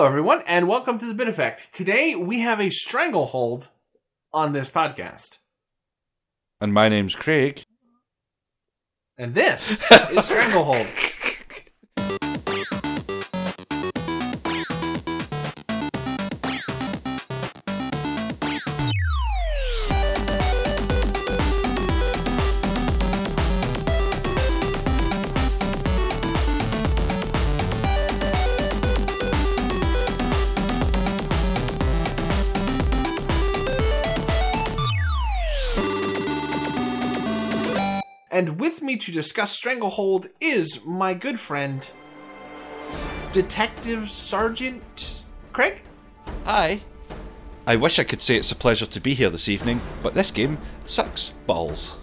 Hello, 0.00 0.08
everyone, 0.08 0.42
and 0.46 0.66
welcome 0.66 0.98
to 0.98 1.04
the 1.04 1.12
Bit 1.12 1.28
Effect. 1.28 1.74
Today 1.74 2.14
we 2.14 2.40
have 2.40 2.58
a 2.58 2.70
stranglehold 2.70 3.68
on 4.32 4.54
this 4.54 4.70
podcast, 4.70 5.36
And 6.58 6.72
my 6.72 6.88
name's 6.88 7.14
Craig. 7.14 7.60
and 9.18 9.34
this 9.34 9.82
is 10.10 10.24
Stranglehold. 10.24 10.86
And 38.40 38.58
with 38.58 38.80
me 38.80 38.96
to 38.96 39.12
discuss 39.12 39.52
Stranglehold 39.52 40.28
is 40.40 40.82
my 40.86 41.12
good 41.12 41.38
friend, 41.38 41.86
S- 42.78 43.10
Detective 43.32 44.08
Sergeant 44.08 45.24
Craig. 45.52 45.82
Hi. 46.46 46.80
I 47.66 47.76
wish 47.76 47.98
I 47.98 48.04
could 48.04 48.22
say 48.22 48.36
it's 48.36 48.50
a 48.50 48.56
pleasure 48.56 48.86
to 48.86 48.98
be 48.98 49.12
here 49.12 49.28
this 49.28 49.46
evening, 49.46 49.82
but 50.02 50.14
this 50.14 50.30
game 50.30 50.56
sucks 50.86 51.34
balls. 51.46 51.98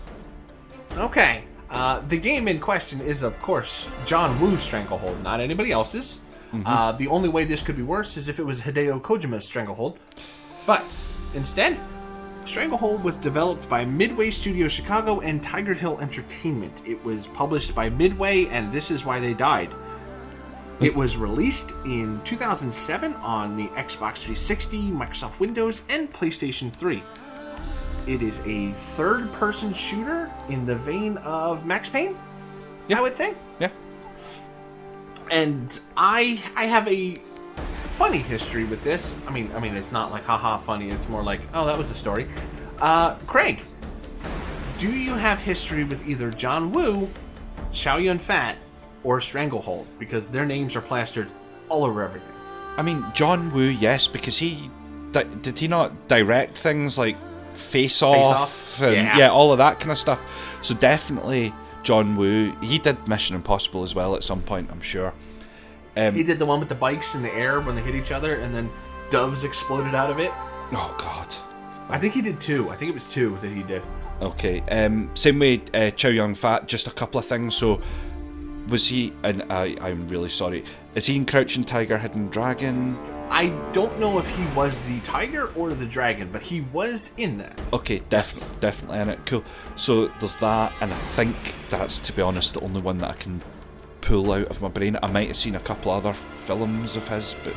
Okay. 0.96 1.44
Uh, 1.72 2.02
the 2.02 2.18
game 2.20 2.48
in 2.48 2.60
question 2.60 3.02
is, 3.02 3.24
of 3.24 3.42
course, 3.42 3.88
John 4.06 4.40
Woo's 4.40 4.62
Stranglehold, 4.62 5.24
not 5.24 5.40
anybody 5.40 5.72
else's. 5.72 6.20
Uh, 6.68 6.92
the 6.92 7.08
only 7.08 7.30
way 7.30 7.46
this 7.46 7.64
could 7.64 7.78
be 7.78 7.82
worse 7.82 8.16
is 8.16 8.30
if 8.30 8.38
it 8.38 8.44
was 8.44 8.62
Hideo 8.62 9.02
Kojima's 9.02 9.48
Stranglehold. 9.48 9.98
But 10.68 10.86
instead, 11.34 11.80
Stranglehold 12.48 13.04
was 13.04 13.18
developed 13.18 13.68
by 13.68 13.84
Midway 13.84 14.32
Studio 14.32 14.70
Chicago 14.70 15.20
and 15.20 15.44
Tiger 15.44 15.74
Hill 15.74 16.00
Entertainment. 16.00 16.82
It 16.86 17.04
was 17.04 17.28
published 17.28 17.76
by 17.76 17.90
Midway, 17.90 18.46
and 18.46 18.72
this 18.72 18.90
is 18.90 19.04
why 19.04 19.20
they 19.20 19.34
died. 19.34 19.70
It 20.80 20.96
was 20.96 21.18
released 21.18 21.74
in 21.84 22.22
2007 22.24 23.14
on 23.16 23.58
the 23.58 23.68
Xbox 23.70 24.20
360, 24.20 24.92
Microsoft 24.92 25.40
Windows, 25.40 25.82
and 25.90 26.12
PlayStation 26.12 26.72
3. 26.72 27.04
It 28.08 28.22
is 28.22 28.40
a 28.46 28.72
third 28.74 29.34
person 29.34 29.74
shooter 29.74 30.32
in 30.48 30.66
the 30.66 30.76
vein 30.76 31.18
of 31.18 31.66
Max 31.66 31.90
Payne, 31.90 32.18
I 32.90 33.02
would 33.02 33.18
say. 33.18 33.34
Yeah. 33.60 33.72
And 35.30 35.78
I 35.98 36.42
I 36.56 36.66
have 36.66 36.88
a 36.88 37.20
funny 37.98 38.20
history 38.20 38.64
with 38.64 38.84
this. 38.84 39.18
I 39.28 39.32
mean, 39.32 39.52
I 39.56 39.60
mean 39.60 39.76
it's 39.76 39.92
not 39.92 40.12
like 40.12 40.24
haha 40.24 40.58
funny, 40.60 40.90
it's 40.90 41.08
more 41.10 41.24
like, 41.24 41.42
oh, 41.54 41.66
that 41.66 41.78
was 41.78 41.92
a 41.92 41.96
story. 41.96 42.28
Uh 42.80 43.16
Craig, 43.26 43.62
do 44.78 44.92
you 44.92 45.14
have 45.14 45.40
history 45.40 45.84
with 45.84 46.08
either 46.08 46.30
John 46.32 46.72
Woo, 46.72 47.10
Chow 47.72 47.98
Yun 47.98 48.20
Fat, 48.20 48.58
or 49.04 49.20
Stranglehold? 49.20 49.88
Because 49.98 50.30
their 50.30 50.46
names 50.46 50.76
are 50.76 50.82
plastered 50.82 51.32
all 51.70 51.84
over 51.84 52.04
everything. 52.04 52.32
I 52.78 52.84
mean, 52.84 53.04
John 53.14 53.52
Woo, 53.54 53.64
yes, 53.64 54.08
because 54.08 54.38
he. 54.38 54.70
Di- 55.12 55.24
did 55.42 55.58
he 55.58 55.68
not 55.68 56.08
direct 56.08 56.58
things 56.58 56.98
like 56.98 57.16
Face 57.56 58.04
Off, 58.04 58.26
Off? 58.26 58.82
and 58.84 58.94
Yeah. 58.94 59.18
yeah. 59.18 59.30
all 59.30 59.52
of 59.52 59.58
that 59.58 59.80
kind 59.80 59.92
of 59.92 59.98
stuff? 59.98 60.20
So 60.62 60.76
definitely 60.76 61.54
John 61.82 62.16
Woo. 62.16 62.52
He 62.62 62.78
did 62.78 63.08
Mission 63.08 63.36
Impossible 63.36 63.82
as 63.84 63.96
well 63.96 64.16
at 64.16 64.24
some 64.24 64.42
point, 64.44 64.70
I'm 64.72 64.82
sure. 64.82 65.14
Um, 65.98 66.16
He 66.16 66.24
did 66.24 66.40
the 66.40 66.46
one 66.46 66.60
with 66.60 66.70
the 66.70 66.76
bikes 66.76 67.16
in 67.16 67.22
the 67.22 67.34
air 67.34 67.60
when 67.60 67.76
they 67.76 67.82
hit 67.82 67.96
each 67.96 68.12
other 68.12 68.36
and 68.36 68.54
then 68.54 68.70
doves 69.10 69.44
exploded 69.44 69.96
out 69.96 70.10
of 70.10 70.20
it. 70.20 70.32
oh, 70.72 70.96
God. 70.98 71.34
I 71.90 71.98
think 71.98 72.14
he 72.14 72.22
did 72.22 72.40
two. 72.42 72.70
I 72.70 72.76
think 72.76 72.90
it 72.90 72.94
was 72.94 73.10
two 73.12 73.38
that 73.42 73.52
he 73.52 73.64
did. 73.64 73.82
Okay. 74.22 74.62
Um, 74.70 75.10
same 75.16 75.40
way, 75.40 75.62
uh, 75.74 75.90
Chow 75.92 76.10
Yun 76.10 76.36
Fat. 76.36 76.68
Just 76.68 76.88
a 76.88 76.92
couple 76.92 77.20
of 77.20 77.26
things. 77.26 77.56
So, 77.56 77.82
was 78.68 78.88
he? 78.88 79.14
And 79.24 79.44
I, 79.50 79.76
I'm 79.80 80.08
really 80.10 80.30
sorry. 80.30 80.66
Is 80.96 81.06
he 81.06 81.16
in 81.16 81.26
Crouching 81.26 81.64
Tiger, 81.64 81.98
Hidden 81.98 82.28
Dragon? 82.28 82.98
I 83.30 83.50
don't 83.74 84.00
know 84.00 84.20
if 84.20 84.36
he 84.38 84.46
was 84.56 84.78
the 84.88 85.00
tiger 85.02 85.52
or 85.56 85.70
the 85.72 85.86
dragon, 85.86 86.30
but 86.32 86.42
he 86.42 86.62
was 86.62 87.12
in 87.18 87.38
that. 87.40 87.60
Okay, 87.74 88.02
def- 88.10 88.58
definitely 88.62 89.00
in 89.00 89.10
it. 89.10 89.20
Cool. 89.26 89.44
So 89.76 90.08
there's 90.20 90.38
that, 90.38 90.72
and 90.80 90.92
I 90.94 90.96
think 90.96 91.36
that's, 91.70 92.00
to 92.00 92.14
be 92.14 92.22
honest, 92.22 92.54
the 92.54 92.62
only 92.62 92.82
one 92.82 92.98
that 93.00 93.10
I 93.10 93.14
can 93.16 93.42
pull 94.08 94.32
out 94.32 94.48
of 94.48 94.62
my 94.62 94.70
brain. 94.70 94.98
I 95.04 95.08
might 95.08 95.28
have 95.28 95.36
seen 95.36 95.56
a 95.56 95.60
couple 95.60 95.92
other 95.92 96.14
films 96.14 96.96
of 96.96 97.06
his, 97.10 97.36
but 97.44 97.54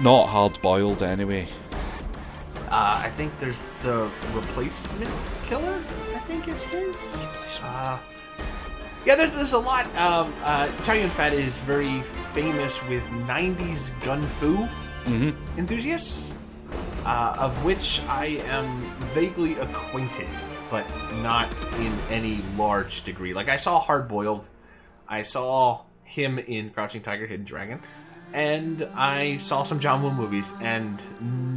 not 0.00 0.30
hard 0.30 0.58
boiled 0.62 1.02
anyway. 1.02 1.46
Uh, 2.70 3.02
I 3.04 3.10
think 3.10 3.38
there's 3.38 3.62
the 3.82 4.10
replacement 4.32 5.10
killer. 5.44 5.82
I 6.14 6.20
think 6.20 6.48
is 6.48 6.64
his. 6.64 7.22
Uh, 7.62 7.98
yeah, 9.04 9.14
there's 9.14 9.34
there's 9.34 9.52
a 9.52 9.58
lot. 9.58 9.84
Um, 9.96 10.32
uh, 10.42 10.70
Yun 10.86 11.10
Fat 11.10 11.34
is 11.34 11.58
very 11.58 12.00
famous 12.32 12.82
with 12.88 13.02
'90s 13.28 13.90
gun 14.02 14.22
fu 14.22 14.66
enthusiasts, 15.58 16.32
uh, 17.04 17.36
of 17.38 17.62
which 17.62 18.00
I 18.08 18.40
am 18.48 18.90
vaguely 19.12 19.52
acquainted, 19.58 20.28
but 20.70 20.86
not 21.22 21.52
in 21.78 21.92
any 22.08 22.40
large 22.56 23.02
degree. 23.02 23.34
Like 23.34 23.50
I 23.50 23.56
saw 23.56 23.80
Hard 23.80 24.08
Boiled, 24.08 24.46
I 25.08 25.22
saw 25.22 25.82
him 26.04 26.38
in 26.38 26.70
Crouching 26.70 27.02
Tiger, 27.02 27.26
Hidden 27.26 27.44
Dragon, 27.46 27.80
and 28.32 28.86
I 28.94 29.38
saw 29.38 29.62
some 29.62 29.78
John 29.78 30.02
Woo 30.02 30.10
movies, 30.12 30.52
and 30.60 31.00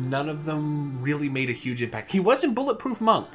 none 0.10 0.30
of 0.30 0.46
them 0.46 1.02
really 1.02 1.30
made 1.30 1.50
a 1.50 1.54
huge 1.54 1.82
impact. 1.82 2.12
He 2.12 2.20
was 2.20 2.44
in 2.44 2.54
Bulletproof 2.54 3.02
Monk, 3.02 3.28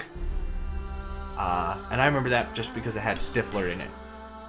uh, 1.37 1.77
and 1.91 2.01
I 2.01 2.07
remember 2.07 2.31
that 2.31 2.55
just 2.55 2.75
because 2.75 2.97
it 2.97 3.01
had 3.01 3.19
Stifler 3.19 3.71
in 3.73 3.81
it, 3.81 3.91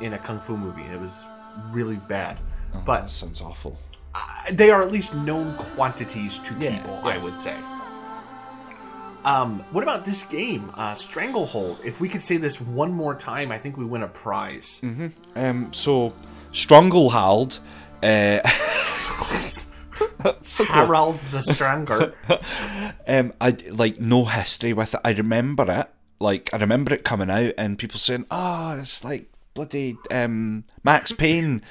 in 0.01 0.13
a 0.13 0.17
kung 0.17 0.39
fu 0.39 0.55
movie. 0.55 0.83
It 0.83 0.99
was 0.99 1.25
really 1.71 1.97
bad, 1.97 2.37
that 2.73 2.85
but 2.85 3.09
sounds 3.09 3.41
awful. 3.41 3.77
uh, 4.15 4.19
they 4.51 4.69
are 4.71 4.81
at 4.81 4.91
least 4.91 5.15
known 5.15 5.55
quantities 5.57 6.39
to 6.39 6.55
Yeah, 6.59 6.77
people. 6.77 6.93
yeah. 7.03 7.09
I 7.09 7.17
would 7.17 7.37
say. 7.37 7.57
Um, 9.27 9.59
what 9.71 9.83
about 9.83 10.05
this 10.05 10.23
game, 10.23 10.71
uh, 10.75 10.93
Stranglehold? 10.93 11.79
If 11.83 11.99
we 11.99 12.07
could 12.07 12.21
say 12.21 12.37
this 12.37 12.61
one 12.61 12.93
more 12.93 13.13
time, 13.13 13.51
I 13.51 13.57
think 13.57 13.75
we 13.75 13.83
win 13.83 14.03
a 14.03 14.07
prize. 14.07 14.81
Um, 15.35 15.73
so 15.73 16.15
Stranglehold. 16.53 17.59
Uh, 18.01 18.39
So 18.97 19.11
close. 19.13 19.67
so 20.41 20.65
close. 20.65 21.21
The 21.31 21.41
Stranger. 21.41 22.13
Um, 23.07 23.31
I 23.39 23.55
like 23.69 23.99
no 24.01 24.25
history 24.25 24.73
with 24.73 24.93
it. 24.93 24.99
I 25.05 25.11
remember 25.11 25.69
it. 25.71 25.87
Like 26.19 26.53
I 26.53 26.57
remember 26.57 26.93
it 26.93 27.03
coming 27.03 27.29
out 27.29 27.53
and 27.57 27.77
people 27.77 27.99
saying, 27.99 28.25
"Oh, 28.31 28.77
it's 28.79 29.03
like 29.05 29.29
bloody 29.53 29.97
um, 30.11 30.63
Max 30.83 31.11
Payne." 31.11 31.61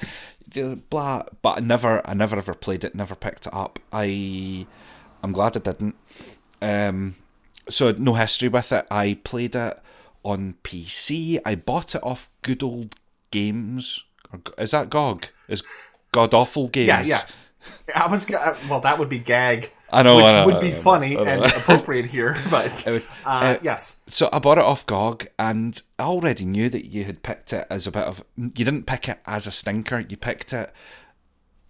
the 0.47 0.79
Blah, 0.89 1.23
but 1.41 1.57
I 1.57 1.59
never, 1.59 2.01
I 2.07 2.13
never 2.13 2.37
ever 2.37 2.53
played 2.53 2.83
it. 2.83 2.95
Never 2.95 3.13
picked 3.13 3.45
it 3.45 3.53
up. 3.53 3.77
I, 3.91 4.65
I'm 5.21 5.31
glad 5.31 5.57
I 5.57 5.59
didn't. 5.59 5.95
Um, 6.61 7.15
so 7.69 7.91
no 7.91 8.13
history 8.13 8.49
with 8.49 8.71
it. 8.71 8.85
I 8.91 9.19
played 9.23 9.55
it 9.55 9.79
on 10.23 10.55
PC. 10.63 11.39
I 11.45 11.55
bought 11.55 11.95
it 11.95 12.03
off 12.03 12.29
Good 12.41 12.63
Old 12.63 12.95
Games. 13.31 14.03
Is 14.57 14.71
that 14.71 14.89
GOG? 14.89 15.27
Is 15.47 15.63
God 16.11 16.33
Awful 16.33 16.67
Games? 16.67 16.87
yeah, 16.87 17.03
yeah. 17.03 17.21
I 17.95 18.07
was 18.07 18.29
well. 18.69 18.79
That 18.81 18.99
would 18.99 19.09
be 19.09 19.19
gag. 19.19 19.71
I 19.89 20.03
know, 20.03 20.17
which 20.17 20.25
I 20.25 20.33
know, 20.33 20.45
would 20.47 20.61
be 20.61 20.71
know, 20.71 20.75
funny 20.75 21.15
and 21.15 21.45
appropriate 21.45 22.05
here, 22.05 22.35
but 22.51 22.85
would- 22.85 23.07
uh, 23.25 23.55
uh, 23.55 23.57
yes. 23.61 23.95
So 24.07 24.29
I 24.33 24.39
bought 24.39 24.57
it 24.57 24.63
off 24.65 24.85
GOG, 24.85 25.27
and 25.39 25.81
I 25.97 26.03
already 26.03 26.43
knew 26.45 26.69
that 26.69 26.85
you 26.87 27.05
had 27.05 27.23
picked 27.23 27.53
it 27.53 27.65
as 27.69 27.87
a 27.87 27.91
bit 27.91 28.03
of. 28.03 28.23
You 28.35 28.51
didn't 28.65 28.83
pick 28.85 29.07
it 29.07 29.19
as 29.25 29.47
a 29.47 29.51
stinker. 29.51 29.99
You 30.07 30.17
picked 30.17 30.51
it 30.51 30.71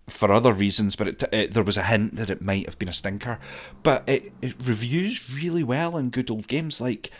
for 0.09 0.31
other 0.31 0.53
reasons, 0.53 0.95
but 0.95 1.07
it, 1.07 1.23
it, 1.33 1.51
there 1.53 1.63
was 1.63 1.77
a 1.77 1.83
hint 1.83 2.15
that 2.15 2.29
it 2.29 2.41
might 2.41 2.65
have 2.65 2.79
been 2.79 2.89
a 2.89 2.93
stinker. 2.93 3.39
But 3.83 4.03
it, 4.07 4.31
it 4.41 4.55
reviews 4.63 5.33
really 5.33 5.63
well 5.63 5.97
in 5.97 6.09
good 6.09 6.31
old 6.31 6.47
games, 6.47 6.79
like 6.79 7.11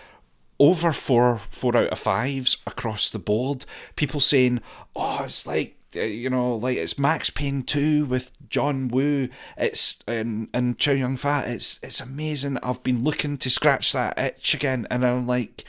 over 0.60 0.92
four 0.92 1.38
four 1.38 1.76
out 1.78 1.90
of 1.90 2.00
fives 2.00 2.58
across 2.66 3.10
the 3.10 3.20
board. 3.20 3.66
People 3.96 4.20
saying, 4.20 4.62
"Oh, 4.96 5.24
it's 5.24 5.46
like." 5.46 5.76
uh, 5.96 6.00
You 6.02 6.30
know, 6.30 6.56
like 6.56 6.78
it's 6.78 6.98
Max 6.98 7.30
Payne 7.30 7.64
two 7.64 8.06
with 8.06 8.32
John 8.50 8.88
Woo. 8.88 9.30
It's 9.58 9.98
and 10.08 10.48
and 10.54 10.78
Chow 10.80 10.94
Yun 10.94 11.18
Fat. 11.18 11.48
It's 11.48 11.80
it's 11.84 12.00
amazing. 12.02 12.58
I've 12.64 12.84
been 12.84 13.04
looking 13.04 13.38
to 13.38 13.50
scratch 13.50 13.92
that 13.94 14.18
itch 14.18 14.54
again, 14.54 14.88
and 14.90 15.06
I'm 15.06 15.28
like, 15.28 15.64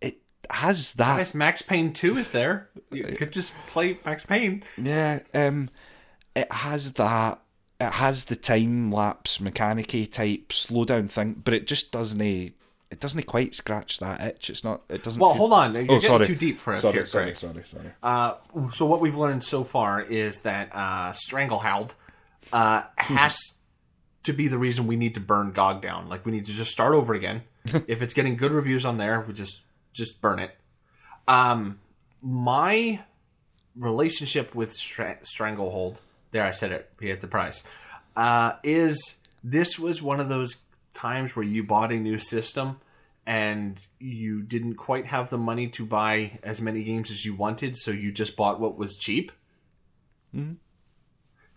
it 0.00 0.18
has 0.50 0.92
that 0.94 1.16
Nice. 1.18 1.34
Max 1.34 1.62
Payne 1.62 1.92
Two 1.92 2.16
is 2.16 2.30
there. 2.32 2.68
You 2.90 3.04
could 3.04 3.32
just 3.32 3.54
play 3.66 3.98
Max 4.04 4.24
Payne. 4.26 4.62
Yeah, 4.76 5.20
um, 5.34 5.70
it 6.40 6.52
has 6.52 6.92
that. 6.94 7.40
It 7.80 7.92
has 7.92 8.24
the 8.24 8.34
time 8.36 8.90
lapse 8.90 9.38
mechanicy 9.38 10.10
type 10.10 10.52
slow 10.52 10.84
down 10.84 11.06
thing, 11.08 11.40
but 11.44 11.54
it 11.54 11.66
just 11.66 11.92
doesn't. 11.92 12.20
It 12.90 13.00
doesn't 13.00 13.24
quite 13.26 13.54
scratch 13.54 13.98
that 13.98 14.20
itch. 14.20 14.50
It's 14.50 14.64
not. 14.64 14.82
It 14.88 15.02
doesn't. 15.02 15.20
Well, 15.20 15.32
feel- 15.32 15.38
hold 15.38 15.52
on. 15.52 15.74
You're 15.74 15.82
Oh, 15.82 15.86
getting 15.86 16.00
sorry. 16.08 16.26
too 16.26 16.34
deep 16.34 16.58
for 16.58 16.74
us 16.74 16.82
sorry, 16.82 16.94
here, 16.94 17.06
sorry, 17.06 17.24
Craig. 17.26 17.36
sorry, 17.36 17.64
sorry. 17.64 17.92
Uh, 18.02 18.34
so 18.72 18.86
what 18.86 19.00
we've 19.00 19.16
learned 19.16 19.44
so 19.44 19.62
far 19.62 20.00
is 20.02 20.40
that 20.42 20.70
uh, 20.74 21.12
Stranglehold 21.12 21.94
uh, 22.52 22.82
has 22.96 23.38
to 24.24 24.32
be 24.32 24.48
the 24.48 24.58
reason 24.58 24.86
we 24.86 24.96
need 24.96 25.14
to 25.14 25.20
burn 25.20 25.52
GOG 25.52 25.82
down. 25.82 26.08
Like 26.08 26.24
we 26.26 26.32
need 26.32 26.46
to 26.46 26.52
just 26.52 26.70
start 26.72 26.94
over 26.94 27.14
again. 27.14 27.42
if 27.86 28.00
it's 28.02 28.14
getting 28.14 28.36
good 28.36 28.52
reviews 28.52 28.84
on 28.86 28.96
there, 28.98 29.20
we 29.26 29.34
just 29.34 29.64
just 29.92 30.20
burn 30.20 30.38
it. 30.38 30.50
Um, 31.28 31.78
my 32.22 33.00
relationship 33.76 34.54
with 34.54 34.72
Stra- 34.74 35.18
Stranglehold, 35.24 36.00
there 36.30 36.44
I 36.44 36.50
said 36.50 36.72
it, 36.72 36.90
we 37.00 37.08
hit 37.08 37.20
the 37.20 37.26
price, 37.26 37.64
uh, 38.16 38.52
is 38.62 39.16
this 39.42 39.78
was 39.78 40.02
one 40.02 40.20
of 40.20 40.28
those 40.28 40.56
times 40.94 41.36
where 41.36 41.44
you 41.44 41.62
bought 41.62 41.92
a 41.92 41.96
new 41.96 42.18
system 42.18 42.80
and 43.26 43.78
you 44.00 44.42
didn't 44.42 44.74
quite 44.76 45.06
have 45.06 45.30
the 45.30 45.38
money 45.38 45.68
to 45.68 45.84
buy 45.84 46.38
as 46.42 46.60
many 46.60 46.82
games 46.82 47.10
as 47.10 47.24
you 47.24 47.34
wanted, 47.34 47.76
so 47.76 47.90
you 47.90 48.10
just 48.10 48.36
bought 48.36 48.60
what 48.60 48.78
was 48.78 48.96
cheap. 48.96 49.32
Mm-hmm. 50.34 50.54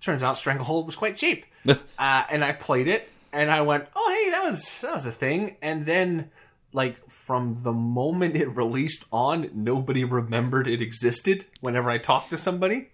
Turns 0.02 0.24
out 0.24 0.38
Stranglehold 0.38 0.86
was 0.86 0.96
quite 0.96 1.16
cheap, 1.16 1.46
uh, 1.68 2.24
and 2.30 2.44
I 2.44 2.52
played 2.54 2.88
it, 2.88 3.08
and 3.32 3.52
I 3.52 3.62
went, 3.62 3.88
"Oh, 3.96 4.10
hey, 4.10 4.32
that 4.32 4.50
was 4.50 4.82
that 4.82 4.94
was 4.96 5.06
a 5.06 5.12
thing." 5.12 5.58
And 5.62 5.86
then, 5.86 6.32
like 6.74 6.98
from 7.10 7.60
the 7.62 7.74
moment 7.74 8.36
it 8.36 8.48
released 8.48 9.06
on, 9.12 9.52
nobody 9.54 10.04
remembered 10.04 10.68
it 10.68 10.82
existed. 10.82 11.46
Whenever 11.62 11.90
I 11.90 12.00
talked 12.00 12.32
to 12.32 12.38
somebody, 12.38 12.90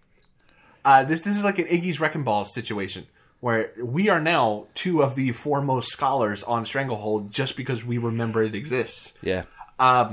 uh, 0.87 1.03
this 1.03 1.19
this 1.19 1.37
is 1.37 1.43
like 1.43 1.59
an 1.59 1.65
Iggy's 1.65 1.99
Wrecking 1.99 2.23
Ball 2.23 2.45
situation 2.45 3.07
where 3.41 3.73
we 3.77 4.07
are 4.07 4.21
now 4.21 4.67
two 4.73 5.03
of 5.03 5.15
the 5.15 5.33
foremost 5.33 5.89
scholars 5.89 6.45
on 6.45 6.65
Stranglehold 6.65 7.29
just 7.29 7.57
because 7.57 7.83
we 7.83 7.97
remember 7.97 8.41
it 8.41 8.55
exists. 8.55 9.17
Yeah. 9.21 9.43
Um, 9.79 10.11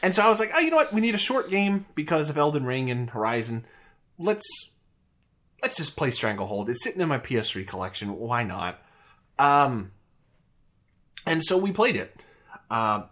and 0.00 0.14
so 0.14 0.22
I 0.22 0.28
was 0.28 0.38
like, 0.38 0.50
oh, 0.54 0.60
you 0.60 0.70
know 0.70 0.76
what? 0.76 0.92
We 0.92 1.00
need 1.00 1.16
a 1.16 1.18
short 1.18 1.50
game 1.50 1.84
because 1.96 2.30
of 2.30 2.38
Elden 2.38 2.64
Ring 2.64 2.92
and 2.92 3.10
Horizon. 3.10 3.64
Let's 4.20 4.46
let's 5.62 5.76
just 5.76 5.96
play 5.96 6.12
Stranglehold. 6.12 6.70
It's 6.70 6.84
sitting 6.84 7.00
in 7.00 7.08
my 7.08 7.18
PS3 7.18 7.66
collection. 7.66 8.16
Why 8.16 8.44
not? 8.44 8.80
Um, 9.36 9.90
and 11.26 11.42
so 11.42 11.58
we 11.58 11.72
played 11.72 11.96
it. 11.96 12.14
Uh, 12.70 13.02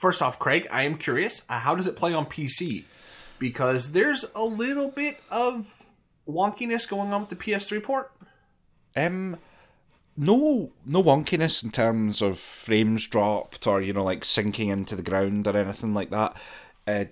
first 0.00 0.22
off, 0.22 0.38
Craig, 0.38 0.66
I 0.72 0.84
am 0.84 0.96
curious. 0.96 1.42
Uh, 1.50 1.58
how 1.58 1.74
does 1.74 1.86
it 1.86 1.96
play 1.96 2.14
on 2.14 2.24
PC? 2.24 2.84
Because 3.42 3.90
there's 3.90 4.24
a 4.36 4.44
little 4.44 4.88
bit 4.88 5.20
of 5.28 5.90
wonkiness 6.28 6.88
going 6.88 7.12
on 7.12 7.22
with 7.22 7.30
the 7.30 7.34
PS3 7.34 7.82
port. 7.82 8.12
Um, 8.94 9.36
no, 10.16 10.70
no 10.86 11.02
wonkiness 11.02 11.64
in 11.64 11.72
terms 11.72 12.22
of 12.22 12.38
frames 12.38 13.08
dropped 13.08 13.66
or 13.66 13.82
you 13.82 13.92
know 13.92 14.04
like 14.04 14.24
sinking 14.24 14.68
into 14.68 14.94
the 14.94 15.02
ground 15.02 15.48
or 15.48 15.56
anything 15.56 15.92
like 15.92 16.10
that. 16.10 16.36
Uh, 16.86 17.06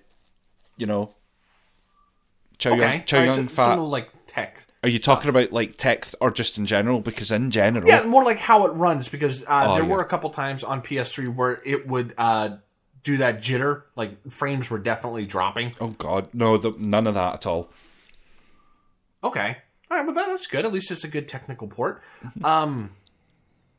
you 0.76 0.86
know, 0.86 1.10
Chow 2.58 2.74
okay. 2.74 3.02
Chow 3.04 3.22
right, 3.22 3.32
so, 3.32 3.46
Fat. 3.46 3.74
So 3.74 3.74
no, 3.74 3.86
like 3.86 4.10
tech. 4.28 4.62
Are 4.84 4.88
you 4.88 5.00
talking 5.00 5.30
about 5.30 5.50
like 5.50 5.78
tech 5.78 6.06
or 6.20 6.30
just 6.30 6.58
in 6.58 6.64
general? 6.64 7.00
Because 7.00 7.32
in 7.32 7.50
general, 7.50 7.88
yeah, 7.88 8.04
more 8.04 8.22
like 8.22 8.38
how 8.38 8.66
it 8.66 8.70
runs. 8.70 9.08
Because 9.08 9.42
uh, 9.48 9.66
oh, 9.66 9.74
there 9.74 9.82
yeah. 9.82 9.88
were 9.88 10.00
a 10.00 10.06
couple 10.06 10.30
times 10.30 10.62
on 10.62 10.80
PS3 10.80 11.34
where 11.34 11.60
it 11.66 11.88
would 11.88 12.14
uh, 12.16 12.58
do 13.02 13.18
that 13.18 13.38
jitter, 13.38 13.82
like 13.96 14.30
frames 14.30 14.70
were 14.70 14.78
definitely 14.78 15.26
dropping. 15.26 15.74
Oh 15.80 15.88
God, 15.88 16.28
no, 16.32 16.56
the, 16.56 16.74
none 16.78 17.06
of 17.06 17.14
that 17.14 17.34
at 17.34 17.46
all. 17.46 17.70
Okay, 19.22 19.56
all 19.90 19.96
right, 19.96 20.06
well 20.06 20.14
that's 20.14 20.46
good. 20.46 20.64
At 20.64 20.72
least 20.72 20.90
it's 20.90 21.04
a 21.04 21.08
good 21.08 21.28
technical 21.28 21.68
port. 21.68 22.02
um, 22.44 22.90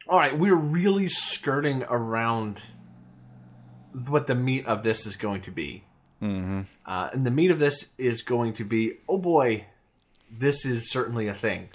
all 0.07 0.19
right, 0.19 0.38
we're 0.38 0.59
really 0.59 1.07
skirting 1.07 1.83
around 1.83 2.62
what 4.07 4.27
the 4.27 4.35
meat 4.35 4.65
of 4.65 4.83
this 4.83 5.06
is 5.06 5.15
going 5.15 5.41
to 5.41 5.51
be. 5.51 5.83
Mm-hmm. 6.21 6.62
Uh, 6.85 7.09
and 7.13 7.25
the 7.25 7.31
meat 7.31 7.51
of 7.51 7.59
this 7.59 7.89
is 7.97 8.21
going 8.21 8.53
to 8.53 8.63
be, 8.63 8.94
oh 9.09 9.18
boy, 9.18 9.65
this 10.29 10.65
is 10.65 10.91
certainly 10.91 11.27
a 11.27 11.33
thing. 11.33 11.69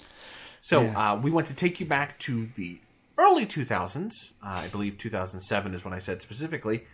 So 0.61 0.81
yeah. 0.81 1.13
uh, 1.13 1.19
we 1.19 1.31
want 1.31 1.47
to 1.47 1.55
take 1.55 1.79
you 1.79 1.85
back 1.85 2.17
to 2.19 2.47
the 2.55 2.79
early 3.17 3.45
2000s. 3.45 4.11
Uh, 4.43 4.47
I 4.47 4.67
believe 4.67 4.97
2007 4.97 5.73
is 5.73 5.83
when 5.83 5.93
I 5.93 5.99
said 5.99 6.21
specifically. 6.21 6.85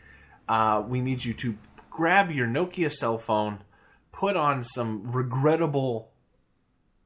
Uh, 0.48 0.84
we 0.88 1.02
need 1.02 1.24
you 1.24 1.34
to 1.34 1.58
grab 1.90 2.32
your 2.32 2.48
Nokia 2.48 2.92
cell 2.92 3.18
phone, 3.18 3.60
put 4.12 4.36
on 4.36 4.64
some 4.64 5.12
regrettable 5.12 6.12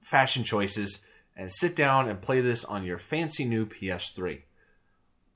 fashion 0.01 0.43
choices, 0.43 1.01
and 1.35 1.51
sit 1.51 1.75
down 1.75 2.09
and 2.09 2.21
play 2.21 2.41
this 2.41 2.65
on 2.65 2.83
your 2.83 2.97
fancy 2.97 3.45
new 3.45 3.65
PS3. 3.65 4.41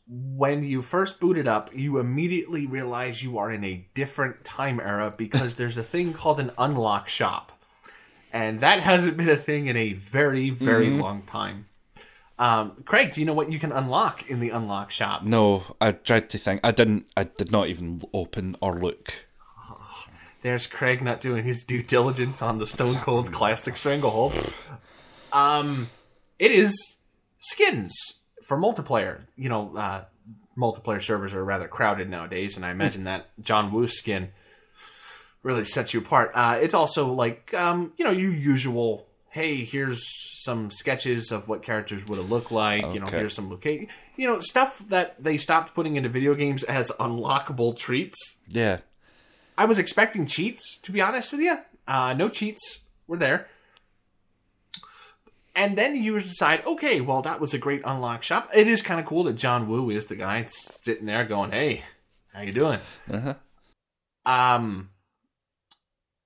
When 0.08 0.64
you 0.64 0.82
first 0.82 1.20
boot 1.20 1.38
it 1.38 1.48
up, 1.48 1.76
you 1.76 2.00
immediately 2.00 2.66
realize 2.66 3.22
you 3.22 3.38
are 3.38 3.52
in 3.52 3.64
a 3.64 3.88
different 3.94 4.44
time 4.44 4.80
era 4.80 5.14
because 5.16 5.56
there's 5.56 5.78
a 5.78 5.84
thing 5.84 6.14
called 6.14 6.40
an 6.40 6.52
unlock 6.58 7.08
shop. 7.08 7.52
And 8.34 8.62
that 8.62 8.80
hasn't 8.80 9.18
been 9.18 9.30
a 9.30 9.36
thing 9.36 9.68
in 9.68 9.78
a 9.78 9.94
very, 9.94 10.50
very 10.50 10.88
mm-hmm. 10.88 11.02
long 11.02 11.22
time. 11.24 11.68
Um, 12.40 12.84
Craig, 12.86 13.14
do 13.14 13.20
you 13.20 13.26
know 13.26 13.34
what 13.34 13.52
you 13.52 13.60
can 13.60 13.72
unlock 13.72 14.30
in 14.30 14.40
the 14.40 14.50
unlock 14.50 14.92
shop? 14.92 15.24
No, 15.24 15.64
I 15.80 15.92
tried 15.92 16.30
to 16.32 16.38
think. 16.38 16.62
I 16.64 16.72
didn't. 16.72 17.06
I 17.16 17.26
did 17.26 17.52
not 17.52 17.68
even 17.68 18.04
open 18.14 18.56
or 18.62 18.80
look. 18.80 19.14
There's 20.42 20.66
Craig 20.66 21.04
not 21.04 21.22
doing 21.22 21.44
his 21.44 21.64
due 21.64 21.84
diligence 21.84 22.42
on 22.42 22.58
the 22.58 22.66
Stone 22.66 22.96
Cold 22.96 23.32
Classic 23.32 23.78
Stranglehold. 23.78 24.34
Um, 25.32 25.90
it 26.40 26.52
is 26.52 26.98
skins 27.38 27.94
for 28.44 28.58
multiplayer. 28.58 29.22
You 29.36 29.50
know, 29.50 29.78
uh, 29.78 30.06
multiplayer 30.58 31.02
servers 31.02 31.34
are 31.34 31.46
rather 31.46 31.68
crowded 31.68 32.10
nowadays, 32.10 32.56
and 32.56 32.66
I 32.66 32.72
imagine 32.72 33.04
that 33.04 33.30
John 33.40 33.72
Woo 33.72 33.88
skin 33.88 34.30
really 35.44 35.64
sets 35.66 35.94
you 35.94 36.00
apart. 36.00 36.32
Uh, 36.34 36.58
it's 36.60 36.74
also 36.74 37.12
like 37.14 37.54
um, 37.54 37.94
you 37.98 38.06
know 38.06 38.12
your 38.12 38.32
usual. 38.32 39.06
Hey, 39.32 39.64
here's 39.64 40.04
some 40.44 40.70
sketches 40.70 41.32
of 41.32 41.48
what 41.48 41.64
characters 41.64 42.06
would 42.06 42.18
have 42.18 42.30
looked 42.30 42.52
like. 42.52 42.84
Okay. 42.84 42.94
You 42.94 43.00
know, 43.00 43.08
here's 43.08 43.34
some 43.34 43.50
location. 43.50 43.88
You 44.18 44.28
know, 44.28 44.42
stuff 44.42 44.80
that 44.90 45.24
they 45.24 45.38
stopped 45.38 45.74
putting 45.74 45.96
into 45.96 46.10
video 46.10 46.36
games 46.36 46.64
as 46.64 46.92
unlockable 47.00 47.78
treats. 47.78 48.40
Yeah. 48.50 48.80
I 49.58 49.66
was 49.66 49.80
expecting 49.80 50.26
cheats, 50.26 50.78
to 50.80 50.92
be 50.92 51.02
honest 51.02 51.32
with 51.32 51.42
you. 51.42 51.60
Uh, 51.88 52.14
no 52.14 52.28
cheats 52.28 52.82
were 53.08 53.18
there. 53.18 53.48
And 55.56 55.78
then 55.78 55.96
you 55.96 56.20
decide, 56.20 56.66
okay, 56.66 57.02
well, 57.02 57.22
that 57.22 57.40
was 57.40 57.54
a 57.54 57.58
great 57.58 57.82
unlock 57.86 58.24
shop. 58.24 58.50
It 58.54 58.68
is 58.68 58.82
kind 58.82 59.00
of 59.00 59.06
cool 59.06 59.24
that 59.24 59.34
John 59.36 59.68
Woo 59.68 59.90
is 59.90 60.08
the 60.08 60.16
guy 60.16 60.48
sitting 60.50 61.06
there 61.06 61.26
going, 61.26 61.52
"Hey, 61.52 61.84
how 62.34 62.42
you 62.42 62.54
doing?" 62.54 62.80
Uh-huh. 63.12 63.34
Um. 64.26 64.90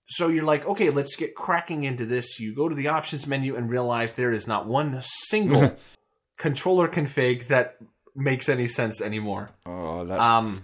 So 0.07 0.27
you're 0.27 0.45
like, 0.45 0.65
okay, 0.67 0.89
let's 0.91 1.15
get 1.15 1.35
cracking 1.35 1.83
into 1.83 2.05
this. 2.05 2.39
You 2.39 2.53
go 2.53 2.69
to 2.69 2.75
the 2.75 2.89
options 2.89 3.25
menu 3.25 3.55
and 3.55 3.69
realize 3.69 4.13
there 4.13 4.31
is 4.31 4.47
not 4.47 4.67
one 4.67 4.99
single 5.01 5.75
controller 6.37 6.87
config 6.87 7.47
that 7.47 7.77
makes 8.15 8.47
any 8.47 8.67
sense 8.67 9.01
anymore. 9.01 9.49
Oh, 9.65 10.05
that's 10.05 10.23
um, 10.23 10.63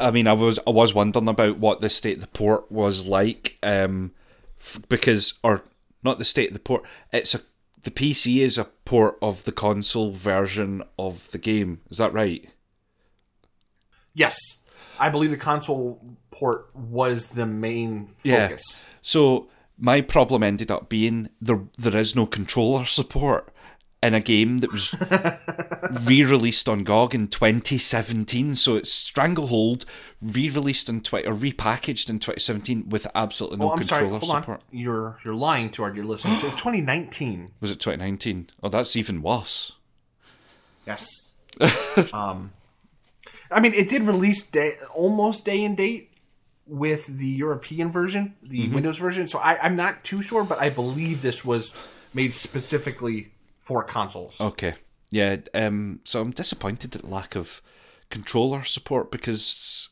I 0.00 0.10
mean, 0.10 0.26
I 0.26 0.32
was 0.32 0.58
I 0.66 0.70
was 0.70 0.92
wondering 0.92 1.28
about 1.28 1.58
what 1.58 1.80
the 1.80 1.90
state 1.90 2.16
of 2.16 2.20
the 2.20 2.26
port 2.28 2.70
was 2.70 3.06
like, 3.06 3.58
um, 3.62 4.12
f- 4.60 4.80
because 4.88 5.34
or 5.42 5.62
not 6.02 6.18
the 6.18 6.24
state 6.24 6.48
of 6.48 6.54
the 6.54 6.60
port. 6.60 6.84
It's 7.12 7.34
a 7.34 7.40
the 7.82 7.90
PC 7.90 8.38
is 8.38 8.58
a 8.58 8.64
port 8.64 9.18
of 9.22 9.44
the 9.44 9.52
console 9.52 10.10
version 10.10 10.82
of 10.98 11.30
the 11.30 11.38
game. 11.38 11.80
Is 11.90 11.98
that 11.98 12.12
right? 12.12 12.48
Yes, 14.14 14.36
I 14.98 15.10
believe 15.10 15.30
the 15.30 15.36
console 15.36 16.00
port 16.34 16.68
was 16.74 17.28
the 17.28 17.46
main 17.46 18.08
focus. 18.18 18.86
Yeah. 18.86 18.94
So 19.02 19.48
my 19.78 20.00
problem 20.00 20.42
ended 20.42 20.70
up 20.70 20.88
being 20.88 21.30
there 21.40 21.60
there 21.78 21.96
is 21.96 22.14
no 22.14 22.26
controller 22.26 22.84
support 22.84 23.52
in 24.02 24.12
a 24.12 24.20
game 24.20 24.58
that 24.58 24.70
was 24.70 24.94
re-released 26.06 26.68
on 26.68 26.84
GOG 26.84 27.14
in 27.14 27.28
2017. 27.28 28.54
So 28.54 28.76
it's 28.76 28.92
Stranglehold 28.92 29.86
re-released 30.20 30.90
in 30.90 31.00
twi- 31.00 31.22
or 31.22 31.32
repackaged 31.32 32.10
in 32.10 32.18
2017 32.18 32.90
with 32.90 33.06
absolutely 33.14 33.58
no 33.58 33.70
oh, 33.70 33.72
I'm 33.72 33.78
controller 33.78 34.02
sorry. 34.02 34.18
Hold 34.18 34.42
support. 34.42 34.60
On. 34.60 34.78
You're 34.78 35.18
you're 35.24 35.34
lying 35.34 35.70
to 35.70 35.84
our 35.84 35.90
dear 35.90 36.04
listeners. 36.04 36.40
So 36.40 36.50
2019. 36.50 37.52
Was 37.60 37.70
it 37.70 37.80
2019? 37.80 38.50
Oh, 38.62 38.68
that's 38.68 38.96
even 38.96 39.22
worse. 39.22 39.72
Yes. 40.86 41.34
um, 42.12 42.52
I 43.50 43.60
mean, 43.60 43.72
it 43.72 43.88
did 43.88 44.02
release 44.02 44.42
day 44.42 44.76
almost 44.94 45.44
day 45.44 45.64
and 45.64 45.76
date 45.76 46.10
with 46.66 47.06
the 47.06 47.26
European 47.26 47.90
version, 47.90 48.34
the 48.42 48.64
mm-hmm. 48.64 48.74
Windows 48.74 48.98
version. 48.98 49.28
So 49.28 49.38
I, 49.38 49.58
I'm 49.60 49.76
not 49.76 50.04
too 50.04 50.22
sure, 50.22 50.44
but 50.44 50.60
I 50.60 50.70
believe 50.70 51.22
this 51.22 51.44
was 51.44 51.74
made 52.14 52.32
specifically 52.32 53.32
for 53.60 53.82
consoles. 53.82 54.40
Okay. 54.40 54.74
Yeah, 55.10 55.36
um, 55.54 56.00
so 56.04 56.20
I'm 56.20 56.32
disappointed 56.32 56.94
at 56.96 57.02
the 57.02 57.08
lack 57.08 57.36
of 57.36 57.62
controller 58.10 58.64
support 58.64 59.10
because 59.10 59.90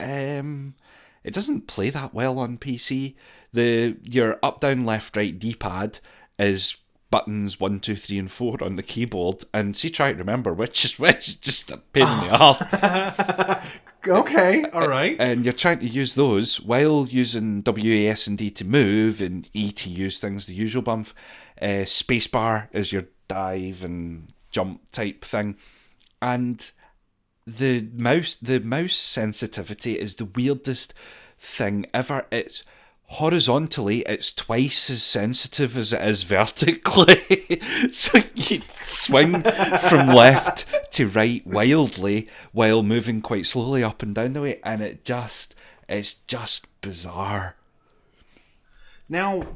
um, 0.00 0.74
it 1.22 1.34
doesn't 1.34 1.66
play 1.66 1.90
that 1.90 2.14
well 2.14 2.38
on 2.38 2.58
PC. 2.58 3.14
The 3.52 3.96
your 4.04 4.38
up, 4.42 4.60
down, 4.60 4.84
left, 4.84 5.16
right 5.16 5.38
D 5.38 5.54
pad 5.54 5.98
is 6.38 6.76
buttons 7.10 7.58
one, 7.58 7.80
two, 7.80 7.96
three, 7.96 8.18
and 8.18 8.30
four 8.30 8.62
on 8.62 8.76
the 8.76 8.82
keyboard, 8.82 9.44
and 9.52 9.74
see 9.74 9.90
try 9.90 10.12
to 10.12 10.18
remember 10.18 10.52
which 10.52 10.84
is 10.84 10.98
which. 10.98 11.40
Just 11.40 11.70
a 11.70 11.78
pain 11.78 12.08
in 12.08 12.18
the 12.20 12.32
ass. 13.62 13.78
Okay, 14.10 14.64
all 14.72 14.88
right. 14.88 15.16
and 15.18 15.44
you're 15.44 15.52
trying 15.52 15.80
to 15.80 15.86
use 15.86 16.14
those 16.14 16.60
while 16.60 17.06
using 17.06 17.62
WAS 17.64 18.26
and 18.26 18.38
D 18.38 18.50
to 18.50 18.64
move 18.64 19.20
and 19.20 19.48
E 19.52 19.72
to 19.72 19.88
use 19.90 20.20
things 20.20 20.46
the 20.46 20.54
usual 20.54 20.82
bump. 20.82 21.08
Uh, 21.60 21.84
spacebar 21.84 22.68
is 22.72 22.92
your 22.92 23.04
dive 23.26 23.84
and 23.84 24.32
jump 24.50 24.90
type 24.90 25.24
thing, 25.24 25.56
and 26.22 26.70
the 27.46 27.88
mouse 27.94 28.36
the 28.36 28.60
mouse 28.60 28.96
sensitivity 28.96 29.98
is 29.98 30.16
the 30.16 30.26
weirdest 30.26 30.94
thing 31.38 31.86
ever. 31.94 32.26
It's 32.30 32.64
horizontally 33.12 34.00
it's 34.00 34.32
twice 34.32 34.90
as 34.90 35.02
sensitive 35.02 35.76
as 35.76 35.92
it 35.92 36.02
is 36.02 36.22
vertically. 36.24 37.60
so 37.90 38.18
you 38.34 38.60
swing 38.68 39.42
from 39.42 40.08
left 40.08 40.92
to 40.92 41.08
right 41.08 41.46
wildly 41.46 42.28
while 42.52 42.82
moving 42.82 43.20
quite 43.20 43.46
slowly 43.46 43.82
up 43.82 44.02
and 44.02 44.14
down 44.14 44.34
the 44.34 44.42
way 44.42 44.60
and 44.62 44.82
it 44.82 45.04
just 45.04 45.54
it's 45.88 46.14
just 46.14 46.68
bizarre. 46.82 47.56
Now, 49.08 49.46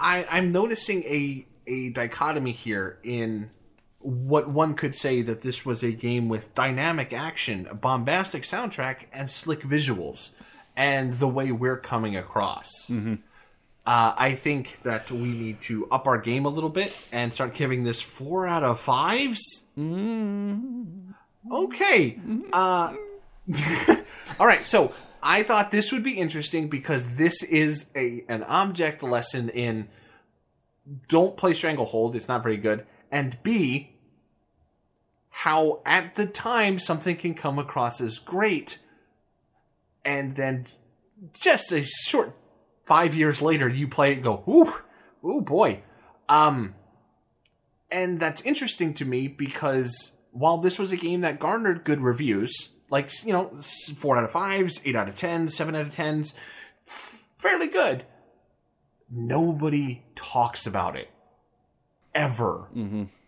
I, 0.00 0.26
I'm 0.30 0.50
noticing 0.50 1.02
a 1.04 1.46
a 1.66 1.90
dichotomy 1.90 2.52
here 2.52 2.98
in 3.02 3.50
what 3.98 4.50
one 4.50 4.74
could 4.74 4.94
say 4.94 5.22
that 5.22 5.40
this 5.40 5.64
was 5.64 5.82
a 5.82 5.92
game 5.92 6.28
with 6.28 6.54
dynamic 6.54 7.12
action, 7.12 7.66
a 7.70 7.74
bombastic 7.74 8.42
soundtrack, 8.42 9.06
and 9.12 9.30
slick 9.30 9.60
visuals, 9.60 10.30
and 10.76 11.14
the 11.14 11.28
way 11.28 11.52
we're 11.52 11.78
coming 11.78 12.16
across. 12.16 12.68
Uh, 13.86 14.14
I 14.16 14.32
think 14.32 14.82
that 14.82 15.10
we 15.10 15.28
need 15.28 15.60
to 15.62 15.86
up 15.90 16.06
our 16.06 16.18
game 16.18 16.46
a 16.46 16.48
little 16.48 16.70
bit 16.70 16.96
and 17.12 17.32
start 17.32 17.54
giving 17.54 17.84
this 17.84 18.00
four 18.00 18.46
out 18.46 18.62
of 18.62 18.80
fives. 18.80 19.66
Okay. 21.52 22.18
Uh, 22.52 22.94
all 24.40 24.46
right. 24.46 24.66
So 24.66 24.92
I 25.22 25.42
thought 25.42 25.70
this 25.70 25.92
would 25.92 26.02
be 26.02 26.12
interesting 26.12 26.68
because 26.68 27.16
this 27.16 27.42
is 27.42 27.86
a 27.94 28.24
an 28.28 28.42
object 28.44 29.02
lesson 29.02 29.50
in 29.50 29.88
don't 31.08 31.36
play 31.36 31.54
Stranglehold. 31.54 32.16
It's 32.16 32.28
not 32.28 32.42
very 32.42 32.56
good. 32.56 32.86
And 33.10 33.38
B, 33.42 33.94
how 35.30 35.80
at 35.84 36.14
the 36.14 36.26
time 36.26 36.78
something 36.78 37.16
can 37.16 37.34
come 37.34 37.58
across 37.58 38.00
as 38.00 38.18
great, 38.18 38.78
and 40.04 40.36
then 40.36 40.66
just 41.32 41.72
a 41.72 41.82
short 41.82 42.36
five 42.84 43.14
years 43.14 43.40
later 43.40 43.68
you 43.68 43.88
play 43.88 44.12
it 44.12 44.14
and 44.14 44.24
go, 44.24 44.44
ooh, 44.48 45.28
ooh 45.28 45.40
boy. 45.40 45.82
Um, 46.28 46.74
and 47.90 48.18
that's 48.18 48.42
interesting 48.42 48.94
to 48.94 49.04
me 49.04 49.28
because 49.28 50.12
while 50.32 50.58
this 50.58 50.78
was 50.78 50.92
a 50.92 50.96
game 50.96 51.20
that 51.22 51.38
garnered 51.38 51.84
good 51.84 52.00
reviews, 52.00 52.72
like 52.90 53.10
you 53.24 53.32
know, 53.32 53.48
four 53.96 54.16
out 54.16 54.24
of 54.24 54.30
fives, 54.30 54.80
eight 54.84 54.96
out 54.96 55.08
of 55.08 55.16
tens, 55.16 55.54
seven 55.56 55.74
out 55.74 55.82
of 55.82 55.94
tens, 55.94 56.34
fairly 57.38 57.68
good. 57.68 58.04
Nobody 59.10 60.02
talks 60.16 60.66
about 60.66 60.96
it 60.96 61.08
ever. 62.14 62.68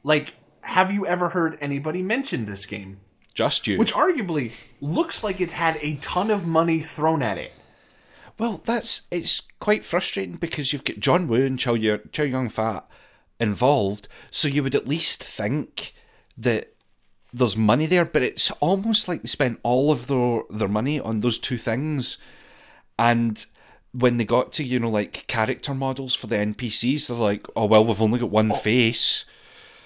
Like, 0.03 0.35
have 0.63 0.91
you 0.91 1.07
ever 1.07 1.29
heard 1.29 1.59
anybody 1.61 2.03
mention 2.03 2.47
this 2.47 2.67
game? 2.67 3.01
Just 3.37 3.67
you. 3.67 3.77
Which 3.77 3.93
arguably 3.93 4.53
looks 4.81 5.23
like 5.23 5.43
it 5.43 5.53
had 5.53 5.79
a 5.83 5.97
ton 5.97 6.31
of 6.31 6.47
money 6.47 6.81
thrown 6.81 7.23
at 7.23 7.37
it. 7.37 7.53
Well, 8.39 8.63
that's 8.65 9.03
it's 9.11 9.43
quite 9.61 9.85
frustrating 9.85 10.37
because 10.37 10.73
you've 10.73 10.85
got 10.85 10.99
John 10.99 11.29
Woo 11.29 11.45
and 11.45 11.59
Chow, 11.59 11.75
Yu- 11.75 12.09
Chow 12.13 12.23
Yun 12.23 12.49
Fat 12.49 12.89
involved, 13.39 14.09
so 14.31 14.49
you 14.49 14.63
would 14.63 14.75
at 14.75 14.89
least 14.89 15.23
think 15.23 15.93
that 16.39 16.73
there's 17.33 17.59
money 17.59 17.85
there, 17.85 18.07
but 18.07 18.23
it's 18.23 18.51
almost 18.53 19.07
like 19.07 19.21
they 19.21 19.29
spent 19.29 19.61
all 19.63 19.93
of 19.93 20.07
their 20.07 20.41
their 20.49 20.69
money 20.69 20.99
on 20.99 21.21
those 21.21 21.39
two 21.39 21.59
things, 21.59 22.17
and 22.99 23.45
when 23.93 24.17
they 24.17 24.25
got 24.25 24.53
to 24.53 24.65
you 24.65 24.81
know 24.81 24.91
like 24.91 25.27
character 25.27 25.75
models 25.75 26.15
for 26.15 26.27
the 26.27 26.37
NPCs, 26.37 27.09
they're 27.09 27.19
like, 27.19 27.47
oh 27.55 27.67
well, 27.67 27.85
we've 27.85 28.01
only 28.01 28.19
got 28.19 28.31
one 28.31 28.51
oh. 28.51 28.55
face. 28.55 29.27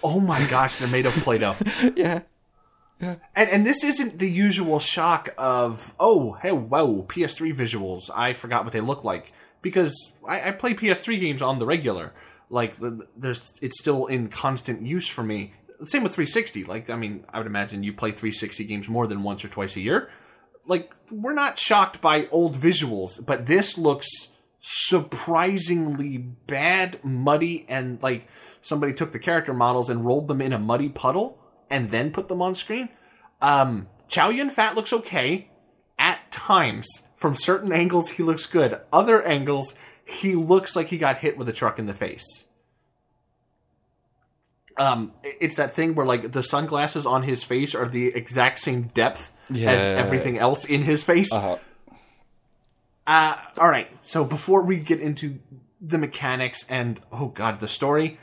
Oh 0.05 0.21
my 0.21 0.45
gosh, 0.47 0.77
they're 0.77 0.89
made 0.89 1.07
of 1.07 1.13
Play-Doh. 1.15 1.57
Yeah, 1.97 2.23
And 3.01 3.19
and 3.35 3.67
this 3.67 3.83
isn't 3.85 4.19
the 4.19 4.31
usual 4.31 4.79
shock 4.79 5.31
of 5.39 5.95
oh 5.99 6.33
hey 6.43 6.53
whoa 6.53 7.05
PS3 7.09 7.55
visuals 7.55 8.11
I 8.15 8.33
forgot 8.33 8.65
what 8.65 8.73
they 8.73 8.81
look 8.81 9.05
like 9.05 9.33
because 9.63 9.95
I, 10.27 10.49
I 10.49 10.51
play 10.53 10.75
PS3 10.75 11.21
games 11.21 11.43
on 11.43 11.59
the 11.59 11.67
regular 11.67 12.13
like 12.51 12.75
there's 13.17 13.59
it's 13.63 13.79
still 13.79 14.07
in 14.07 14.29
constant 14.29 14.83
use 14.83 15.09
for 15.09 15.23
me. 15.23 15.55
Same 15.85 16.03
with 16.03 16.15
360. 16.15 16.65
Like 16.65 16.91
I 16.91 16.97
mean 16.97 17.25
I 17.31 17.39
would 17.39 17.47
imagine 17.47 17.83
you 17.83 17.93
play 17.93 18.11
360 18.11 18.65
games 18.65 18.89
more 18.89 19.07
than 19.07 19.23
once 19.23 19.45
or 19.45 19.49
twice 19.49 19.77
a 19.77 19.81
year. 19.81 20.11
Like 20.67 20.93
we're 21.11 21.35
not 21.35 21.59
shocked 21.59 22.01
by 22.01 22.27
old 22.31 22.57
visuals, 22.57 23.25
but 23.25 23.47
this 23.47 23.79
looks 23.79 24.29
surprisingly 24.61 26.19
bad, 26.19 27.03
muddy, 27.03 27.65
and 27.67 28.03
like 28.03 28.29
somebody 28.61 28.93
took 28.93 29.13
the 29.13 29.19
character 29.19 29.55
models 29.55 29.89
and 29.89 30.05
rolled 30.05 30.29
them 30.29 30.43
in 30.43 30.53
a 30.53 30.59
muddy 30.59 30.91
puddle 30.91 31.40
and 31.71 31.91
then 31.91 32.11
put 32.11 32.29
them 32.29 32.43
on 32.43 32.55
screen. 32.55 32.89
Um, 33.41 33.89
Chow 34.09 34.29
Yun 34.29 34.51
Fat 34.51 34.75
looks 34.75 34.93
okay 34.93 35.49
at 35.99 36.31
times. 36.31 36.89
From 37.17 37.35
certain 37.35 37.71
angles, 37.73 38.11
he 38.11 38.23
looks 38.23 38.47
good. 38.47 38.81
Other 38.93 39.23
angles, 39.23 39.75
he 40.05 40.35
looks 40.35 40.75
like 40.75 40.89
he 40.89 40.99
got 40.99 41.19
hit 41.19 41.37
with 41.39 41.49
a 41.49 41.53
truck 41.53 41.79
in 41.79 41.87
the 41.87 41.95
face. 41.95 42.47
Um, 44.79 45.13
it's 45.23 45.57
that 45.57 45.75
thing 45.75 45.95
where 45.95 46.07
like 46.07 46.33
the 46.33 46.43
sunglasses 46.43 47.05
on 47.05 47.23
his 47.25 47.45
face 47.45 47.75
are 47.75 47.87
the 47.89 48.09
exact 48.09 48.59
same 48.61 48.85
depth 48.95 49.33
as 49.51 49.57
Yeah. 49.57 49.69
everything 49.99 50.39
else 50.39 50.65
in 50.65 50.83
his 50.83 51.03
face. 51.03 51.33
uh, 51.33 51.59
Uh, 53.07 53.37
all 53.59 53.69
right. 53.69 53.89
So 54.03 54.25
before 54.25 54.63
we 54.63 54.77
get 54.77 55.01
into 55.01 55.41
the 55.81 55.99
mechanics 55.99 56.65
and 56.69 57.01
oh 57.13 57.27
god, 57.29 57.61
the 57.61 57.69
story, 57.69 58.19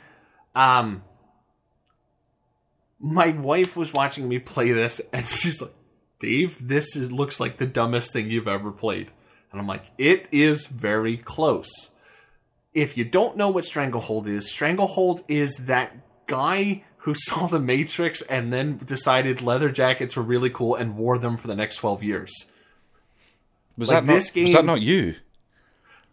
um, 0.54 1.02
my 3.00 3.28
wife 3.30 3.76
was 3.76 3.92
watching 3.92 4.28
me 4.28 4.38
play 4.38 4.72
this, 4.72 5.00
and 5.12 5.26
she's 5.26 5.60
like, 5.60 5.74
"Dave, 6.20 6.66
this 6.66 6.96
is 6.96 7.12
looks 7.12 7.38
like 7.40 7.58
the 7.58 7.66
dumbest 7.66 8.12
thing 8.12 8.30
you've 8.30 8.48
ever 8.48 8.70
played," 8.70 9.10
and 9.52 9.60
I'm 9.60 9.66
like, 9.66 9.84
"It 9.98 10.26
is 10.32 10.66
very 10.66 11.16
close." 11.16 11.92
If 12.74 12.96
you 12.96 13.04
don't 13.04 13.36
know 13.36 13.48
what 13.50 13.64
Stranglehold 13.64 14.26
is, 14.28 14.50
Stranglehold 14.50 15.22
is 15.26 15.54
that 15.66 15.96
guy 16.26 16.84
who 16.98 17.14
saw 17.16 17.46
the 17.46 17.60
Matrix 17.60 18.22
and 18.22 18.52
then 18.52 18.78
decided 18.84 19.40
leather 19.42 19.70
jackets 19.70 20.16
were 20.16 20.22
really 20.22 20.50
cool 20.50 20.74
and 20.74 20.96
wore 20.96 21.18
them 21.18 21.36
for 21.36 21.46
the 21.48 21.56
next 21.56 21.76
twelve 21.76 22.02
years. 22.02 22.32
was 23.76 23.88
Like 23.88 23.98
that 23.98 24.06
not, 24.06 24.14
this 24.14 24.30
game- 24.30 24.44
was 24.44 24.52
that 24.54 24.64
not 24.64 24.82
you? 24.82 25.14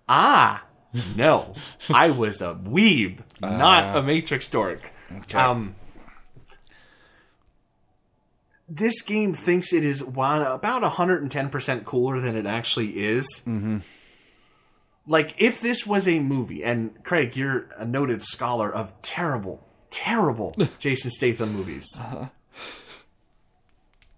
Ah, 0.07 0.65
no. 1.15 1.55
I 1.89 2.11
was 2.11 2.41
a 2.41 2.53
weeb, 2.53 3.19
not 3.41 3.95
a 3.95 4.01
Matrix 4.03 4.47
dork. 4.47 4.91
Okay. 5.23 5.37
Um, 5.37 5.75
this 8.67 9.01
game 9.01 9.33
thinks 9.33 9.73
it 9.73 9.83
is 9.83 10.03
one, 10.03 10.41
about 10.41 10.81
110% 10.83 11.85
cooler 11.85 12.19
than 12.19 12.35
it 12.35 12.45
actually 12.45 13.05
is. 13.05 13.41
Mm-hmm. 13.45 13.79
Like, 15.07 15.35
if 15.37 15.61
this 15.61 15.85
was 15.85 16.07
a 16.07 16.19
movie, 16.19 16.63
and 16.63 17.03
Craig, 17.03 17.35
you're 17.35 17.69
a 17.77 17.85
noted 17.85 18.23
scholar 18.23 18.73
of 18.73 18.99
terrible, 19.03 19.67
terrible 19.91 20.55
Jason 20.79 21.11
Statham 21.11 21.53
movies. 21.53 22.01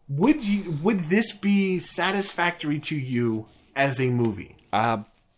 Would 0.08 0.48
you? 0.48 0.80
Would 0.82 1.02
this 1.06 1.34
be 1.34 1.80
satisfactory 1.80 2.80
to 2.80 2.96
you 2.96 3.48
as 3.76 4.00
a 4.00 4.10
movie? 4.10 4.56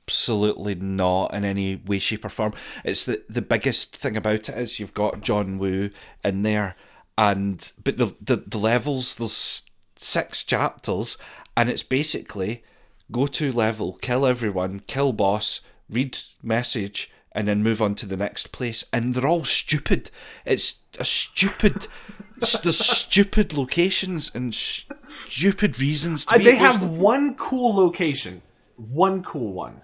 absolutely 0.09 0.73
not 0.73 1.31
in 1.35 1.45
any 1.45 1.75
way, 1.75 1.99
shape, 1.99 2.25
or 2.25 2.29
form. 2.29 2.51
It's 2.83 3.05
the 3.05 3.21
the 3.29 3.43
biggest 3.43 3.95
thing 3.95 4.17
about 4.17 4.49
it 4.49 4.57
is 4.57 4.79
you've 4.79 4.95
got 4.95 5.21
John 5.21 5.59
Woo 5.59 5.91
in 6.23 6.41
there, 6.41 6.75
and 7.19 7.73
but 7.83 7.97
the 7.97 8.15
the, 8.21 8.37
the 8.37 8.57
levels 8.57 9.17
there's 9.17 9.63
six 9.97 10.43
chapters, 10.45 11.17
and 11.57 11.69
it's 11.69 11.83
basically 11.83 12.63
go 13.11 13.27
to 13.27 13.51
level, 13.51 13.97
kill 14.01 14.25
everyone, 14.25 14.79
kill 14.87 15.11
boss, 15.11 15.59
read 15.89 16.17
message. 16.41 17.11
And 17.31 17.47
then 17.47 17.61
move 17.61 17.79
on 17.79 17.93
to 17.95 18.07
the 18.07 18.17
next 18.17 18.51
place, 18.51 18.83
and 18.91 19.13
they're 19.13 19.27
all 19.27 19.43
stupid. 19.43 20.09
It's 20.45 20.79
a 20.99 21.05
stupid. 21.05 21.85
there's 22.63 22.79
stupid 22.79 23.53
locations 23.53 24.31
and 24.33 24.53
stupid 24.53 25.79
reasons 25.79 26.25
to 26.25 26.35
Uh, 26.35 26.37
they 26.39 26.55
have 26.55 26.81
one 26.81 27.35
cool 27.35 27.75
location, 27.75 28.41
one 28.77 29.21
cool 29.21 29.53
one. 29.53 29.81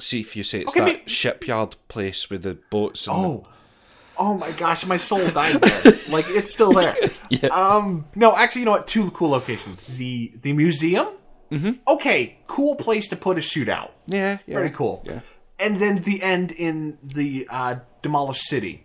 See 0.00 0.20
if 0.20 0.34
you 0.34 0.42
say 0.42 0.62
it's 0.62 0.76
Okay, 0.76 0.96
that 0.96 1.08
shipyard 1.08 1.76
place 1.86 2.28
with 2.28 2.42
the 2.42 2.58
boats. 2.70 3.06
And 3.06 3.16
Oh, 3.16 3.46
oh 4.18 4.36
my 4.36 4.50
gosh, 4.52 4.86
my 4.86 4.96
soul 4.96 5.26
died 5.30 5.60
there. 5.60 5.92
like 6.10 6.26
it's 6.28 6.52
still 6.52 6.72
there. 6.72 6.96
Yeah. 7.28 7.48
Um, 7.48 8.04
no, 8.14 8.36
actually, 8.36 8.60
you 8.60 8.66
know 8.66 8.70
what? 8.72 8.86
Two 8.86 9.10
cool 9.10 9.30
locations. 9.30 9.82
The 9.84 10.32
the 10.42 10.52
museum. 10.52 11.08
Mm-hmm. 11.50 11.72
Okay, 11.88 12.38
cool 12.46 12.76
place 12.76 13.08
to 13.08 13.16
put 13.16 13.36
a 13.36 13.40
shootout. 13.40 13.90
yeah, 14.06 14.38
yeah, 14.46 14.54
Very 14.56 14.70
cool. 14.70 15.02
Yeah, 15.04 15.20
And 15.58 15.76
then 15.76 15.96
the 16.02 16.22
end 16.22 16.52
in 16.52 16.98
the 17.02 17.46
uh, 17.50 17.76
demolished 18.02 18.42
city. 18.44 18.84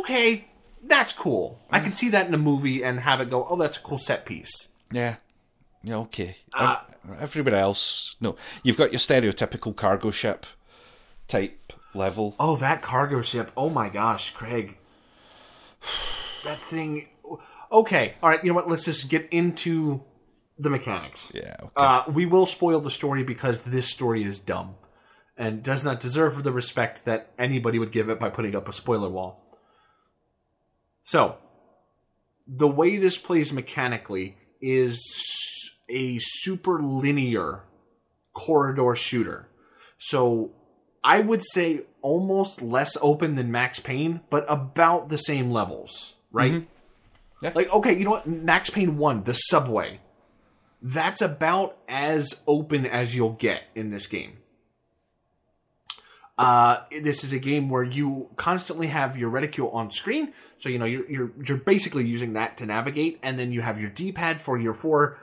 Okay, 0.00 0.46
that's 0.84 1.12
cool. 1.14 1.58
I 1.70 1.80
can 1.80 1.92
see 1.92 2.08
that 2.10 2.26
in 2.28 2.34
a 2.34 2.38
movie 2.38 2.82
and 2.84 3.00
have 3.00 3.20
it 3.22 3.30
go. 3.30 3.46
Oh, 3.48 3.56
that's 3.56 3.76
a 3.78 3.80
cool 3.80 3.98
set 3.98 4.24
piece. 4.26 4.68
yeah. 4.92 5.16
Yeah, 5.84 5.96
okay. 5.96 6.36
Uh, 6.54 6.76
Ev- 7.10 7.22
Everywhere 7.22 7.56
else, 7.56 8.14
no. 8.20 8.36
You've 8.62 8.76
got 8.76 8.92
your 8.92 9.00
stereotypical 9.00 9.74
cargo 9.74 10.10
ship 10.12 10.46
type 11.26 11.72
level. 11.94 12.34
Oh, 12.38 12.56
that 12.56 12.82
cargo 12.82 13.22
ship. 13.22 13.50
Oh 13.56 13.70
my 13.70 13.88
gosh, 13.88 14.30
Craig. 14.30 14.78
That 16.44 16.58
thing. 16.58 17.08
Okay, 17.70 18.14
all 18.22 18.30
right. 18.30 18.42
You 18.42 18.50
know 18.50 18.54
what? 18.54 18.68
Let's 18.68 18.84
just 18.84 19.08
get 19.08 19.28
into 19.30 20.02
the 20.58 20.70
mechanics. 20.70 21.30
Yeah, 21.34 21.56
okay. 21.60 21.70
Uh, 21.76 22.04
we 22.08 22.26
will 22.26 22.46
spoil 22.46 22.80
the 22.80 22.90
story 22.90 23.22
because 23.22 23.62
this 23.62 23.88
story 23.88 24.22
is 24.22 24.40
dumb 24.40 24.74
and 25.36 25.62
does 25.62 25.84
not 25.84 26.00
deserve 26.00 26.42
the 26.42 26.52
respect 26.52 27.04
that 27.04 27.32
anybody 27.38 27.78
would 27.78 27.92
give 27.92 28.08
it 28.08 28.20
by 28.20 28.28
putting 28.28 28.54
up 28.54 28.68
a 28.68 28.72
spoiler 28.72 29.08
wall. 29.08 29.58
So, 31.04 31.36
the 32.46 32.68
way 32.68 32.96
this 32.96 33.18
plays 33.18 33.52
mechanically 33.52 34.36
is 34.60 35.70
a 35.88 36.18
super 36.20 36.80
linear 36.82 37.64
corridor 38.34 38.94
shooter. 38.94 39.48
So, 39.98 40.52
I 41.04 41.20
would 41.20 41.42
say 41.44 41.80
almost 42.00 42.62
less 42.62 42.96
open 43.00 43.34
than 43.34 43.50
Max 43.50 43.80
Payne, 43.80 44.20
but 44.30 44.44
about 44.48 45.08
the 45.08 45.18
same 45.18 45.50
levels, 45.50 46.16
right? 46.30 46.66
Yeah. 47.42 47.52
Like, 47.54 47.72
okay, 47.72 47.96
you 47.96 48.04
know 48.04 48.12
what? 48.12 48.26
Max 48.26 48.70
Payne 48.70 48.98
1, 48.98 49.24
the 49.24 49.34
subway. 49.34 50.00
That's 50.80 51.20
about 51.20 51.76
as 51.88 52.40
open 52.46 52.86
as 52.86 53.14
you'll 53.14 53.32
get 53.32 53.64
in 53.74 53.90
this 53.90 54.06
game. 54.06 54.38
Uh, 56.38 56.78
this 57.02 57.24
is 57.24 57.32
a 57.32 57.38
game 57.38 57.68
where 57.68 57.82
you 57.84 58.28
constantly 58.36 58.86
have 58.88 59.16
your 59.16 59.28
reticule 59.28 59.70
on 59.70 59.90
screen, 59.90 60.32
so 60.58 60.68
you 60.68 60.78
know 60.78 60.86
you're 60.86 61.08
you're 61.08 61.30
you're 61.46 61.58
basically 61.58 62.06
using 62.06 62.32
that 62.32 62.56
to 62.56 62.66
navigate, 62.66 63.18
and 63.22 63.38
then 63.38 63.52
you 63.52 63.60
have 63.60 63.78
your 63.78 63.90
D-pad 63.90 64.40
for 64.40 64.58
your 64.58 64.72
four 64.74 65.18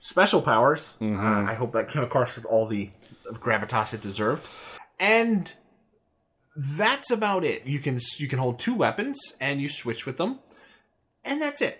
special 0.00 0.40
powers. 0.40 0.94
Uh, 1.02 1.16
I 1.16 1.54
hope 1.54 1.72
that 1.72 1.90
came 1.90 2.02
across 2.02 2.36
with 2.36 2.44
all 2.46 2.66
the 2.66 2.90
gravitas 3.32 3.94
it 3.94 4.00
deserved, 4.00 4.46
and 5.02 5.52
that's 6.56 7.10
about 7.10 7.44
it. 7.44 7.66
You 7.66 7.80
can 7.80 7.98
you 8.18 8.28
can 8.28 8.38
hold 8.38 8.58
two 8.58 8.74
weapons 8.74 9.18
and 9.40 9.60
you 9.60 9.68
switch 9.68 10.06
with 10.06 10.16
them, 10.16 10.38
and 11.24 11.42
that's 11.42 11.60
it. 11.60 11.78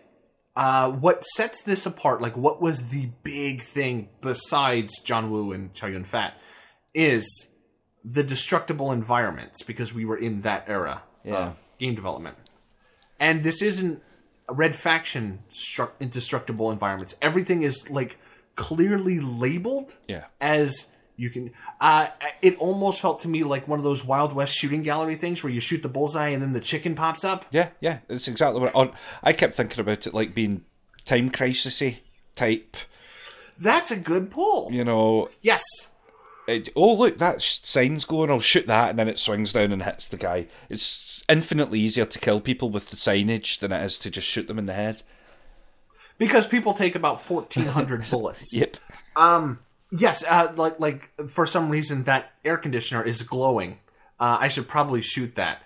Uh, 0.54 0.90
what 0.90 1.24
sets 1.24 1.62
this 1.62 1.86
apart, 1.86 2.20
like 2.20 2.36
what 2.36 2.60
was 2.60 2.88
the 2.90 3.08
big 3.22 3.62
thing 3.62 4.08
besides 4.20 5.00
John 5.00 5.30
Woo 5.30 5.52
and 5.52 5.72
Chow 5.72 5.86
Yun 5.86 6.04
Fat, 6.04 6.34
is 6.92 7.48
the 8.04 8.22
destructible 8.22 8.92
environments 8.92 9.62
because 9.62 9.94
we 9.94 10.04
were 10.04 10.16
in 10.18 10.42
that 10.42 10.64
era 10.68 11.02
Yeah. 11.24 11.36
of 11.36 11.56
game 11.78 11.94
development. 11.94 12.36
And 13.20 13.44
this 13.44 13.62
isn't 13.62 14.02
Red 14.50 14.74
Faction 14.74 15.38
stru- 15.50 15.92
indestructible 16.00 16.70
environments. 16.72 17.16
Everything 17.22 17.62
is 17.62 17.88
like 17.88 18.18
clearly 18.56 19.20
labeled 19.20 19.96
Yeah. 20.08 20.24
as 20.40 20.88
you 21.22 21.30
can. 21.30 21.52
Uh, 21.80 22.08
it 22.42 22.56
almost 22.58 23.00
felt 23.00 23.20
to 23.20 23.28
me 23.28 23.44
like 23.44 23.68
one 23.68 23.78
of 23.78 23.84
those 23.84 24.04
Wild 24.04 24.32
West 24.32 24.54
shooting 24.56 24.82
gallery 24.82 25.14
things 25.14 25.42
where 25.44 25.52
you 25.52 25.60
shoot 25.60 25.80
the 25.82 25.88
bullseye 25.88 26.30
and 26.30 26.42
then 26.42 26.52
the 26.52 26.60
chicken 26.60 26.96
pops 26.96 27.22
up. 27.22 27.44
Yeah, 27.52 27.68
yeah, 27.80 28.00
it's 28.08 28.26
exactly 28.26 28.60
what. 28.60 28.74
On, 28.74 28.90
I 29.22 29.32
kept 29.32 29.54
thinking 29.54 29.78
about 29.80 30.06
it 30.06 30.14
like 30.14 30.34
being 30.34 30.64
time 31.04 31.30
crisisy 31.30 31.98
type. 32.34 32.76
That's 33.56 33.92
a 33.92 33.96
good 33.96 34.32
pull. 34.32 34.72
You 34.72 34.84
know, 34.84 35.28
Yes. 35.42 35.62
it, 36.48 36.70
oh 36.74 36.94
look, 36.94 37.18
that 37.18 37.40
sign's 37.40 38.04
glowing. 38.04 38.30
I'll 38.30 38.40
shoot 38.40 38.66
that, 38.66 38.90
and 38.90 38.98
then 38.98 39.08
it 39.08 39.20
swings 39.20 39.52
down 39.52 39.70
and 39.70 39.84
hits 39.84 40.08
the 40.08 40.16
guy. 40.16 40.48
It's 40.68 41.22
infinitely 41.28 41.78
easier 41.78 42.04
to 42.04 42.18
kill 42.18 42.40
people 42.40 42.68
with 42.70 42.90
the 42.90 42.96
signage 42.96 43.60
than 43.60 43.70
it 43.70 43.84
is 43.84 43.96
to 44.00 44.10
just 44.10 44.26
shoot 44.26 44.48
them 44.48 44.58
in 44.58 44.66
the 44.66 44.72
head. 44.72 45.02
Because 46.18 46.46
people 46.46 46.72
take 46.74 46.94
about 46.94 47.20
1,400 47.20 48.04
bullets. 48.10 48.52
Yep. 48.52 48.76
Um. 49.16 49.60
Yes. 49.92 50.24
Uh. 50.24 50.52
Like. 50.56 50.80
Like. 50.80 51.10
For 51.28 51.46
some 51.46 51.68
reason, 51.68 52.04
that 52.04 52.32
air 52.44 52.56
conditioner 52.56 53.02
is 53.04 53.22
glowing. 53.22 53.78
Uh, 54.18 54.38
I 54.40 54.48
should 54.48 54.66
probably 54.68 55.02
shoot 55.02 55.34
that. 55.36 55.62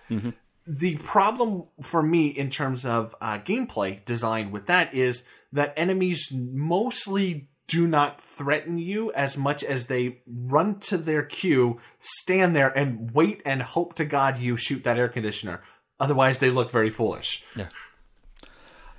The 0.67 0.97
problem 0.97 1.65
for 1.83 2.03
me 2.03 2.27
in 2.27 2.51
terms 2.51 2.85
of 2.85 3.15
uh, 3.21 3.39
gameplay 3.39 4.05
design 4.05 4.51
with 4.51 4.67
that 4.67 4.93
is 4.93 5.23
that 5.53 5.73
enemies 5.77 6.33
mostly 6.33 7.49
do 7.69 7.87
not 7.87 8.21
threaten 8.21 8.79
you 8.79 9.13
as 9.13 9.37
much 9.37 9.63
as 9.63 9.87
they 9.87 10.19
run 10.27 10.79
to 10.81 10.97
their 10.97 11.23
cue, 11.23 11.81
stand 12.01 12.55
there, 12.57 12.77
and 12.77 13.13
wait 13.13 13.43
and 13.45 13.63
hope 13.63 13.95
to 13.95 14.05
God 14.05 14.39
you 14.41 14.57
shoot 14.57 14.85
that 14.85 14.99
air 14.99 15.09
conditioner. 15.09 15.63
Otherwise, 16.01 16.39
they 16.39 16.51
look 16.51 16.71
very 16.71 16.91
foolish. 16.91 17.45
Yeah. 17.55 17.69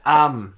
Um. 0.05 0.55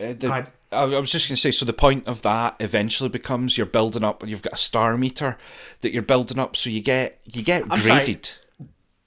Uh, 0.00 0.14
the-. 0.14 0.46
I, 0.74 0.84
was 1.00 1.10
just 1.12 1.28
going 1.28 1.36
to 1.36 1.40
say, 1.40 1.50
so 1.50 1.64
the 1.64 1.72
point 1.72 2.06
of 2.08 2.22
that 2.22 2.56
eventually 2.60 3.08
becomes 3.08 3.56
you're 3.56 3.66
building 3.66 4.04
up. 4.04 4.26
You've 4.26 4.42
got 4.42 4.54
a 4.54 4.58
star 4.58 4.96
meter 4.98 5.36
that 5.80 5.92
you're 5.92 6.02
building 6.02 6.38
up, 6.38 6.56
so 6.56 6.68
you 6.70 6.80
get 6.82 7.20
you 7.24 7.42
get 7.42 7.62
I'm 7.70 7.80
sorry. 7.80 8.04
graded. 8.04 8.30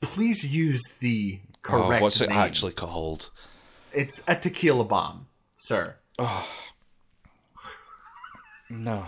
Please 0.02 0.44
use 0.44 0.82
the 1.00 1.40
Oh, 1.70 1.84
correct 1.84 2.02
what's 2.02 2.22
it 2.22 2.30
name. 2.30 2.38
actually 2.38 2.72
called? 2.72 3.30
It's 3.94 4.24
a 4.28 4.36
tequila 4.36 4.86
bomb, 4.86 5.28
sir. 5.58 5.96
No, 8.70 9.06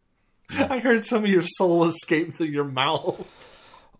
I 0.50 0.78
heard 0.78 1.04
some 1.06 1.24
of 1.24 1.30
your 1.30 1.40
soul 1.42 1.84
escape 1.86 2.34
through 2.34 2.48
your 2.48 2.64
mouth. 2.64 3.26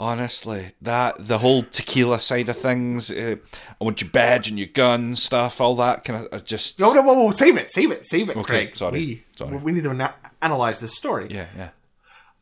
Honestly, 0.00 0.72
that 0.82 1.14
the 1.28 1.38
whole 1.38 1.62
tequila 1.62 2.18
side 2.18 2.48
of 2.48 2.56
things. 2.56 3.10
Uh, 3.10 3.36
I 3.80 3.84
want 3.84 4.00
your 4.00 4.10
badge 4.10 4.48
and 4.48 4.58
your 4.58 4.68
gun 4.68 5.14
stuff, 5.14 5.60
all 5.60 5.76
that 5.76 6.04
kind 6.04 6.24
of. 6.24 6.28
I 6.32 6.38
just 6.42 6.80
No, 6.80 6.92
no, 6.92 7.02
whoa, 7.02 7.14
whoa, 7.14 7.30
save 7.30 7.56
it, 7.56 7.70
save 7.70 7.90
it, 7.92 8.06
save 8.06 8.30
it, 8.30 8.36
Okay, 8.36 8.42
Craig. 8.66 8.76
sorry, 8.76 8.92
We, 8.98 9.24
sorry. 9.36 9.56
we 9.58 9.72
need 9.72 9.84
to 9.84 9.90
ana- 9.90 10.14
analyze 10.42 10.80
this 10.80 10.96
story. 10.96 11.28
yeah, 11.30 11.46
yeah. 11.56 11.68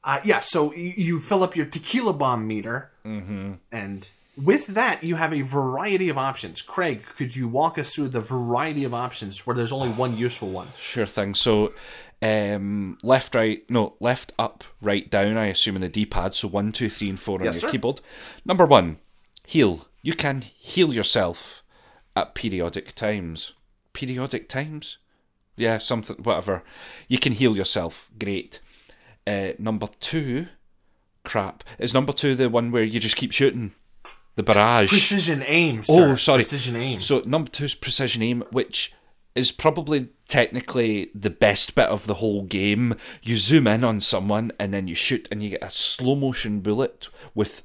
Uh, 0.04 0.20
yeah, 0.24 0.40
so 0.40 0.72
you, 0.74 0.94
you 0.96 1.20
fill 1.20 1.42
up 1.42 1.56
your 1.56 1.66
tequila 1.66 2.12
bomb 2.12 2.46
meter, 2.46 2.90
Mm-hmm. 3.04 3.54
and 3.72 4.08
with 4.42 4.68
that, 4.68 5.02
you 5.02 5.16
have 5.16 5.32
a 5.32 5.42
variety 5.42 6.08
of 6.08 6.18
options. 6.18 6.62
Craig, 6.62 7.02
could 7.16 7.34
you 7.34 7.48
walk 7.48 7.78
us 7.78 7.92
through 7.92 8.08
the 8.08 8.20
variety 8.20 8.84
of 8.84 8.94
options 8.94 9.46
where 9.46 9.56
there's 9.56 9.72
only 9.72 9.90
one 9.90 10.16
useful 10.16 10.48
one? 10.50 10.68
Sure 10.78 11.06
thing. 11.06 11.34
So, 11.34 11.72
um, 12.22 12.98
left, 13.02 13.34
right, 13.34 13.68
no, 13.68 13.94
left, 14.00 14.32
up, 14.38 14.64
right, 14.80 15.08
down. 15.10 15.36
I 15.36 15.46
assume 15.46 15.76
in 15.76 15.82
the 15.82 15.88
D-pad. 15.88 16.34
So 16.34 16.48
one, 16.48 16.72
two, 16.72 16.88
three, 16.88 17.08
and 17.10 17.18
four 17.18 17.38
on 17.38 17.44
Yes, 17.44 17.56
your 17.62 17.68
sir. 17.68 17.72
keyboard. 17.72 18.00
Number 18.44 18.66
one, 18.66 18.98
heal. 19.44 19.86
You 20.02 20.14
can 20.14 20.42
heal 20.42 20.92
yourself 20.92 21.62
at 22.14 22.34
periodic 22.34 22.94
times. 22.94 23.52
Periodic 23.92 24.48
times? 24.48 24.98
Yeah, 25.56 25.78
something, 25.78 26.16
whatever. 26.22 26.62
You 27.08 27.18
can 27.18 27.32
heal 27.32 27.56
yourself. 27.56 28.08
Great. 28.18 28.60
Uh, 29.26 29.50
number 29.58 29.88
two, 30.00 30.46
crap. 31.24 31.64
Is 31.78 31.92
number 31.92 32.12
two 32.12 32.34
the 32.36 32.48
one 32.48 32.70
where 32.70 32.84
you 32.84 33.00
just 33.00 33.16
keep 33.16 33.32
shooting? 33.32 33.72
The 34.38 34.44
barrage. 34.44 34.90
Precision 34.90 35.42
aim, 35.48 35.82
sir. 35.82 36.12
Oh, 36.12 36.14
sorry. 36.14 36.44
Precision 36.44 36.76
aim. 36.76 37.00
So 37.00 37.24
number 37.26 37.50
two 37.50 37.64
is 37.64 37.74
precision 37.74 38.22
aim, 38.22 38.44
which 38.52 38.94
is 39.34 39.50
probably 39.50 40.10
technically 40.28 41.10
the 41.12 41.28
best 41.28 41.74
bit 41.74 41.88
of 41.88 42.06
the 42.06 42.14
whole 42.14 42.44
game. 42.44 42.94
You 43.20 43.36
zoom 43.36 43.66
in 43.66 43.82
on 43.82 43.98
someone 43.98 44.52
and 44.56 44.72
then 44.72 44.86
you 44.86 44.94
shoot, 44.94 45.26
and 45.32 45.42
you 45.42 45.50
get 45.50 45.64
a 45.64 45.70
slow 45.70 46.14
motion 46.14 46.60
bullet 46.60 47.08
with 47.34 47.64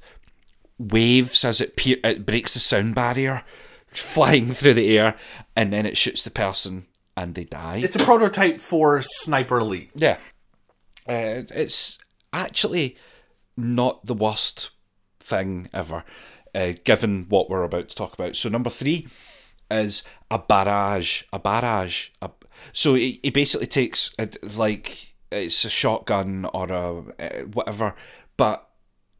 waves 0.76 1.44
as 1.44 1.60
it 1.60 1.76
pe- 1.76 2.00
it 2.02 2.26
breaks 2.26 2.54
the 2.54 2.60
sound 2.60 2.96
barrier, 2.96 3.44
flying 3.86 4.46
through 4.50 4.74
the 4.74 4.98
air, 4.98 5.14
and 5.54 5.72
then 5.72 5.86
it 5.86 5.96
shoots 5.96 6.24
the 6.24 6.30
person 6.30 6.86
and 7.16 7.36
they 7.36 7.44
die. 7.44 7.82
It's 7.84 7.94
a 7.94 8.04
prototype 8.04 8.60
for 8.60 9.00
Sniper 9.00 9.60
Elite. 9.60 9.92
Yeah. 9.94 10.16
Uh, 11.08 11.46
it's 11.54 11.98
actually 12.32 12.96
not 13.56 14.04
the 14.06 14.14
worst 14.14 14.70
thing 15.20 15.68
ever, 15.72 16.04
uh, 16.54 16.72
given 16.84 17.26
what 17.28 17.50
we're 17.50 17.64
about 17.64 17.88
to 17.88 17.94
talk 17.96 18.14
about. 18.14 18.36
So, 18.36 18.48
number 18.48 18.70
three 18.70 19.08
is 19.70 20.02
a 20.30 20.38
barrage. 20.38 21.22
A 21.32 21.38
barrage. 21.38 22.10
A, 22.22 22.30
so, 22.72 22.94
he 22.94 23.18
basically 23.32 23.66
takes, 23.66 24.14
it 24.18 24.36
like, 24.56 25.14
it's 25.30 25.64
a 25.64 25.70
shotgun 25.70 26.46
or 26.54 26.70
a 26.70 26.98
uh, 27.18 27.42
whatever, 27.52 27.94
but 28.36 28.68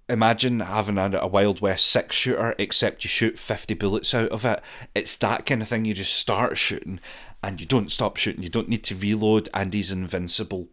imagine 0.09 0.61
having 0.61 0.99
a, 0.99 1.18
a 1.18 1.27
Wild 1.27 1.61
West 1.61 1.87
six 1.87 2.14
shooter, 2.14 2.55
except 2.59 3.05
you 3.05 3.09
shoot 3.09 3.38
50 3.38 3.75
bullets 3.75 4.14
out 4.14 4.29
of 4.29 4.44
it. 4.44 4.61
It's 4.94 5.16
that 5.18 5.47
kind 5.47 5.62
of 5.62 5.68
thing. 5.68 5.85
You 5.85 5.94
just 5.94 6.14
start 6.14 6.57
shooting 6.59 7.01
and 7.42 7.61
you 7.61 7.66
don't 7.66 7.92
stop 7.92 8.16
shooting. 8.16 8.42
You 8.42 8.49
don't 8.49 8.70
need 8.70 8.85
to 8.85 8.94
reload, 8.94 9.51
and 9.53 9.73
he's 9.75 9.92
invincible. 9.92 10.68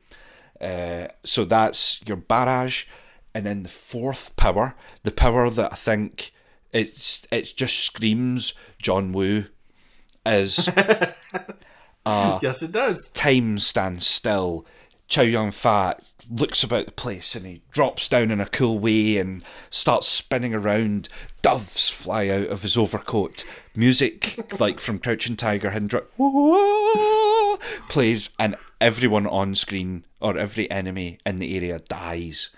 Uh, 0.60 1.08
so 1.26 1.44
that's 1.44 2.02
your 2.06 2.18
barrage, 2.18 2.86
and 3.34 3.46
then 3.46 3.64
the 3.64 3.70
fourth 3.70 4.36
power, 4.38 4.76
the 5.04 5.12
power 5.12 5.50
that 5.50 5.74
I 5.74 5.76
think 5.76 6.32
it's 6.74 7.26
it 7.32 7.54
just 7.56 7.80
screams 7.80 8.54
John 8.82 9.12
Woo, 9.12 9.46
is 10.26 10.68
yes, 12.06 12.62
it 12.62 12.72
does. 12.72 13.10
time 13.10 13.60
stands 13.60 14.06
still. 14.08 14.66
Chow 15.08 15.24
Yun 15.24 15.52
Fat 15.52 16.02
looks 16.30 16.64
about 16.64 16.86
the 16.86 16.92
place 16.94 17.36
and 17.36 17.46
he 17.46 17.62
drops 17.72 18.08
down 18.08 18.32
in 18.32 18.40
a 18.40 18.46
cool 18.46 18.80
way 18.80 19.18
and 19.18 19.44
starts 19.70 20.08
spinning 20.08 20.54
around. 20.56 21.10
Doves 21.42 21.90
fly 21.90 22.30
out 22.30 22.48
of 22.48 22.62
his 22.62 22.78
overcoat. 22.78 23.44
Music, 23.76 24.40
like 24.60 24.80
from 24.80 25.00
Crouching 25.00 25.36
Tiger, 25.36 25.72
Hidden 25.72 25.90
Dragon, 25.90 26.08
plays, 27.90 28.30
and 28.40 28.56
everyone 28.80 29.28
on 29.28 29.54
screen 29.54 30.06
or 30.22 30.38
every 30.38 30.72
enemy 30.72 31.20
in 31.26 31.38
the 31.38 31.58
area 31.58 31.80
dies. 31.80 32.50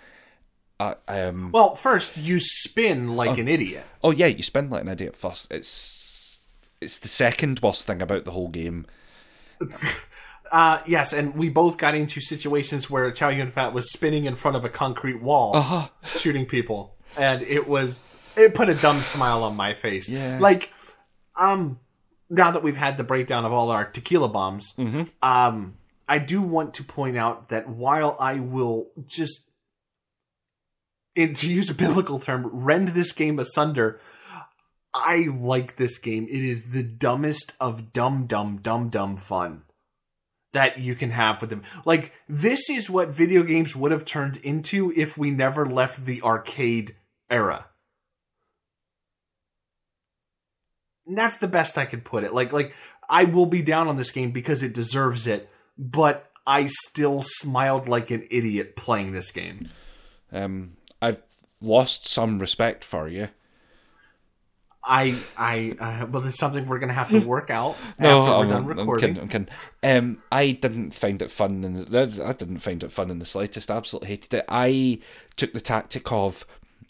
Uh, 1.08 1.30
um, 1.30 1.52
Well, 1.52 1.76
first 1.76 2.18
you 2.18 2.40
spin 2.40 3.16
like 3.16 3.38
an 3.38 3.48
idiot. 3.48 3.84
oh 4.04 4.12
yeah, 4.12 4.28
you 4.28 4.44
spin 4.44 4.70
like 4.70 4.82
an 4.82 4.90
idiot 4.90 5.16
first. 5.16 5.52
It's 5.52 6.46
it's 6.82 7.00
the 7.00 7.08
second 7.08 7.60
worst 7.62 7.88
thing 7.88 8.02
about 8.02 8.26
the 8.26 8.32
whole 8.32 8.50
game. 8.50 8.86
Uh, 10.52 10.80
yes, 10.86 11.14
and 11.14 11.34
we 11.36 11.50
both 11.50 11.80
got 11.80 11.96
into 11.96 12.22
situations 12.22 12.88
where 12.88 13.10
Chow 13.12 13.30
Yun 13.30 13.52
Fat 13.52 13.74
was 13.74 13.92
spinning 13.92 14.26
in 14.26 14.36
front 14.36 14.56
of 14.56 14.64
a 14.64 14.70
concrete 14.70 15.20
wall, 15.20 15.56
Uh-huh. 15.56 15.88
shooting 16.20 16.46
people, 16.46 16.96
and 17.18 17.42
it 17.42 17.68
was 17.68 18.16
it 18.36 18.54
put 18.54 18.70
a 18.70 18.76
dumb 18.76 19.02
smile 19.02 19.44
on 19.44 19.56
my 19.56 19.74
face. 19.74 20.08
Yeah. 20.08 20.38
like 20.40 20.70
um, 21.36 21.80
now 22.30 22.52
that 22.52 22.62
we've 22.62 22.78
had 22.78 22.98
the 22.98 23.04
breakdown 23.04 23.46
of 23.46 23.52
all 23.52 23.72
our 23.72 23.86
tequila 23.86 24.28
bombs, 24.28 24.74
Mm-hmm. 24.78 25.04
um, 25.24 25.76
I 26.08 26.20
do 26.20 26.40
want 26.42 26.76
to 26.76 26.84
point 26.84 27.18
out 27.18 27.50
that 27.50 27.68
while 27.68 28.16
I 28.20 28.36
will 28.36 28.88
just, 29.08 29.48
and 31.16 31.36
to 31.38 31.50
use 31.50 31.70
a 31.70 31.76
biblical 31.76 32.20
term, 32.20 32.48
rend 32.52 32.90
this 32.90 33.12
game 33.12 33.40
asunder. 33.40 34.00
I 34.94 35.28
like 35.36 35.78
this 35.78 35.98
game. 35.98 36.28
It 36.30 36.44
is 36.44 36.72
the 36.72 36.84
dumbest 36.84 37.54
of 37.60 37.94
dumb, 37.94 38.26
dumb, 38.28 38.58
dumb, 38.58 38.90
dumb 38.90 39.18
fun 39.18 39.64
that 40.54 40.80
you 40.80 40.96
can 40.96 41.10
have 41.10 41.42
with 41.42 41.50
them. 41.50 41.64
Like, 41.84 42.14
this 42.30 42.70
is 42.70 42.90
what 42.90 43.10
video 43.10 43.44
games 43.44 43.76
would 43.76 43.92
have 43.92 44.06
turned 44.06 44.38
into 44.38 44.94
if 44.96 45.18
we 45.18 45.32
never 45.32 45.66
left 45.66 46.06
the 46.06 46.22
arcade 46.22 46.96
era. 47.30 47.66
And 51.08 51.18
that's 51.18 51.40
the 51.40 51.48
best 51.48 51.78
I 51.78 51.86
could 51.86 52.06
put 52.06 52.24
it. 52.24 52.34
Like, 52.34 52.54
like 52.54 52.74
I 53.10 53.26
will 53.26 53.48
be 53.48 53.62
down 53.62 53.88
on 53.88 53.98
this 53.98 54.12
game 54.12 54.32
because 54.32 54.64
it 54.64 54.74
deserves 54.74 55.28
it, 55.28 55.50
but 55.78 56.30
I 56.46 56.68
still 56.68 57.24
smiled 57.24 57.88
like 57.88 58.12
an 58.12 58.28
idiot 58.30 58.76
playing 58.76 59.12
this 59.12 59.32
game. 59.32 59.70
Um, 60.32 60.78
I've 61.04 61.22
lost 61.62 62.08
some 62.08 62.40
respect 62.40 62.84
for 62.84 63.08
you. 63.08 63.28
I, 64.86 65.16
I, 65.38 65.76
uh, 65.80 66.08
well, 66.08 66.26
it's 66.26 66.38
something 66.38 66.66
we're 66.66 66.80
gonna 66.80 66.94
have 66.94 67.10
to 67.10 67.20
work 67.20 67.50
out 67.50 67.78
No, 68.00 68.22
after 68.22 68.32
we're 68.32 68.72
I'm, 68.72 68.76
done 68.76 68.80
I'm, 68.80 68.96
kidding. 68.96 69.20
I'm 69.20 69.28
kidding. 69.30 69.50
Um, 69.82 70.24
I 70.32 70.52
didn't 70.52 70.92
find 70.92 71.22
it 71.22 71.32
fun, 71.32 71.64
and 71.64 71.96
I 71.96 72.34
didn't 72.34 72.60
find 72.60 72.84
it 72.84 72.92
fun 72.92 73.10
in 73.10 73.20
the 73.20 73.26
slightest. 73.26 73.72
I 73.72 73.78
absolutely 73.78 74.10
hated 74.10 74.34
it. 74.34 74.46
I 74.50 75.00
took 75.38 75.54
the 75.54 75.62
tactic 75.62 76.12
of 76.12 76.46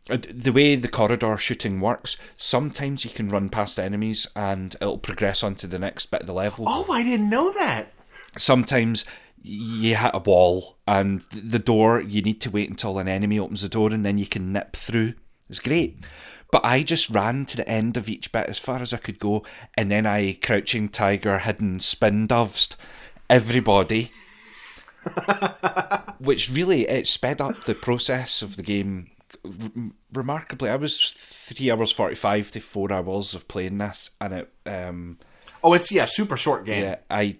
uh, 0.09 0.17
the 0.33 0.51
way 0.51 0.75
the 0.75 0.87
corridor 0.87 1.37
shooting 1.37 1.79
works. 1.79 2.17
Sometimes 2.35 3.05
you 3.05 3.11
can 3.11 3.29
run 3.29 3.49
past 3.49 3.79
enemies, 3.79 4.25
and 4.35 4.75
it'll 4.81 4.97
progress 4.97 5.43
onto 5.43 5.67
the 5.67 5.79
next 5.79 6.07
bit 6.07 6.21
of 6.21 6.27
the 6.27 6.33
level. 6.33 6.65
Oh, 6.67 6.91
I 6.91 7.03
didn't 7.03 7.29
know 7.29 7.51
that. 7.53 7.93
Sometimes 8.37 9.05
you 9.41 9.95
hit 9.95 10.11
a 10.13 10.19
wall, 10.19 10.77
and 10.87 11.21
the 11.31 11.59
door. 11.59 12.01
You 12.01 12.21
need 12.21 12.41
to 12.41 12.51
wait 12.51 12.69
until 12.69 12.99
an 12.99 13.07
enemy 13.07 13.39
opens 13.39 13.61
the 13.61 13.69
door, 13.69 13.91
and 13.91 14.05
then 14.05 14.17
you 14.17 14.25
can 14.27 14.53
nip 14.53 14.75
through. 14.75 15.13
It's 15.49 15.59
great. 15.59 16.05
But 16.51 16.63
I 16.63 16.83
just 16.83 17.09
ran 17.09 17.45
to 17.45 17.57
the 17.57 17.67
end 17.67 17.97
of 17.97 18.07
each 18.07 18.31
bit 18.31 18.47
as 18.47 18.59
far 18.59 18.79
as 18.81 18.93
I 18.93 18.97
could 18.97 19.19
go, 19.19 19.43
and 19.75 19.89
then 19.91 20.05
I 20.05 20.33
crouching 20.41 20.87
tiger, 20.89 21.39
hidden 21.39 21.79
spin 21.79 22.27
dovesed 22.27 22.75
everybody. 23.29 24.11
which 26.19 26.49
really 26.51 26.87
it 26.87 27.07
sped 27.07 27.41
up 27.41 27.63
the 27.65 27.75
process 27.75 28.41
of 28.41 28.55
the 28.55 28.63
game 28.63 29.09
r- 29.43 29.51
remarkably. 30.13 30.69
I 30.69 30.75
was 30.75 31.11
three 31.15 31.71
hours 31.71 31.91
forty 31.91 32.15
five 32.15 32.51
to 32.51 32.59
four 32.61 32.91
hours 32.91 33.33
of 33.33 33.47
playing 33.47 33.77
this, 33.79 34.11
and 34.21 34.33
it 34.33 34.53
um 34.65 35.17
Oh, 35.65 35.73
it's 35.73 35.91
yeah, 35.91 36.05
super 36.05 36.37
short 36.37 36.65
game. 36.65 36.83
yeah 36.83 36.95
I 37.09 37.37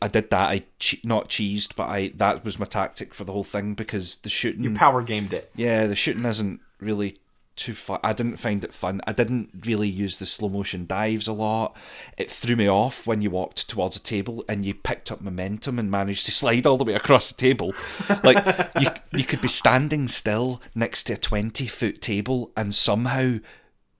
I 0.00 0.08
did 0.08 0.30
that. 0.30 0.50
I 0.50 0.62
che- 0.78 1.00
not 1.04 1.28
cheesed, 1.28 1.76
but 1.76 1.88
I 1.88 2.12
that 2.16 2.44
was 2.44 2.58
my 2.58 2.64
tactic 2.66 3.12
for 3.14 3.24
the 3.24 3.32
whole 3.32 3.44
thing 3.44 3.74
because 3.74 4.16
the 4.16 4.30
shooting 4.30 4.64
You 4.64 4.72
Power 4.74 5.02
gamed 5.02 5.32
it. 5.32 5.50
yeah, 5.56 5.86
the 5.86 5.96
shooting 5.96 6.24
isn't 6.24 6.60
really 6.80 7.16
too 7.54 7.74
fun. 7.74 8.00
I 8.02 8.14
didn't 8.14 8.38
find 8.38 8.64
it 8.64 8.72
fun. 8.72 9.02
I 9.06 9.12
didn't 9.12 9.50
really 9.66 9.88
use 9.88 10.16
the 10.16 10.24
slow 10.24 10.48
motion 10.48 10.86
dives 10.86 11.28
a 11.28 11.34
lot. 11.34 11.76
It 12.16 12.30
threw 12.30 12.56
me 12.56 12.66
off 12.66 13.06
when 13.06 13.20
you 13.20 13.28
walked 13.30 13.68
towards 13.68 13.94
a 13.94 14.00
table 14.02 14.42
and 14.48 14.64
you 14.64 14.72
picked 14.72 15.12
up 15.12 15.20
momentum 15.20 15.78
and 15.78 15.90
managed 15.90 16.24
to 16.26 16.32
slide 16.32 16.66
all 16.66 16.78
the 16.78 16.84
way 16.84 16.94
across 16.94 17.30
the 17.30 17.36
table. 17.38 17.74
Like 18.24 18.70
you, 18.80 18.88
you 19.12 19.24
could 19.24 19.42
be 19.42 19.48
standing 19.48 20.08
still 20.08 20.62
next 20.74 21.04
to 21.04 21.12
a 21.12 21.16
twenty 21.18 21.66
foot 21.66 22.00
table 22.00 22.50
and 22.56 22.74
somehow 22.74 23.36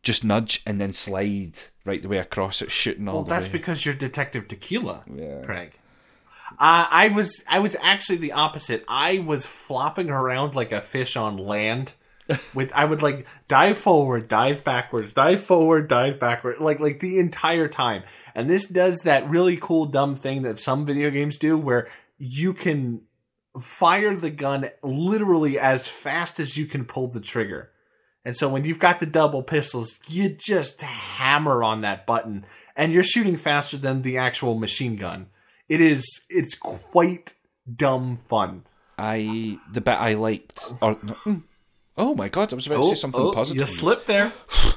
just 0.02 0.24
nudge 0.24 0.62
and 0.66 0.80
then 0.80 0.92
slide 0.94 1.52
right 1.84 2.00
the 2.02 2.08
way 2.08 2.18
across 2.18 2.62
it, 2.62 2.70
shooting 2.70 3.06
all 3.06 3.16
Well, 3.16 3.24
that's 3.24 3.46
way. 3.48 3.52
because 3.52 3.84
you're 3.84 3.94
Detective 3.94 4.48
Tequila, 4.48 5.02
Yeah. 5.14 5.42
Craig. 5.42 5.72
Uh, 6.58 6.86
I 6.90 7.12
was 7.14 7.42
I 7.48 7.58
was 7.60 7.76
actually 7.80 8.18
the 8.18 8.32
opposite. 8.32 8.84
I 8.88 9.18
was 9.18 9.46
flopping 9.46 10.10
around 10.10 10.54
like 10.54 10.72
a 10.72 10.80
fish 10.80 11.16
on 11.16 11.36
land. 11.36 11.92
With 12.54 12.70
I 12.72 12.84
would 12.84 13.02
like 13.02 13.26
dive 13.48 13.78
forward, 13.78 14.28
dive 14.28 14.62
backwards, 14.62 15.12
dive 15.12 15.42
forward, 15.42 15.88
dive 15.88 16.20
backward, 16.20 16.60
like 16.60 16.80
like 16.80 17.00
the 17.00 17.18
entire 17.18 17.68
time. 17.68 18.04
And 18.34 18.48
this 18.48 18.66
does 18.68 19.00
that 19.00 19.28
really 19.28 19.56
cool 19.56 19.86
dumb 19.86 20.16
thing 20.16 20.42
that 20.42 20.60
some 20.60 20.86
video 20.86 21.10
games 21.10 21.36
do, 21.36 21.58
where 21.58 21.88
you 22.18 22.54
can 22.54 23.02
fire 23.60 24.16
the 24.16 24.30
gun 24.30 24.70
literally 24.82 25.58
as 25.58 25.88
fast 25.88 26.40
as 26.40 26.56
you 26.56 26.66
can 26.66 26.84
pull 26.84 27.08
the 27.08 27.20
trigger. 27.20 27.70
And 28.24 28.36
so 28.36 28.48
when 28.48 28.64
you've 28.64 28.78
got 28.78 29.00
the 29.00 29.06
double 29.06 29.42
pistols, 29.42 29.98
you 30.08 30.28
just 30.28 30.80
hammer 30.80 31.62
on 31.62 31.80
that 31.80 32.06
button 32.06 32.46
and 32.76 32.92
you're 32.92 33.02
shooting 33.02 33.36
faster 33.36 33.76
than 33.76 34.02
the 34.02 34.18
actual 34.18 34.54
machine 34.54 34.96
gun. 34.96 35.26
It 35.68 35.80
is 35.80 36.20
it's 36.28 36.54
quite 36.54 37.34
dumb 37.74 38.18
fun. 38.28 38.64
I 38.98 39.58
the 39.70 39.80
bit 39.80 39.98
I 39.98 40.14
liked 40.14 40.74
or 40.80 40.98
no, 41.02 41.42
oh 41.96 42.14
my 42.14 42.28
god, 42.28 42.52
I 42.52 42.56
was 42.56 42.66
about 42.66 42.82
to 42.82 42.88
say 42.90 42.94
something 42.94 43.32
positive. 43.32 43.60
You 43.60 43.66
slipped 43.66 44.06
there. 44.06 44.32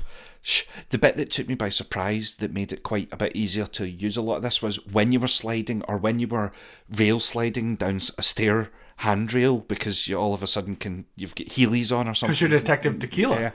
The 0.92 1.00
bit 1.00 1.18
that 1.18 1.32
took 1.32 1.48
me 1.48 1.56
by 1.56 1.70
surprise 1.70 2.36
that 2.36 2.54
made 2.54 2.72
it 2.72 2.84
quite 2.84 3.10
a 3.12 3.18
bit 3.18 3.36
easier 3.36 3.66
to 3.66 3.90
use 3.90 4.16
a 4.16 4.22
lot 4.22 4.36
of 4.36 4.44
this 4.44 4.62
was 4.62 4.76
when 4.86 5.12
you 5.12 5.20
were 5.20 5.28
sliding 5.28 5.82
or 5.88 5.98
when 5.98 6.20
you 6.20 6.28
were 6.28 6.52
rail 6.88 7.20
sliding 7.20 7.78
down 7.78 8.00
a 8.20 8.22
stair 8.22 8.70
handrail 8.98 9.62
because 9.62 10.08
you 10.08 10.16
all 10.16 10.36
of 10.36 10.44
a 10.44 10.48
sudden 10.48 10.76
can 10.76 11.06
you've 11.16 11.34
got 11.34 11.48
heelys 11.48 11.92
on 11.92 12.08
or 12.08 12.14
something. 12.14 12.34
Because 12.34 12.42
you're 12.42 12.50
Detective 12.52 13.00
Tequila. 13.00 13.40
Yeah. 13.40 13.52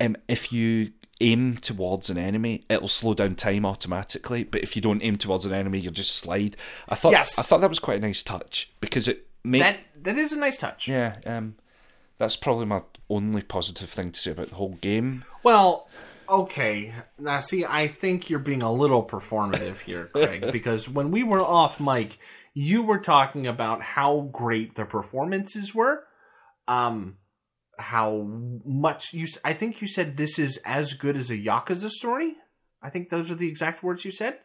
Um, 0.00 0.16
if 0.26 0.52
you 0.52 0.90
aim 1.20 1.56
towards 1.56 2.10
an 2.10 2.18
enemy, 2.18 2.64
it'll 2.68 2.88
slow 2.88 3.14
down 3.14 3.34
time 3.36 3.64
automatically. 3.64 4.44
But 4.44 4.62
if 4.62 4.74
you 4.76 4.82
don't 4.82 5.02
aim 5.02 5.16
towards 5.16 5.46
an 5.46 5.52
enemy, 5.52 5.78
you'll 5.78 5.92
just 5.92 6.16
slide. 6.16 6.56
I 6.88 6.94
thought 6.94 7.12
Yes. 7.12 7.38
I 7.38 7.42
thought 7.42 7.60
that 7.60 7.68
was 7.70 7.78
quite 7.78 7.98
a 7.98 8.06
nice 8.06 8.22
touch 8.22 8.70
because 8.80 9.06
it 9.08 9.26
made 9.44 9.62
That 9.62 9.86
that 10.02 10.18
is 10.18 10.32
a 10.32 10.38
nice 10.38 10.58
touch. 10.58 10.88
yeah. 10.88 11.16
Um, 11.26 11.56
that's 12.18 12.36
probably 12.36 12.66
my 12.66 12.82
only 13.10 13.42
positive 13.42 13.90
thing 13.90 14.10
to 14.12 14.20
say 14.20 14.30
about 14.30 14.48
the 14.48 14.54
whole 14.54 14.76
game. 14.80 15.24
Well, 15.42 15.88
okay. 16.28 16.92
Now, 17.18 17.40
see, 17.40 17.64
I 17.64 17.88
think 17.88 18.30
you're 18.30 18.38
being 18.38 18.62
a 18.62 18.72
little 18.72 19.04
performative 19.04 19.80
here, 19.80 20.06
Craig, 20.12 20.50
because 20.52 20.88
when 20.88 21.10
we 21.10 21.22
were 21.22 21.42
off 21.42 21.80
mic, 21.80 22.18
you 22.54 22.82
were 22.84 23.00
talking 23.00 23.46
about 23.46 23.82
how 23.82 24.28
great 24.32 24.74
the 24.76 24.84
performances 24.84 25.74
were. 25.74 26.04
Um, 26.68 27.16
how 27.78 28.22
much 28.64 29.12
you? 29.12 29.26
I 29.44 29.52
think 29.52 29.80
you 29.80 29.88
said 29.88 30.16
this 30.16 30.38
is 30.38 30.58
as 30.64 30.94
good 30.94 31.16
as 31.16 31.30
a 31.30 31.36
Yakuza 31.38 31.90
story. 31.90 32.34
I 32.82 32.90
think 32.90 33.10
those 33.10 33.30
are 33.30 33.34
the 33.34 33.48
exact 33.48 33.82
words 33.82 34.04
you 34.04 34.10
said. 34.10 34.38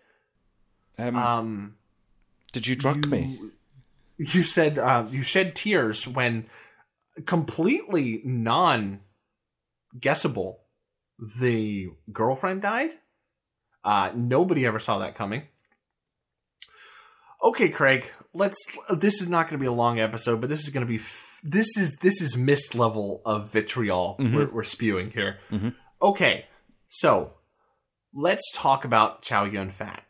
Um, 0.98 1.16
Um, 1.16 1.76
did 2.54 2.68
you 2.68 2.76
drug 2.76 3.06
me? 3.08 3.38
you- 3.40 3.52
You 4.18 4.44
said 4.44 4.78
uh, 4.78 5.08
you 5.10 5.22
shed 5.22 5.56
tears 5.56 6.06
when 6.08 6.50
completely 7.26 8.22
non 8.26 9.00
guessable 9.98 10.60
the 11.40 11.90
girlfriend 12.12 12.62
died. 12.62 12.92
Uh, 13.84 14.12
nobody 14.16 14.66
ever 14.66 14.80
saw 14.80 15.00
that 15.00 15.16
coming. 15.16 15.44
Okay, 17.42 17.70
Craig. 17.70 18.12
Let's. 18.34 18.58
This 18.94 19.22
is 19.22 19.30
not 19.30 19.46
going 19.48 19.58
to 19.58 19.64
be 19.64 19.68
a 19.68 19.72
long 19.72 20.00
episode, 20.00 20.42
but 20.42 20.50
this 20.50 20.64
is 20.64 20.70
going 20.70 20.86
to 20.86 20.92
be. 20.92 21.00
This 21.44 21.78
is 21.78 21.98
this 21.98 22.22
is 22.22 22.36
mist 22.36 22.76
level 22.76 23.22
of 23.26 23.52
vitriol 23.52 24.18
we're, 24.20 24.26
mm-hmm. 24.26 24.56
we're 24.56 24.64
spewing 24.64 25.12
here. 25.12 25.38
Mm-hmm. 25.52 25.70
Okay, 26.02 26.46
so 26.90 27.34
let's 28.14 28.52
talk 28.54 28.86
about 28.86 29.22
Chow 29.22 29.46
Yun 29.46 29.72
Fat. 29.72 30.04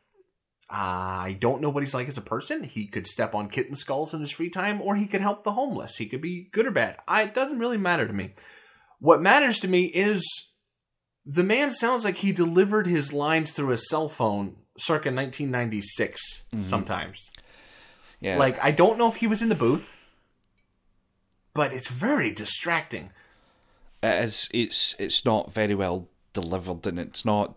Uh, 0.71 1.25
I 1.25 1.37
don't 1.39 1.61
know 1.61 1.69
what 1.69 1.81
he's 1.81 1.95
like 1.95 2.07
as 2.07 2.17
a 2.17 2.21
person. 2.21 2.63
He 2.63 2.87
could 2.87 3.07
step 3.07 3.33
on 3.33 3.49
kitten 3.49 3.73
skulls 3.73 4.13
in 4.13 4.19
his 4.19 4.31
free 4.31 4.51
time, 4.51 4.81
or 4.81 4.95
he 4.95 5.07
could 5.07 5.21
help 5.21 5.43
the 5.43 5.53
homeless. 5.53 5.97
He 5.97 6.05
could 6.05 6.21
be 6.21 6.47
good 6.51 6.67
or 6.67 6.71
bad. 6.71 6.97
I, 7.07 7.23
it 7.23 7.33
doesn't 7.33 7.57
really 7.57 7.77
matter 7.77 8.05
to 8.05 8.13
me. 8.13 8.35
What 8.99 9.21
matters 9.21 9.59
to 9.61 9.67
me 9.67 9.85
is 9.85 10.23
the 11.25 11.43
man 11.43 11.71
sounds 11.71 12.05
like 12.05 12.17
he 12.17 12.31
delivered 12.31 12.85
his 12.85 13.13
lines 13.13 13.51
through 13.51 13.71
a 13.71 13.77
cell 13.77 14.09
phone 14.09 14.57
circa 14.77 15.09
1996 15.09 16.21
mm-hmm. 16.53 16.63
sometimes. 16.63 17.31
Yeah. 18.19 18.37
Like, 18.37 18.63
I 18.63 18.71
don't 18.71 18.97
know 18.97 19.07
if 19.07 19.15
he 19.15 19.27
was 19.27 19.41
in 19.41 19.49
the 19.49 19.55
booth, 19.55 19.95
but 21.59 21.73
it's 21.73 21.89
very 22.07 22.31
distracting. 22.43 23.07
it 24.09 24.23
is 24.25 24.49
it's 24.53 24.95
it's 24.99 25.25
not 25.25 25.43
very 25.59 25.75
well 25.75 26.07
delivered 26.39 26.87
and 26.89 26.97
it's 26.99 27.25
not 27.25 27.47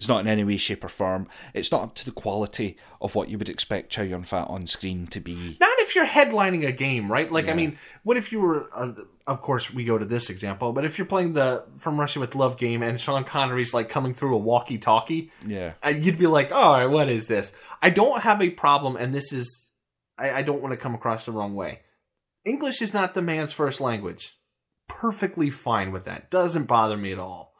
It's 0.00 0.08
not 0.08 0.20
in 0.22 0.28
any 0.28 0.44
way, 0.44 0.56
shape, 0.56 0.82
or 0.84 0.88
form. 0.88 1.22
It's 1.52 1.70
not 1.74 1.82
up 1.82 1.94
to 1.96 2.04
the 2.08 2.20
quality 2.24 2.68
of 3.04 3.14
what 3.14 3.28
you 3.28 3.36
would 3.38 3.50
expect 3.50 3.90
Chow 3.92 4.02
Yun 4.12 4.24
Fat 4.24 4.46
on 4.48 4.66
screen 4.66 5.06
to 5.08 5.20
be. 5.20 5.36
Not 5.60 5.76
if 5.84 5.94
you're 5.94 6.06
headlining 6.18 6.64
a 6.66 6.72
game, 6.72 7.12
right? 7.12 7.30
Like, 7.30 7.48
I 7.52 7.54
mean, 7.60 7.76
what 8.06 8.16
if 8.16 8.32
you 8.32 8.40
were? 8.40 8.60
Uh, 8.72 8.92
of 9.26 9.38
course, 9.42 9.64
we 9.74 9.84
go 9.84 9.98
to 9.98 10.06
this 10.06 10.30
example, 10.30 10.72
but 10.72 10.84
if 10.86 10.96
you're 10.96 11.10
playing 11.14 11.34
the 11.34 11.64
From 11.84 12.00
Russia 12.00 12.18
with 12.20 12.34
Love 12.34 12.56
game 12.56 12.80
and 12.86 12.98
Sean 12.98 13.24
Connery's 13.24 13.74
like 13.74 13.88
coming 13.96 14.14
through 14.14 14.34
a 14.40 14.42
walkie-talkie, 14.50 15.22
Yeah. 15.46 15.74
uh, 15.84 15.90
you'd 16.02 16.18
be 16.18 16.26
like, 16.38 16.50
"All 16.50 16.72
right, 16.78 16.86
what 16.96 17.08
is 17.10 17.26
this?" 17.26 17.52
I 17.82 17.90
don't 17.90 18.22
have 18.22 18.40
a 18.40 18.48
problem, 18.64 18.96
and 18.96 19.14
this 19.14 19.28
is, 19.40 19.46
I, 20.16 20.26
I 20.38 20.42
don't 20.42 20.62
want 20.62 20.72
to 20.72 20.78
come 20.84 20.94
across 20.94 21.26
the 21.26 21.32
wrong 21.32 21.54
way. 21.54 21.80
English 22.44 22.80
is 22.80 22.94
not 22.94 23.14
the 23.14 23.22
man's 23.22 23.52
first 23.52 23.80
language. 23.80 24.38
Perfectly 24.88 25.50
fine 25.50 25.92
with 25.92 26.04
that. 26.04 26.30
Doesn't 26.30 26.64
bother 26.64 26.96
me 26.96 27.12
at 27.12 27.18
all. 27.18 27.54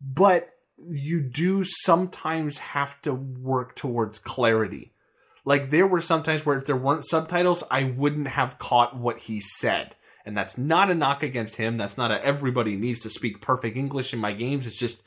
But 0.00 0.50
you 0.88 1.20
do 1.20 1.62
sometimes 1.64 2.58
have 2.58 3.00
to 3.02 3.12
work 3.12 3.76
towards 3.76 4.18
clarity. 4.18 4.92
Like 5.44 5.70
there 5.70 5.86
were 5.86 6.00
sometimes 6.00 6.44
where 6.44 6.58
if 6.58 6.66
there 6.66 6.76
weren't 6.76 7.06
subtitles, 7.06 7.64
I 7.70 7.84
wouldn't 7.84 8.28
have 8.28 8.58
caught 8.58 8.96
what 8.96 9.20
he 9.20 9.40
said. 9.40 9.94
And 10.24 10.36
that's 10.36 10.58
not 10.58 10.90
a 10.90 10.94
knock 10.94 11.22
against 11.22 11.56
him. 11.56 11.76
That's 11.76 11.96
not 11.96 12.10
a 12.10 12.24
everybody 12.24 12.76
needs 12.76 13.00
to 13.00 13.10
speak 13.10 13.40
perfect 13.40 13.76
English 13.76 14.12
in 14.12 14.18
my 14.18 14.32
games. 14.32 14.66
It's 14.66 14.78
just 14.78 15.02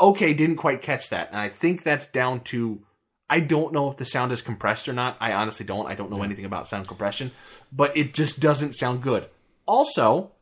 okay, 0.00 0.34
didn't 0.34 0.56
quite 0.56 0.82
catch 0.82 1.08
that. 1.10 1.28
And 1.30 1.38
I 1.38 1.48
think 1.48 1.82
that's 1.82 2.06
down 2.06 2.40
to 2.44 2.84
I 3.28 3.40
don't 3.40 3.72
know 3.72 3.90
if 3.90 3.96
the 3.96 4.04
sound 4.04 4.32
is 4.32 4.42
compressed 4.42 4.88
or 4.88 4.92
not. 4.92 5.16
I 5.20 5.32
honestly 5.32 5.64
don't. 5.64 5.86
I 5.86 5.94
don't 5.94 6.10
know 6.10 6.22
anything 6.22 6.44
about 6.44 6.68
sound 6.68 6.86
compression, 6.86 7.32
but 7.72 7.96
it 7.96 8.14
just 8.14 8.40
doesn't 8.40 8.74
sound 8.74 9.02
good. 9.02 9.28
Also, 9.66 10.32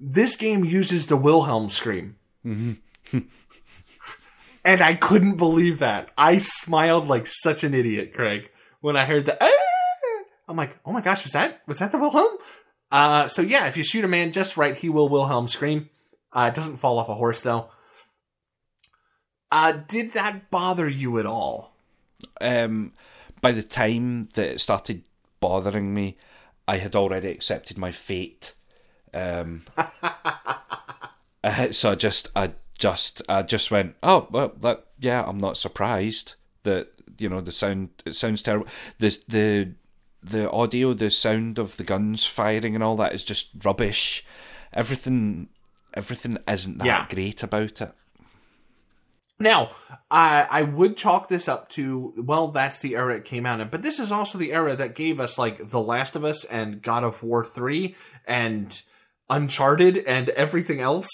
this 0.00 0.36
game 0.36 0.64
uses 0.64 1.06
the 1.06 1.16
Wilhelm 1.16 1.68
scream. 1.68 2.16
and 2.44 2.78
I 4.64 4.94
couldn't 4.94 5.36
believe 5.36 5.78
that. 5.80 6.10
I 6.16 6.38
smiled 6.38 7.06
like 7.06 7.26
such 7.26 7.64
an 7.64 7.74
idiot, 7.74 8.14
Craig, 8.14 8.50
when 8.80 8.96
I 8.96 9.04
heard 9.04 9.26
the 9.26 9.36
"Ah!" 9.40 10.24
I'm 10.48 10.56
like, 10.56 10.78
"Oh 10.84 10.92
my 10.92 11.00
gosh, 11.00 11.24
was 11.24 11.32
that 11.32 11.60
was 11.66 11.78
that 11.78 11.92
the 11.92 11.98
Wilhelm?" 11.98 12.38
Uh, 12.90 13.28
so 13.28 13.42
yeah, 13.42 13.66
if 13.66 13.76
you 13.76 13.84
shoot 13.84 14.04
a 14.04 14.08
man 14.08 14.32
just 14.32 14.56
right, 14.56 14.76
he 14.76 14.88
will 14.88 15.08
Wilhelm 15.08 15.48
scream. 15.48 15.90
Uh, 16.32 16.50
it 16.52 16.56
doesn't 16.56 16.78
fall 16.78 16.98
off 16.98 17.08
a 17.08 17.14
horse 17.14 17.42
though. 17.42 17.68
Uh, 19.50 19.72
did 19.72 20.12
that 20.12 20.50
bother 20.50 20.88
you 20.88 21.18
at 21.18 21.26
all? 21.26 21.71
Um, 22.40 22.92
by 23.40 23.52
the 23.52 23.62
time 23.62 24.28
that 24.34 24.52
it 24.54 24.60
started 24.60 25.02
bothering 25.40 25.92
me, 25.94 26.16
I 26.68 26.76
had 26.78 26.94
already 26.96 27.28
accepted 27.28 27.78
my 27.78 27.90
fate. 27.90 28.54
Um, 29.14 29.64
uh, 31.44 31.72
so 31.72 31.90
I 31.90 31.94
just, 31.94 32.30
I 32.34 32.52
just, 32.78 33.22
I 33.28 33.42
just 33.42 33.70
went, 33.70 33.96
oh 34.02 34.28
well, 34.30 34.52
that 34.60 34.86
yeah, 34.98 35.24
I'm 35.26 35.38
not 35.38 35.56
surprised 35.56 36.34
that 36.62 36.88
you 37.18 37.28
know 37.28 37.40
the 37.40 37.52
sound. 37.52 37.90
It 38.06 38.14
sounds 38.14 38.42
terrible. 38.42 38.68
The 38.98 39.18
the 39.28 39.72
the 40.22 40.50
audio, 40.50 40.92
the 40.92 41.10
sound 41.10 41.58
of 41.58 41.76
the 41.76 41.84
guns 41.84 42.24
firing 42.24 42.74
and 42.74 42.84
all 42.84 42.96
that 42.96 43.12
is 43.12 43.24
just 43.24 43.50
rubbish. 43.64 44.24
Everything, 44.72 45.48
everything 45.94 46.38
isn't 46.48 46.78
that 46.78 46.86
Yeah. 46.86 47.06
great 47.10 47.42
about 47.42 47.80
it. 47.80 47.92
Now, 49.42 49.68
I 50.10 50.46
I 50.50 50.62
would 50.62 50.96
chalk 50.96 51.28
this 51.28 51.48
up 51.48 51.68
to 51.70 52.14
well, 52.16 52.48
that's 52.48 52.78
the 52.78 52.96
era 52.96 53.16
it 53.16 53.24
came 53.24 53.44
out 53.44 53.60
in, 53.60 53.68
but 53.68 53.82
this 53.82 53.98
is 53.98 54.10
also 54.12 54.38
the 54.38 54.52
era 54.52 54.74
that 54.76 54.94
gave 54.94 55.20
us 55.20 55.36
like 55.36 55.70
The 55.70 55.80
Last 55.80 56.16
of 56.16 56.24
Us 56.24 56.44
and 56.44 56.80
God 56.80 57.04
of 57.04 57.22
War 57.22 57.44
three 57.44 57.96
and 58.26 58.80
Uncharted 59.28 59.98
and 59.98 60.28
everything 60.30 60.80
else 60.80 61.08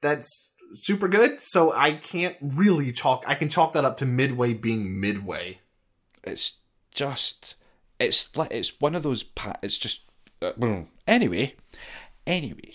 that's 0.00 0.50
super 0.74 1.08
good. 1.08 1.40
So 1.40 1.72
I 1.72 1.92
can't 1.92 2.36
really 2.40 2.92
chalk. 2.92 3.24
I 3.26 3.34
can 3.34 3.48
chalk 3.48 3.72
that 3.72 3.84
up 3.84 3.96
to 3.98 4.06
Midway 4.06 4.52
being 4.54 5.00
Midway. 5.00 5.60
it's 6.24 6.58
just 6.92 7.56
it's 7.98 8.28
it's 8.50 8.80
one 8.80 8.94
of 8.94 9.02
those 9.02 9.22
pa- 9.22 9.58
it's 9.62 9.78
just 9.78 10.02
uh, 10.42 10.52
well, 10.56 10.86
anyway 11.06 11.54
anyway 12.26 12.74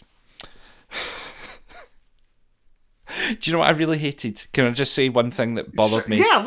do 3.40 3.50
you 3.50 3.54
know 3.54 3.60
what 3.60 3.68
i 3.70 3.72
really 3.72 3.98
hated? 3.98 4.46
Can 4.54 4.66
i 4.66 4.72
just 4.72 4.94
say 4.94 5.10
one 5.10 5.32
thing 5.32 5.56
that 5.56 5.76
bothered 5.76 6.08
me? 6.08 6.18
Yeah, 6.20 6.44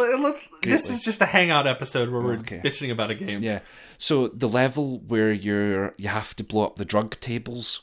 this 0.62 0.90
is 0.90 1.05
just 1.05 1.20
a 1.20 1.27
hangout 1.27 1.66
episode 1.66 2.11
where 2.11 2.20
we're 2.20 2.35
Okay. 2.35 2.61
bitching 2.64 2.90
about 2.90 3.11
a 3.11 3.14
game. 3.14 3.42
yeah. 3.42 3.61
So 3.99 4.29
the 4.29 4.49
level 4.49 4.99
where 5.07 5.33
you're 5.33 5.94
you 5.99 6.09
have 6.09 6.35
to 6.37 6.44
blow 6.44 6.64
up 6.64 6.77
the 6.77 6.85
drug 6.85 7.18
tables 7.20 7.83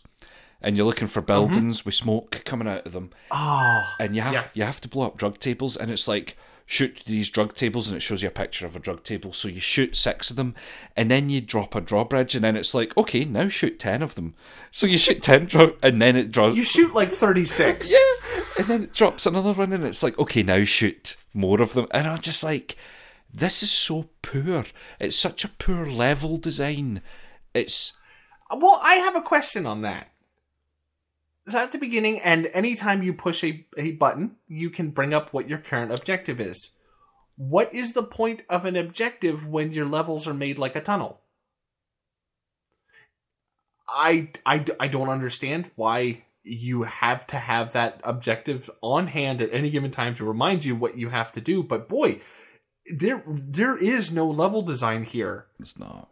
and 0.61 0.77
you're 0.77 0.85
looking 0.85 1.07
for 1.07 1.21
mm-hmm. 1.21 1.27
buildings 1.27 1.85
with 1.85 1.95
smoke 1.95 2.41
coming 2.45 2.67
out 2.67 2.85
of 2.85 2.91
them. 2.93 3.09
Oh, 3.31 3.95
and 3.99 4.15
you 4.15 4.21
have 4.21 4.33
Yeah. 4.33 4.47
you 4.53 4.63
have 4.63 4.81
to 4.81 4.87
blow 4.89 5.05
up 5.07 5.17
drug 5.17 5.39
tables 5.39 5.75
and 5.77 5.91
it's 5.91 6.07
like 6.07 6.37
shoot 6.65 7.03
these 7.05 7.29
drug 7.29 7.53
tables 7.53 7.87
and 7.89 7.97
it 7.97 7.99
shows 7.99 8.21
you 8.21 8.29
a 8.29 8.31
picture 8.31 8.65
of 8.65 8.75
a 8.75 8.79
drug 8.79 9.03
table. 9.03 9.33
So 9.33 9.47
you 9.49 9.59
shoot 9.59 9.95
six 9.95 10.29
of 10.29 10.37
them 10.37 10.55
and 10.95 11.11
then 11.11 11.29
you 11.29 11.41
drop 11.41 11.75
a 11.75 11.81
drawbridge 11.81 12.33
and 12.35 12.43
then 12.43 12.55
it's 12.55 12.73
like 12.73 12.95
okay 12.97 13.25
now 13.25 13.47
shoot 13.47 13.77
10 13.79 14.01
of 14.01 14.15
them. 14.15 14.35
So 14.69 14.87
you 14.87 14.97
shoot 14.97 15.21
10 15.21 15.45
draw 15.47 15.71
and 15.83 16.01
then 16.01 16.15
it 16.15 16.31
draws 16.31 16.55
you 16.55 16.63
shoot 16.63 16.93
like 16.93 17.09
thirty 17.09 17.45
six. 17.45 17.91
yeah 17.93 17.97
and 18.57 18.67
then 18.67 18.83
it 18.83 18.93
drops 18.93 19.25
another 19.25 19.53
one 19.53 19.73
and 19.73 19.83
it's 19.85 20.03
like 20.03 20.17
okay 20.19 20.43
now 20.43 20.63
shoot 20.63 21.15
more 21.33 21.61
of 21.61 21.73
them 21.73 21.87
and 21.91 22.07
i'm 22.07 22.19
just 22.19 22.43
like 22.43 22.75
this 23.33 23.63
is 23.63 23.71
so 23.71 24.09
poor 24.21 24.65
it's 24.99 25.15
such 25.15 25.43
a 25.43 25.49
poor 25.49 25.85
level 25.85 26.37
design 26.37 27.01
it's 27.53 27.93
Well, 28.49 28.79
I 28.83 28.95
have 28.95 29.15
a 29.15 29.21
question 29.21 29.65
on 29.65 29.81
that. 29.81 30.11
So 31.47 31.57
at 31.57 31.71
the 31.71 31.77
beginning, 31.77 32.19
and 32.19 32.47
anytime 32.53 33.01
you 33.01 33.13
push 33.13 33.43
a, 33.43 33.65
a 33.77 33.93
button, 33.93 34.37
you 34.47 34.69
can 34.69 34.91
bring 34.91 35.13
up 35.13 35.33
what 35.33 35.49
your 35.49 35.57
current 35.57 35.91
objective 35.91 36.39
is. 36.39 36.69
What 37.35 37.73
is 37.73 37.93
the 37.93 38.03
point 38.03 38.43
of 38.49 38.65
an 38.65 38.75
objective 38.75 39.47
when 39.47 39.71
your 39.71 39.85
levels 39.85 40.27
are 40.27 40.33
made 40.33 40.59
like 40.59 40.75
a 40.75 40.81
tunnel? 40.81 41.21
I, 43.89 44.29
I, 44.45 44.63
I 44.79 44.87
don't 44.87 45.09
understand 45.09 45.71
why 45.75 46.23
you 46.43 46.83
have 46.83 47.27
to 47.27 47.37
have 47.37 47.73
that 47.73 48.01
objective 48.03 48.69
on 48.81 49.07
hand 49.07 49.41
at 49.41 49.53
any 49.53 49.69
given 49.69 49.91
time 49.91 50.15
to 50.15 50.25
remind 50.25 50.65
you 50.65 50.75
what 50.75 50.97
you 50.97 51.09
have 51.09 51.31
to 51.33 51.41
do. 51.41 51.63
But 51.63 51.87
boy, 51.87 52.21
there 52.97 53.23
there 53.27 53.77
is 53.77 54.11
no 54.11 54.27
level 54.27 54.61
design 54.63 55.03
here 55.03 55.45
it's 55.59 55.77
not 55.77 56.09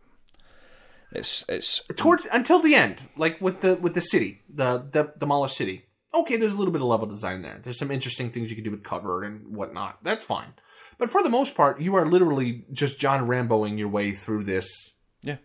it's 1.11 1.43
it's 1.49 1.81
towards 1.95 2.25
until 2.25 2.59
the 2.59 2.75
end, 2.75 2.97
like 3.17 3.41
with 3.41 3.61
the 3.61 3.75
with 3.75 3.95
the 3.95 4.01
city, 4.01 4.41
the 4.53 4.85
the 4.91 5.13
demolished 5.17 5.57
city. 5.57 5.85
Okay, 6.13 6.37
there's 6.37 6.53
a 6.53 6.57
little 6.57 6.71
bit 6.71 6.81
of 6.81 6.87
level 6.87 7.07
design 7.07 7.41
there. 7.41 7.59
There's 7.61 7.77
some 7.77 7.91
interesting 7.91 8.31
things 8.31 8.49
you 8.49 8.55
can 8.55 8.65
do 8.65 8.71
with 8.71 8.83
cover 8.83 9.23
and 9.23 9.55
whatnot. 9.55 9.99
That's 10.03 10.25
fine. 10.25 10.53
But 10.97 11.09
for 11.09 11.21
the 11.23 11.29
most 11.29 11.55
part, 11.55 11.79
you 11.79 11.95
are 11.95 12.05
literally 12.05 12.65
just 12.71 12.99
John 12.99 13.27
Ramboing 13.27 13.77
your 13.77 13.87
way 13.87 14.11
through 14.11 14.43
this 14.43 14.93
yeah 15.23 15.37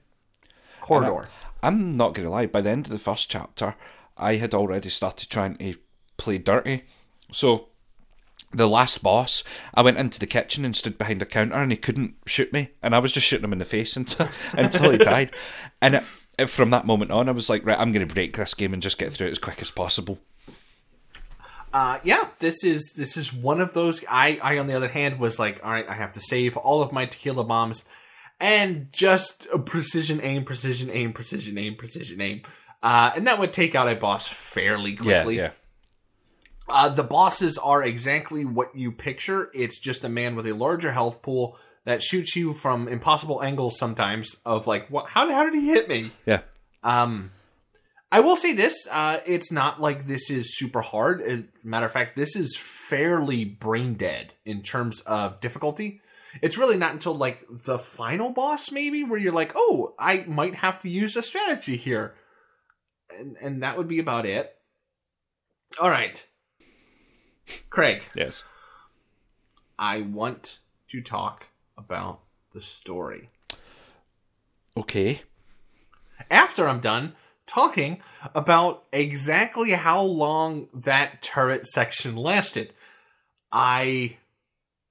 corridor. 0.81 1.29
I'm 1.63 1.97
not 1.97 2.13
going 2.13 2.27
to 2.27 2.31
lie, 2.31 2.47
by 2.47 2.61
the 2.61 2.71
end 2.71 2.87
of 2.87 2.93
the 2.93 2.99
first 2.99 3.31
chapter, 3.31 3.75
I 4.17 4.35
had 4.37 4.55
already 4.55 4.89
started 4.91 5.29
trying 5.31 5.57
to 5.57 5.75
play 6.17 6.39
dirty. 6.39 6.85
So, 7.33 7.69
the 8.53 8.69
last 8.69 9.03
boss, 9.03 9.43
I 9.75 9.83
went 9.83 9.99
into 9.99 10.21
the 10.21 10.27
kitchen 10.29 10.65
and 10.65 10.77
stood 10.77 10.97
behind 10.97 11.21
a 11.23 11.27
counter 11.27 11.55
and 11.57 11.73
he 11.73 11.77
couldn't 11.77 12.15
shoot 12.27 12.53
me. 12.53 12.71
And 12.83 12.95
I 12.95 13.01
was 13.01 13.11
just 13.13 13.27
shooting 13.27 13.45
him 13.45 13.53
in 13.53 13.59
the 13.59 13.65
face 13.65 13.97
until, 13.97 14.29
until 14.53 14.93
he 14.93 14.99
died. 14.99 15.33
And 15.83 15.97
it, 15.97 16.05
it- 16.39 16.47
from 16.51 16.71
that 16.71 16.87
moment 16.87 17.11
on, 17.11 17.29
I 17.29 17.33
was 17.33 17.51
like, 17.51 17.67
right, 17.67 17.79
I'm 17.79 17.91
going 17.93 18.07
to 18.07 18.15
break 18.15 18.37
this 18.37 18.55
game 18.55 18.73
and 18.73 18.83
just 18.83 18.99
get 18.99 19.13
through 19.13 19.27
it 19.29 19.33
as 19.33 19.39
quick 19.39 19.61
as 19.61 19.71
possible. 19.73 20.19
Uh, 21.73 21.99
yeah, 22.05 22.29
this 22.39 22.63
is 22.63 22.93
this 22.97 23.17
is 23.17 23.33
one 23.33 23.61
of 23.61 23.75
those. 23.75 24.05
I 24.09 24.39
I 24.41 24.59
on 24.59 24.69
the 24.69 24.75
other 24.75 24.87
hand 24.89 25.19
was 25.19 25.41
like, 25.41 25.61
all 25.65 25.73
right, 25.73 25.89
I 25.89 25.95
have 25.95 26.13
to 26.13 26.21
save 26.21 26.57
all 26.57 26.83
of 26.83 26.93
my 26.93 27.05
tequila 27.07 27.43
bombs, 27.43 27.85
and 28.39 28.93
just 28.93 29.49
a 29.53 29.59
precision 29.59 30.21
aim, 30.23 30.45
precision 30.45 30.89
aim, 30.93 31.13
precision 31.13 31.59
aim, 31.59 31.75
precision 31.75 32.21
aim, 32.21 32.43
uh, 32.85 33.13
and 33.17 33.27
that 33.27 33.39
would 33.39 33.55
take 33.55 33.75
out 33.75 33.89
a 33.89 33.97
boss 33.97 34.29
fairly 34.29 34.95
quickly. 34.95 35.37
Yeah, 35.37 35.43
yeah. 35.43 35.51
Uh, 36.69 36.89
the 36.91 37.03
bosses 37.03 37.57
are 37.57 37.83
exactly 37.83 38.45
what 38.45 38.77
you 38.77 38.93
picture. 38.93 39.51
It's 39.55 39.81
just 39.81 40.05
a 40.05 40.09
man 40.09 40.37
with 40.37 40.47
a 40.47 40.53
larger 40.53 40.93
health 40.93 41.23
pool 41.23 41.57
that 41.85 42.03
shoots 42.03 42.37
you 42.37 42.53
from 42.53 42.87
impossible 42.87 43.43
angles 43.43 43.79
sometimes. 43.79 44.37
Of 44.45 44.67
like, 44.67 44.91
what? 44.91 45.09
How, 45.09 45.31
how 45.31 45.45
did 45.45 45.55
he 45.55 45.69
hit 45.69 45.89
me? 45.89 46.13
Yeah. 46.27 46.41
Um, 46.83 47.33
I 48.13 48.21
will 48.21 48.37
say 48.37 48.53
this: 48.53 48.87
uh, 48.91 49.19
it's 49.25 49.51
not 49.51 49.81
like 49.81 50.07
this 50.07 50.31
is 50.31 50.57
super 50.57 50.83
hard. 50.83 51.23
As 51.23 51.41
matter 51.63 51.87
of 51.87 51.93
fact, 51.93 52.17
this 52.17 52.37
is 52.37 52.55
fairly 52.55 53.47
brain 53.47 53.95
dead 53.95 54.35
in 54.45 54.61
terms 54.63 55.01
of 55.01 55.41
difficulty. 55.41 56.03
It's 56.43 56.59
really 56.59 56.77
not 56.77 56.93
until 56.93 57.15
like 57.15 57.47
the 57.51 57.79
final 57.79 58.29
boss, 58.29 58.71
maybe, 58.71 59.05
where 59.05 59.19
you're 59.19 59.33
like, 59.33 59.53
"Oh, 59.55 59.95
I 59.99 60.25
might 60.29 60.57
have 60.57 60.79
to 60.81 60.91
use 60.91 61.17
a 61.17 61.23
strategy 61.23 61.77
here," 61.77 62.15
and 63.17 63.37
and 63.41 63.63
that 63.63 63.77
would 63.77 63.89
be 63.89 63.99
about 63.99 64.27
it. 64.27 64.55
All 65.81 65.91
right, 65.91 66.25
Craig. 67.71 68.03
Yes. 68.15 68.45
I 69.79 70.03
want 70.03 70.59
to 70.91 71.01
talk 71.03 71.47
about 71.77 72.21
the 72.53 72.61
story. 72.61 73.29
Okay. 74.77 75.21
After 76.31 76.69
I'm 76.69 76.81
done 76.81 77.15
talking 77.47 78.01
about 78.35 78.85
exactly 78.93 79.71
how 79.71 80.03
long 80.03 80.69
that 80.73 81.23
turret 81.23 81.67
section 81.67 82.17
lasted. 82.17 82.73
I 83.53 84.17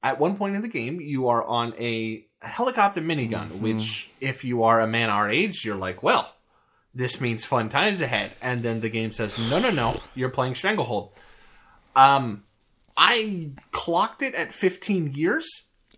at 0.04 0.20
one 0.20 0.36
point 0.38 0.56
in 0.56 0.62
the 0.62 0.68
game 0.68 1.00
you 1.02 1.30
are 1.30 1.44
on 1.44 1.74
a 1.80 2.26
helicopter 2.42 3.02
minigun, 3.02 3.50
Mhm. 3.50 3.60
which 3.62 4.10
if 4.20 4.44
you 4.44 4.64
are 4.64 4.82
a 4.82 4.88
man 4.88 5.10
our 5.10 5.30
age, 5.30 5.64
you're 5.66 5.78
like, 5.78 6.04
well, 6.04 6.34
this 6.94 7.20
means 7.20 7.46
fun 7.46 7.70
times 7.70 8.02
ahead. 8.02 8.34
And 8.42 8.64
then 8.64 8.82
the 8.82 8.90
game 8.90 9.12
says, 9.12 9.38
no, 9.38 9.60
no, 9.60 9.70
no, 9.70 10.00
you're 10.16 10.30
playing 10.30 10.56
Stranglehold. 10.56 11.12
Um, 11.96 12.44
I 12.96 13.52
clocked 13.72 14.22
it 14.22 14.36
at 14.36 14.54
15 14.54 15.14
years. 15.14 15.64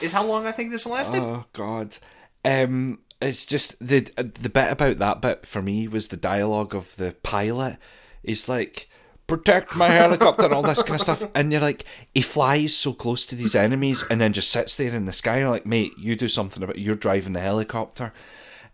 is 0.00 0.12
how 0.12 0.24
long 0.24 0.46
I 0.46 0.52
think 0.52 0.70
this 0.70 0.86
lasted. 0.86 1.22
Oh 1.22 1.44
God. 1.52 1.96
Um, 2.44 3.00
it's 3.20 3.46
just 3.46 3.78
the 3.80 4.00
the 4.16 4.48
bit 4.48 4.70
about 4.70 4.98
that 4.98 5.20
bit 5.20 5.44
for 5.44 5.60
me 5.60 5.88
was 5.88 6.08
the 6.08 6.16
dialogue 6.16 6.74
of 6.74 6.94
the 6.96 7.16
pilot. 7.22 7.78
He's 8.22 8.48
like, 8.48 8.88
"Protect 9.26 9.76
my 9.76 9.88
helicopter," 9.88 10.44
and 10.44 10.54
all 10.54 10.62
this 10.62 10.82
kind 10.82 10.94
of 10.94 11.00
stuff, 11.00 11.26
and 11.34 11.50
you're 11.50 11.60
like, 11.60 11.84
he 12.14 12.22
flies 12.22 12.76
so 12.76 12.92
close 12.92 13.26
to 13.26 13.34
these 13.34 13.56
enemies, 13.56 14.04
and 14.08 14.20
then 14.20 14.32
just 14.32 14.50
sits 14.50 14.76
there 14.76 14.94
in 14.94 15.06
the 15.06 15.12
sky. 15.12 15.40
You're 15.40 15.50
like, 15.50 15.66
mate, 15.66 15.92
you 15.98 16.14
do 16.14 16.28
something 16.28 16.62
about. 16.62 16.76
it. 16.76 16.82
You're 16.82 16.94
driving 16.94 17.32
the 17.32 17.40
helicopter. 17.40 18.12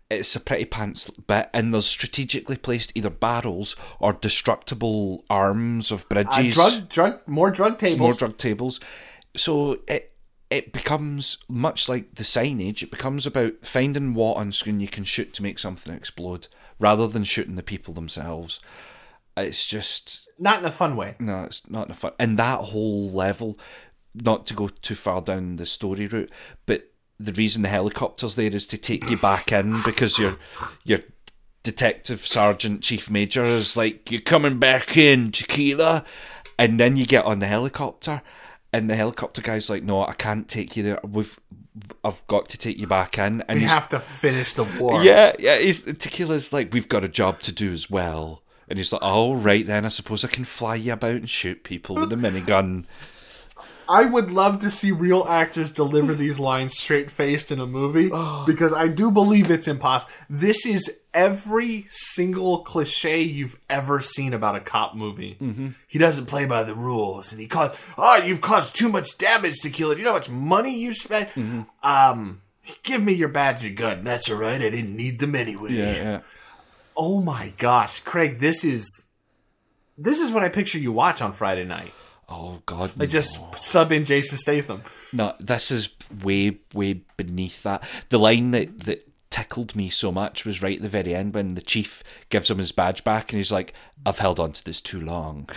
It's 0.09 0.35
a 0.35 0.39
pretty 0.39 0.65
pants 0.65 1.09
bit, 1.09 1.49
and 1.53 1.73
there's 1.73 1.87
strategically 1.87 2.57
placed 2.57 2.91
either 2.95 3.09
barrels 3.09 3.75
or 3.99 4.13
destructible 4.13 5.23
arms 5.29 5.91
of 5.91 6.01
Uh, 6.11 6.23
bridges 6.23 6.53
drug, 6.55 6.89
drug, 6.89 7.19
more 7.27 7.49
drug 7.49 7.79
tables. 7.79 7.99
more 7.99 8.13
drug 8.13 8.37
tables. 8.37 8.79
So 9.35 9.79
it 9.87 10.11
it 10.51 10.71
becomes 10.71 11.37
much 11.49 11.89
like 11.89 12.15
the 12.15 12.23
signage. 12.23 12.83
It 12.83 12.91
becomes 12.91 13.25
about 13.25 13.65
finding 13.65 14.13
what 14.13 14.37
on 14.37 14.51
screen 14.51 14.79
you 14.79 14.87
can 14.87 15.03
shoot 15.03 15.33
to 15.33 15.43
make 15.43 15.57
something 15.57 15.91
explode, 15.93 16.47
rather 16.79 17.07
than 17.07 17.23
shooting 17.23 17.55
the 17.55 17.63
people 17.63 17.93
themselves. 17.95 18.59
It's 19.35 19.65
just 19.65 20.27
Not 20.37 20.59
in 20.59 20.65
a 20.65 20.71
fun 20.71 20.95
way. 20.95 21.15
no, 21.19 21.43
it's 21.45 21.67
not 21.67 21.87
in 21.87 21.91
a 21.91 21.95
fun. 21.95 22.13
And 22.19 22.37
that 22.37 22.59
whole 22.59 23.09
level, 23.09 23.57
not 24.13 24.45
to 24.47 24.53
go 24.53 24.67
too 24.67 24.95
far 24.95 25.19
down 25.21 25.55
the 25.55 25.65
story 25.65 26.05
route, 26.05 26.31
but 26.67 26.91
the 27.19 27.31
reason 27.33 27.61
the 27.61 27.69
helicopter's 27.69 28.35
there 28.35 28.53
is 28.53 28.67
to 28.67 28.77
take 28.77 29.09
you 29.09 29.17
back 29.17 29.51
in 29.51 29.81
because 29.83 30.17
your 30.19 30.37
your 30.83 30.99
detective 31.63 32.25
sergeant 32.25 32.81
chief 32.81 33.09
major 33.09 33.43
is 33.43 33.75
like 33.75 34.11
you're 34.11 34.21
coming 34.21 34.59
back 34.59 34.97
in 34.97 35.31
tequila. 35.31 36.03
And 36.57 36.79
then 36.79 36.95
you 36.95 37.05
get 37.05 37.25
on 37.25 37.39
the 37.39 37.47
helicopter 37.47 38.21
and 38.71 38.89
the 38.89 38.95
helicopter 38.95 39.41
guy's 39.41 39.69
like 39.69 39.83
no 39.83 40.05
i 40.05 40.13
can't 40.13 40.47
take 40.47 40.77
you 40.77 40.83
there. 40.83 40.99
We've 41.03 41.37
i've 42.03 42.25
got 42.27 42.47
to 42.49 42.57
take 42.57 42.77
you 42.77 42.87
back 42.87 43.17
in. 43.17 43.41
And 43.49 43.57
We 43.57 43.61
he's 43.61 43.71
have 43.71 43.89
to 43.89 43.99
finish 43.99 44.53
the 44.53 44.63
war. 44.63 45.03
yeah 45.03 45.33
yeah 45.39 45.57
he's 45.57 45.81
tequila's 45.81 46.53
like 46.53 46.73
we've 46.73 46.87
got 46.87 47.03
a 47.03 47.09
job 47.09 47.41
to 47.41 47.51
do 47.51 47.73
as 47.73 47.89
well. 47.89 48.41
And 48.69 48.77
he's 48.79 48.93
like 48.93 49.01
oh 49.03 49.35
right 49.35 49.65
then 49.67 49.85
i 49.85 49.89
suppose 49.89 50.23
i 50.23 50.27
can 50.27 50.45
fly 50.45 50.75
you 50.75 50.93
about 50.93 51.15
and 51.15 51.29
shoot 51.29 51.63
people 51.63 51.95
with 51.95 52.11
a 52.13 52.15
minigun 52.15 52.85
I 53.87 54.05
would 54.05 54.31
love 54.31 54.59
to 54.59 54.71
see 54.71 54.91
real 54.91 55.25
actors 55.27 55.71
deliver 55.71 56.13
these 56.15 56.39
lines 56.39 56.77
straight 56.77 57.11
faced 57.11 57.51
in 57.51 57.59
a 57.59 57.65
movie 57.67 58.09
because 58.45 58.73
I 58.73 58.87
do 58.87 59.11
believe 59.11 59.49
it's 59.51 59.67
impossible. 59.67 60.11
This 60.29 60.65
is 60.65 60.99
every 61.13 61.85
single 61.89 62.59
cliche 62.59 63.21
you've 63.21 63.57
ever 63.69 64.01
seen 64.01 64.33
about 64.33 64.55
a 64.55 64.59
cop 64.59 64.95
movie. 64.95 65.37
Mm-hmm. 65.39 65.69
He 65.87 65.99
doesn't 65.99 66.25
play 66.25 66.45
by 66.45 66.63
the 66.63 66.75
rules, 66.75 67.31
and 67.31 67.39
he 67.39 67.47
caused 67.47 67.79
oh 67.97 68.17
you've 68.17 68.41
caused 68.41 68.75
too 68.75 68.89
much 68.89 69.17
damage 69.17 69.55
to 69.61 69.69
kill 69.69 69.91
it. 69.91 69.97
You 69.97 70.03
know 70.03 70.11
how 70.11 70.17
much 70.17 70.29
money 70.29 70.77
you 70.77 70.93
spent. 70.93 71.29
Um, 71.83 72.41
give 72.83 73.01
me 73.01 73.13
your 73.13 73.29
badge 73.29 73.63
and 73.63 73.77
gun. 73.77 74.03
That's 74.03 74.29
all 74.29 74.37
right. 74.37 74.61
I 74.61 74.69
didn't 74.69 74.95
need 74.95 75.19
them 75.19 75.35
anyway. 75.35 75.73
yeah 75.73 75.93
yeah 75.93 76.19
Oh 76.97 77.19
my 77.19 77.51
gosh, 77.57 77.99
Craig, 77.99 78.39
this 78.39 78.63
is 78.63 79.07
this 79.97 80.19
is 80.19 80.31
what 80.31 80.43
I 80.43 80.49
picture 80.49 80.77
you 80.77 80.91
watch 80.91 81.21
on 81.21 81.33
Friday 81.33 81.65
night. 81.65 81.93
Oh 82.29 82.61
god 82.65 82.91
Like 82.97 83.09
just 83.09 83.39
sub 83.57 83.91
in 83.91 84.05
Jason 84.05 84.37
Statham. 84.37 84.83
No, 85.13 85.33
this 85.39 85.71
is 85.71 85.89
way, 86.23 86.57
way 86.73 87.01
beneath 87.17 87.63
that. 87.63 87.83
The 88.09 88.19
line 88.19 88.51
that, 88.51 88.81
that 88.81 89.07
tickled 89.29 89.75
me 89.75 89.89
so 89.89 90.11
much 90.11 90.45
was 90.45 90.61
right 90.61 90.77
at 90.77 90.81
the 90.81 90.89
very 90.89 91.13
end 91.15 91.33
when 91.33 91.55
the 91.55 91.61
chief 91.61 92.03
gives 92.29 92.49
him 92.49 92.57
his 92.57 92.71
badge 92.71 93.03
back 93.03 93.31
and 93.31 93.37
he's 93.37 93.51
like, 93.51 93.73
I've 94.05 94.19
held 94.19 94.39
on 94.39 94.51
to 94.53 94.63
this 94.63 94.81
too 94.81 94.99
long. 95.01 95.47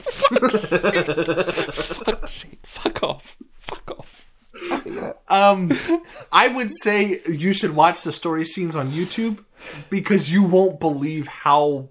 Fuck's 0.00 0.60
sake. 0.68 1.06
Fuck's 1.74 2.30
sake. 2.32 2.60
Fuck 2.64 3.02
off. 3.02 3.36
Fuck 3.58 3.90
off. 3.98 4.26
Um, 5.28 5.72
I 6.30 6.48
would 6.48 6.70
say 6.74 7.20
you 7.28 7.52
should 7.52 7.74
watch 7.74 8.02
the 8.02 8.12
story 8.12 8.44
scenes 8.44 8.76
on 8.76 8.92
YouTube 8.92 9.44
because 9.90 10.30
you 10.30 10.42
won't 10.42 10.78
believe 10.78 11.26
how 11.26 11.88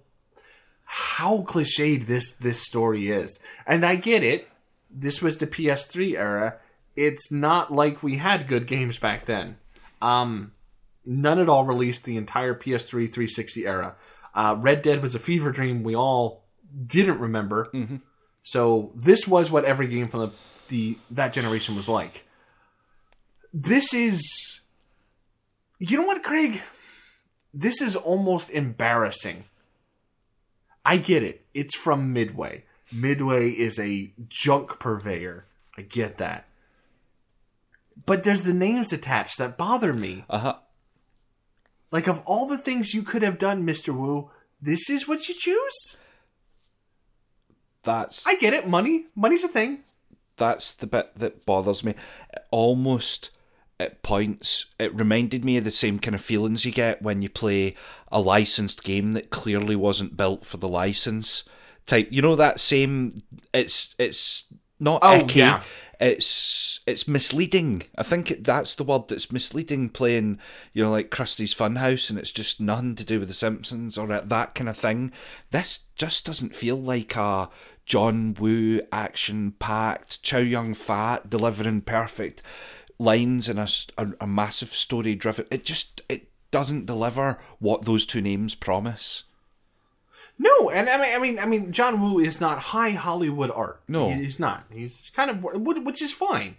how 0.93 1.37
cliched 1.43 2.05
this 2.05 2.33
this 2.33 2.59
story 2.61 3.09
is. 3.09 3.39
And 3.65 3.85
I 3.85 3.95
get 3.95 4.23
it. 4.23 4.49
This 4.89 5.21
was 5.21 5.37
the 5.37 5.47
PS3 5.47 6.15
era. 6.17 6.57
It's 6.97 7.31
not 7.31 7.71
like 7.71 8.03
we 8.03 8.17
had 8.17 8.49
good 8.49 8.67
games 8.67 8.99
back 8.99 9.25
then. 9.25 9.55
Um, 10.01 10.51
none 11.05 11.39
at 11.39 11.47
all 11.47 11.63
released 11.63 12.03
the 12.03 12.17
entire 12.17 12.53
PS3 12.53 12.89
360 13.09 13.65
era. 13.65 13.95
Uh, 14.35 14.57
Red 14.59 14.81
Dead 14.81 15.01
was 15.01 15.15
a 15.15 15.19
fever 15.19 15.51
dream 15.51 15.83
we 15.83 15.95
all 15.95 16.43
didn't 16.85 17.19
remember. 17.19 17.71
So 18.43 18.91
this 18.93 19.25
was 19.25 19.49
what 19.49 19.63
every 19.63 19.87
game 19.87 20.09
from 20.09 20.19
the, 20.19 20.31
the 20.67 20.97
that 21.11 21.31
generation 21.31 21.77
was 21.77 21.87
like. 21.87 22.25
This 23.53 23.93
is 23.93 24.59
you 25.79 25.95
know 25.97 26.03
what, 26.03 26.21
Craig? 26.21 26.61
This 27.53 27.81
is 27.81 27.95
almost 27.95 28.49
embarrassing. 28.49 29.45
I 30.85 30.97
get 30.97 31.23
it. 31.23 31.45
It's 31.53 31.75
from 31.75 32.13
Midway. 32.13 32.63
Midway 32.91 33.49
is 33.49 33.79
a 33.79 34.13
junk 34.27 34.79
purveyor. 34.79 35.45
I 35.77 35.83
get 35.83 36.17
that. 36.17 36.47
But 38.05 38.23
there's 38.23 38.41
the 38.43 38.53
names 38.53 38.91
attached 38.91 39.37
that 39.37 39.57
bother 39.57 39.93
me. 39.93 40.25
Uh 40.29 40.39
huh. 40.39 40.55
Like, 41.91 42.07
of 42.07 42.21
all 42.25 42.47
the 42.47 42.57
things 42.57 42.93
you 42.93 43.03
could 43.03 43.21
have 43.21 43.37
done, 43.37 43.65
Mr. 43.65 43.93
Woo, 43.93 44.31
this 44.61 44.89
is 44.89 45.07
what 45.07 45.27
you 45.27 45.35
choose? 45.37 45.97
That's 47.83 48.25
I 48.27 48.35
get 48.35 48.53
it. 48.53 48.67
Money. 48.67 49.05
Money's 49.15 49.43
a 49.43 49.47
thing. 49.47 49.79
that's 50.37 50.73
the 50.73 50.87
bit 50.87 51.11
that 51.17 51.45
bothers 51.45 51.83
me. 51.83 51.91
It 52.31 52.43
Almost 52.51 53.31
at 53.81 54.03
points, 54.03 54.65
it 54.79 54.93
reminded 54.95 55.43
me 55.43 55.57
of 55.57 55.63
the 55.63 55.71
same 55.71 55.99
kind 55.99 56.15
of 56.15 56.21
feelings 56.21 56.65
you 56.65 56.71
get 56.71 57.01
when 57.01 57.21
you 57.21 57.29
play 57.29 57.75
a 58.11 58.19
licensed 58.21 58.83
game 58.83 59.13
that 59.13 59.29
clearly 59.29 59.75
wasn't 59.75 60.15
built 60.17 60.45
for 60.45 60.57
the 60.57 60.67
license. 60.67 61.43
Type, 61.87 62.07
you 62.11 62.21
know 62.21 62.35
that 62.35 62.59
same. 62.59 63.11
It's 63.53 63.95
it's 63.97 64.45
not 64.79 64.99
Oh, 65.03 65.15
icky. 65.19 65.39
yeah. 65.39 65.63
It's 65.99 66.79
it's 66.87 67.07
misleading. 67.07 67.83
I 67.97 68.03
think 68.03 68.31
it, 68.31 68.43
that's 68.43 68.73
the 68.75 68.83
word 68.83 69.07
that's 69.07 69.31
misleading. 69.31 69.89
Playing, 69.89 70.39
you 70.73 70.83
know, 70.83 70.89
like 70.91 71.11
Krusty's 71.11 71.53
Funhouse, 71.53 72.09
and 72.09 72.17
it's 72.17 72.31
just 72.31 72.59
nothing 72.59 72.95
to 72.95 73.05
do 73.05 73.19
with 73.19 73.27
The 73.27 73.35
Simpsons 73.35 73.97
or 73.97 74.07
that 74.07 74.55
kind 74.55 74.69
of 74.69 74.77
thing. 74.77 75.11
This 75.51 75.87
just 75.95 76.25
doesn't 76.25 76.55
feel 76.55 76.75
like 76.75 77.15
a 77.15 77.49
John 77.85 78.35
Woo 78.39 78.81
action 78.91 79.53
packed, 79.59 80.23
Chow 80.23 80.39
Yun 80.39 80.73
Fat 80.73 81.29
delivering 81.29 81.81
perfect 81.81 82.41
lines 83.01 83.49
in 83.49 83.57
a 83.57 84.27
massive 84.27 84.73
story 84.73 85.15
driven. 85.15 85.45
It 85.49 85.65
just 85.65 86.01
it 86.07 86.29
doesn't 86.51 86.85
deliver 86.85 87.37
what 87.59 87.85
those 87.85 88.05
two 88.05 88.21
names 88.21 88.55
promise. 88.55 89.23
No, 90.37 90.69
and 90.69 90.89
I 90.89 90.97
mean, 90.97 91.15
I 91.15 91.19
mean, 91.19 91.39
I 91.39 91.45
mean, 91.45 91.71
John 91.71 92.01
Woo 92.01 92.19
is 92.19 92.41
not 92.41 92.57
high 92.59 92.91
Hollywood 92.91 93.51
art. 93.51 93.81
No. 93.87 94.09
He- 94.09 94.23
he's 94.23 94.39
not. 94.39 94.65
He's 94.71 95.11
kind 95.15 95.29
of, 95.29 95.43
which 95.43 96.01
is 96.01 96.11
fine. 96.11 96.55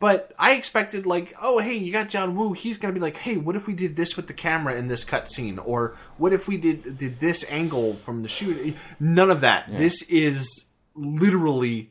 But 0.00 0.32
I 0.38 0.54
expected, 0.54 1.06
like, 1.06 1.32
oh, 1.40 1.60
hey, 1.60 1.76
you 1.76 1.90
got 1.90 2.10
John 2.10 2.36
Woo. 2.36 2.52
He's 2.52 2.76
gonna 2.76 2.92
be 2.92 3.00
like, 3.00 3.16
hey, 3.16 3.36
what 3.38 3.56
if 3.56 3.66
we 3.66 3.72
did 3.72 3.96
this 3.96 4.16
with 4.16 4.26
the 4.26 4.34
camera 4.34 4.74
in 4.76 4.88
this 4.88 5.04
cutscene, 5.04 5.58
or 5.64 5.96
what 6.18 6.32
if 6.34 6.46
we 6.46 6.58
did 6.58 6.98
did 6.98 7.20
this 7.20 7.44
angle 7.48 7.94
from 7.94 8.20
the 8.22 8.28
shoot? 8.28 8.76
None 9.00 9.30
of 9.30 9.40
that. 9.40 9.70
This 9.70 10.02
is 10.10 10.68
literally 10.94 11.90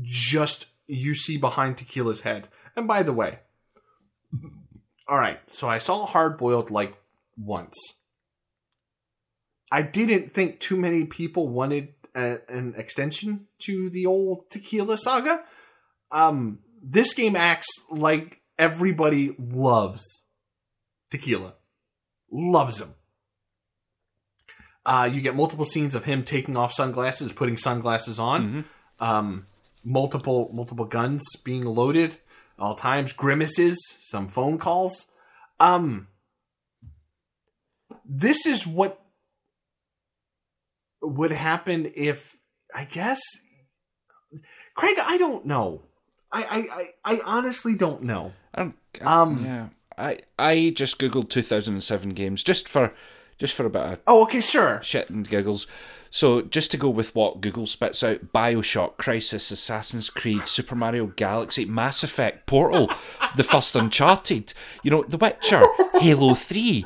just 0.00 0.66
you 0.90 1.14
see 1.14 1.36
behind 1.36 1.78
Tequila's 1.78 2.20
head. 2.20 2.48
And 2.76 2.86
by 2.86 3.02
the 3.02 3.12
way, 3.12 3.38
all 5.08 5.18
right, 5.18 5.38
so 5.50 5.68
I 5.68 5.78
saw 5.78 6.06
Hard 6.06 6.38
Boiled 6.38 6.70
like 6.70 6.94
once. 7.36 7.76
I 9.72 9.82
didn't 9.82 10.34
think 10.34 10.60
too 10.60 10.76
many 10.76 11.04
people 11.04 11.48
wanted 11.48 11.94
a, 12.14 12.38
an 12.48 12.74
extension 12.76 13.46
to 13.60 13.90
the 13.90 14.06
old 14.06 14.50
Tequila 14.50 14.98
saga. 14.98 15.44
Um, 16.10 16.58
this 16.82 17.14
game 17.14 17.36
acts 17.36 17.68
like 17.90 18.40
everybody 18.58 19.34
loves 19.38 20.26
Tequila, 21.10 21.54
loves 22.30 22.80
him. 22.80 22.94
Uh, 24.84 25.08
you 25.12 25.20
get 25.20 25.36
multiple 25.36 25.64
scenes 25.64 25.94
of 25.94 26.04
him 26.04 26.24
taking 26.24 26.56
off 26.56 26.72
sunglasses, 26.72 27.32
putting 27.32 27.56
sunglasses 27.56 28.18
on. 28.18 28.64
Um, 28.98 29.44
multiple 29.84 30.50
multiple 30.52 30.84
guns 30.84 31.22
being 31.44 31.64
loaded 31.64 32.16
all 32.58 32.74
times. 32.74 33.12
Grimaces, 33.12 33.78
some 34.00 34.28
phone 34.28 34.58
calls. 34.58 35.06
Um, 35.58 36.08
this 38.04 38.46
is 38.46 38.66
what 38.66 39.00
would 41.02 41.32
happen 41.32 41.90
if 41.94 42.36
I 42.74 42.84
guess, 42.84 43.20
Craig. 44.74 44.96
I 45.04 45.16
don't 45.18 45.46
know. 45.46 45.82
I 46.32 46.42
I, 47.04 47.12
I, 47.12 47.16
I 47.16 47.20
honestly 47.24 47.74
don't 47.74 48.02
know. 48.02 48.32
I 48.54 48.62
don't, 48.62 48.76
Um, 49.06 49.44
yeah, 49.44 49.68
I 49.98 50.18
I 50.38 50.72
just 50.74 50.98
googled 50.98 51.30
2007 51.30 52.10
games 52.10 52.42
just 52.42 52.68
for 52.68 52.92
just 53.38 53.54
for 53.54 53.64
a 53.66 53.70
bit 53.70 53.82
of 53.82 54.00
Oh, 54.06 54.22
okay, 54.24 54.40
sure. 54.40 54.80
shit 54.82 55.10
and 55.10 55.28
giggles. 55.28 55.66
So 56.12 56.42
just 56.42 56.72
to 56.72 56.76
go 56.76 56.88
with 56.90 57.14
what 57.14 57.40
Google 57.40 57.66
spits 57.66 58.02
out: 58.02 58.32
Bioshock, 58.32 58.96
Crysis, 58.96 59.52
Assassin's 59.52 60.10
Creed, 60.10 60.42
Super 60.42 60.74
Mario 60.74 61.06
Galaxy, 61.06 61.64
Mass 61.64 62.02
Effect, 62.02 62.46
Portal, 62.46 62.90
the 63.36 63.44
first 63.44 63.76
Uncharted, 63.76 64.52
you 64.82 64.90
know, 64.90 65.04
The 65.04 65.16
Witcher, 65.16 65.62
Halo 66.00 66.34
Three, 66.34 66.84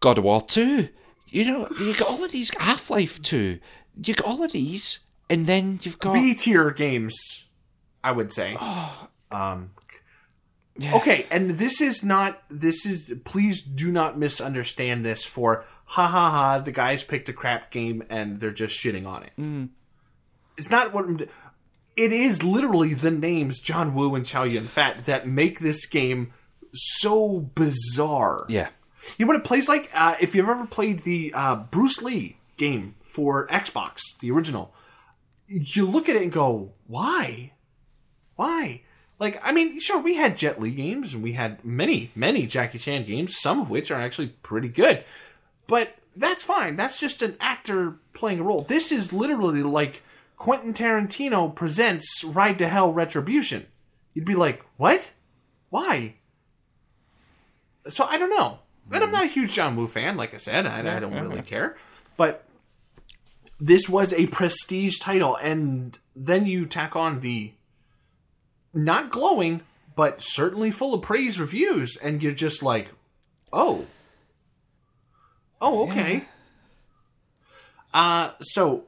God 0.00 0.18
of 0.18 0.24
War 0.24 0.40
Two. 0.40 0.88
You 1.28 1.44
know, 1.44 1.68
you 1.78 1.94
got 1.94 2.08
all 2.08 2.24
of 2.24 2.32
these 2.32 2.50
Half 2.58 2.90
Life 2.90 3.20
Two. 3.22 3.60
You 4.02 4.14
got 4.14 4.26
all 4.26 4.42
of 4.42 4.52
these, 4.52 5.00
and 5.28 5.46
then 5.46 5.78
you've 5.82 5.98
got 5.98 6.14
B 6.14 6.34
tier 6.34 6.70
games, 6.70 7.46
I 8.02 8.12
would 8.12 8.32
say. 8.32 8.56
Um, 9.30 9.72
Yeah. 10.76 10.96
okay, 10.96 11.26
and 11.30 11.50
this 11.58 11.80
is 11.82 12.02
not. 12.02 12.42
This 12.48 12.86
is. 12.86 13.12
Please 13.24 13.60
do 13.62 13.92
not 13.92 14.18
misunderstand 14.18 15.04
this 15.04 15.22
for 15.24 15.64
ha 15.90 16.06
ha 16.06 16.30
ha. 16.30 16.58
The 16.58 16.72
guys 16.72 17.02
picked 17.02 17.28
a 17.28 17.32
crap 17.32 17.70
game 17.70 18.02
and 18.10 18.40
they're 18.40 18.50
just 18.52 18.76
shitting 18.78 19.06
on 19.06 19.22
it. 19.24 19.68
It's 20.56 20.70
not 20.70 20.92
what. 20.92 21.04
I'm- 21.04 21.28
It 21.96 22.12
is 22.12 22.42
literally 22.42 22.94
the 22.94 23.10
names 23.10 23.60
John 23.60 23.94
Woo 23.94 24.14
and 24.14 24.24
Chow 24.24 24.44
Yun 24.44 24.66
Fat 24.66 25.04
that 25.06 25.26
make 25.26 25.58
this 25.60 25.86
game 25.86 26.32
so 26.72 27.40
bizarre. 27.54 28.46
yeah. 28.48 28.68
You 29.18 29.24
know 29.26 29.32
what 29.32 29.40
it 29.40 29.44
plays 29.44 29.68
like? 29.68 29.90
Uh, 29.94 30.14
if 30.20 30.34
you've 30.34 30.48
ever 30.48 30.66
played 30.66 31.00
the 31.00 31.32
uh, 31.34 31.56
Bruce 31.56 32.00
Lee 32.02 32.36
game 32.58 32.94
for 33.02 33.46
Xbox, 33.48 34.00
the 34.20 34.30
original, 34.30 34.72
you 35.48 35.84
look 35.86 36.08
at 36.08 36.16
it 36.16 36.22
and 36.22 36.30
go, 36.30 36.72
why? 36.86 37.52
Why? 38.36 38.82
Like, 39.18 39.40
I 39.42 39.52
mean, 39.52 39.80
sure, 39.80 39.98
we 40.00 40.14
had 40.14 40.36
Jet 40.36 40.60
Li 40.60 40.70
games 40.70 41.12
and 41.14 41.22
we 41.22 41.32
had 41.32 41.64
many, 41.64 42.10
many 42.14 42.46
Jackie 42.46 42.78
Chan 42.78 43.04
games, 43.04 43.36
some 43.38 43.58
of 43.60 43.68
which 43.70 43.90
are 43.90 44.00
actually 44.00 44.28
pretty 44.28 44.68
good. 44.68 45.02
But 45.70 45.94
that's 46.16 46.42
fine. 46.42 46.74
That's 46.74 46.98
just 46.98 47.22
an 47.22 47.36
actor 47.40 47.94
playing 48.12 48.40
a 48.40 48.42
role. 48.42 48.62
This 48.62 48.90
is 48.90 49.12
literally 49.12 49.62
like 49.62 50.02
Quentin 50.36 50.74
Tarantino 50.74 51.54
presents 51.54 52.24
Ride 52.24 52.58
to 52.58 52.66
Hell 52.66 52.92
Retribution. 52.92 53.66
You'd 54.12 54.24
be 54.24 54.34
like, 54.34 54.64
what? 54.78 55.12
Why? 55.68 56.16
So 57.88 58.04
I 58.04 58.18
don't 58.18 58.30
know. 58.30 58.58
And 58.90 59.04
I'm 59.04 59.12
not 59.12 59.22
a 59.22 59.28
huge 59.28 59.52
John 59.52 59.76
Woo 59.76 59.86
fan, 59.86 60.16
like 60.16 60.34
I 60.34 60.38
said. 60.38 60.66
I, 60.66 60.96
I 60.96 60.98
don't 60.98 61.14
really 61.14 61.42
care. 61.42 61.76
But 62.16 62.44
this 63.60 63.88
was 63.88 64.12
a 64.12 64.26
prestige 64.26 64.98
title, 64.98 65.36
and 65.36 65.96
then 66.16 66.46
you 66.46 66.66
tack 66.66 66.96
on 66.96 67.20
the 67.20 67.52
not 68.74 69.10
glowing, 69.10 69.60
but 69.94 70.20
certainly 70.20 70.72
full 70.72 70.94
of 70.94 71.02
praise 71.02 71.38
reviews, 71.38 71.96
and 71.96 72.20
you're 72.20 72.32
just 72.32 72.60
like, 72.60 72.88
oh, 73.52 73.86
oh, 75.60 75.88
okay. 75.88 76.24
Uh, 77.92 78.32
so, 78.40 78.84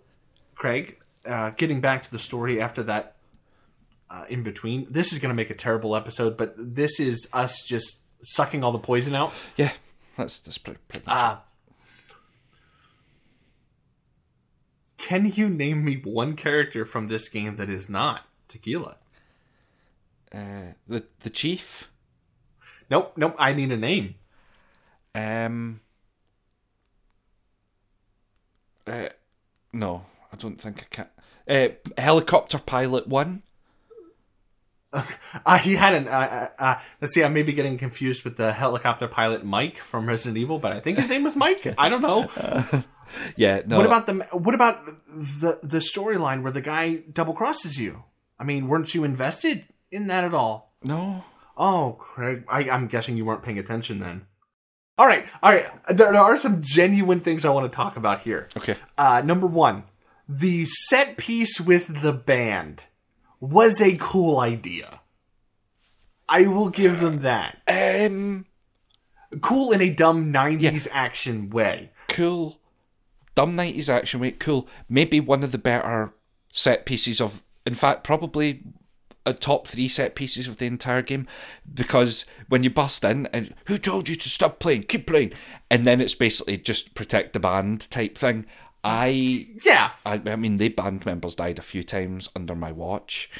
Craig, 0.54 0.98
uh, 1.26 1.50
getting 1.50 1.80
back 1.80 2.04
to 2.04 2.10
the 2.10 2.18
story 2.18 2.60
after 2.60 2.82
that 2.84 3.16
uh, 4.10 4.24
in 4.28 4.42
between, 4.42 4.86
this 4.90 5.12
is 5.12 5.18
going 5.18 5.30
to 5.30 5.34
make 5.34 5.50
a 5.50 5.54
terrible 5.54 5.96
episode, 5.96 6.36
but 6.36 6.54
this 6.56 7.00
is 7.00 7.28
us 7.32 7.62
just 7.66 8.00
sucking 8.22 8.62
all 8.62 8.72
the 8.72 8.78
poison 8.78 9.14
out. 9.14 9.32
Yeah. 9.56 9.72
That's 10.16 10.40
that's 10.40 10.58
pretty, 10.58 10.78
pretty 10.88 11.06
Uh, 11.06 11.36
can 14.98 15.32
you 15.32 15.48
name 15.48 15.84
me 15.84 16.00
one 16.04 16.36
character 16.36 16.84
from 16.84 17.06
this 17.06 17.28
game 17.28 17.56
that 17.56 17.70
is 17.70 17.88
not 17.88 18.26
tequila? 18.48 18.96
Uh, 20.32 20.72
the 20.86 21.04
the 21.20 21.30
chief. 21.30 21.90
Nope, 22.90 23.14
nope. 23.16 23.34
I 23.38 23.52
need 23.52 23.72
a 23.72 23.76
name. 23.76 24.16
Um. 25.14 25.80
Uh, 28.86 29.08
no, 29.72 30.04
I 30.32 30.36
don't 30.36 30.60
think 30.60 30.82
I 30.82 30.94
can. 30.94 31.06
Uh, 31.48 32.00
helicopter 32.00 32.58
pilot 32.58 33.06
one. 33.06 33.42
Uh, 34.92 35.58
he 35.62 35.74
had 35.74 35.94
an. 35.94 36.08
Uh, 36.08 36.10
uh, 36.58 36.62
uh, 36.62 36.80
let's 37.00 37.14
see. 37.14 37.24
I 37.24 37.28
may 37.28 37.42
be 37.42 37.52
getting 37.52 37.78
confused 37.78 38.24
with 38.24 38.36
the 38.36 38.52
helicopter 38.52 39.08
pilot 39.08 39.44
Mike 39.44 39.78
from 39.78 40.06
Resident 40.06 40.38
Evil, 40.38 40.58
but 40.58 40.72
I 40.72 40.80
think 40.80 40.98
his 40.98 41.08
name 41.08 41.24
was 41.24 41.36
Mike. 41.36 41.74
I 41.78 41.88
don't 41.88 42.02
know. 42.02 42.84
Yeah, 43.36 43.62
no. 43.66 43.76
What 43.76 43.86
about 43.86 44.06
the 44.06 44.14
What 44.32 44.54
about 44.54 44.86
the 44.86 45.58
the 45.62 45.78
storyline 45.78 46.42
where 46.42 46.52
the 46.52 46.62
guy 46.62 47.02
double 47.12 47.34
crosses 47.34 47.78
you? 47.78 48.04
I 48.38 48.44
mean, 48.44 48.68
weren't 48.68 48.94
you 48.94 49.04
invested 49.04 49.66
in 49.90 50.06
that 50.06 50.24
at 50.24 50.32
all? 50.32 50.74
no? 50.82 51.24
Oh, 51.54 51.96
Craig, 51.98 52.44
I, 52.48 52.70
I'm 52.70 52.86
guessing 52.86 53.18
you 53.18 53.26
weren't 53.26 53.42
paying 53.42 53.58
attention 53.58 53.98
then. 53.98 54.26
All 54.98 55.06
right, 55.06 55.26
all 55.42 55.52
right. 55.52 55.66
There, 55.88 56.12
there 56.12 56.20
are 56.20 56.36
some 56.36 56.60
genuine 56.62 57.20
things 57.20 57.44
I 57.44 57.50
want 57.50 57.70
to 57.70 57.74
talk 57.74 57.96
about 57.96 58.20
here. 58.20 58.48
Okay. 58.56 58.74
Uh, 58.96 59.22
number 59.24 59.46
one, 59.46 59.84
the 60.28 60.64
set 60.66 61.16
piece 61.16 61.60
with 61.60 62.02
the 62.02 62.12
band 62.12 62.84
was 63.40 63.80
a 63.80 63.96
cool 63.98 64.38
idea. 64.38 65.00
I 66.28 66.46
will 66.46 66.68
give 66.68 67.00
them 67.00 67.20
that. 67.20 67.58
Um. 67.66 68.46
Cool 69.40 69.72
in 69.72 69.80
a 69.80 69.88
dumb 69.88 70.30
90s 70.30 70.86
action 70.92 71.48
way. 71.48 71.90
Cool. 72.08 72.60
Dumb 73.34 73.56
nineties 73.56 73.88
action. 73.88 74.20
way. 74.20 74.32
cool. 74.32 74.68
Maybe 74.88 75.20
one 75.20 75.42
of 75.42 75.52
the 75.52 75.58
better 75.58 76.14
set 76.50 76.84
pieces 76.86 77.20
of. 77.20 77.42
In 77.64 77.74
fact, 77.74 78.04
probably 78.04 78.62
a 79.24 79.32
top 79.32 79.66
three 79.66 79.88
set 79.88 80.14
pieces 80.14 80.48
of 80.48 80.56
the 80.58 80.66
entire 80.66 81.02
game 81.02 81.26
because 81.74 82.24
when 82.48 82.62
you 82.64 82.70
bust 82.70 83.04
in 83.04 83.26
and 83.32 83.54
who 83.66 83.78
told 83.78 84.08
you 84.08 84.16
to 84.16 84.28
stop 84.28 84.58
playing 84.58 84.82
keep 84.82 85.06
playing 85.06 85.32
and 85.70 85.86
then 85.86 86.00
it's 86.00 86.14
basically 86.14 86.56
just 86.58 86.94
protect 86.94 87.32
the 87.32 87.40
band 87.40 87.88
type 87.90 88.18
thing 88.18 88.44
i 88.82 89.46
Yeah. 89.64 89.90
i, 90.04 90.20
I 90.26 90.36
mean 90.36 90.56
the 90.56 90.68
band 90.70 91.06
members 91.06 91.36
died 91.36 91.58
a 91.58 91.62
few 91.62 91.82
times 91.84 92.28
under 92.34 92.54
my 92.56 92.72
watch 92.72 93.30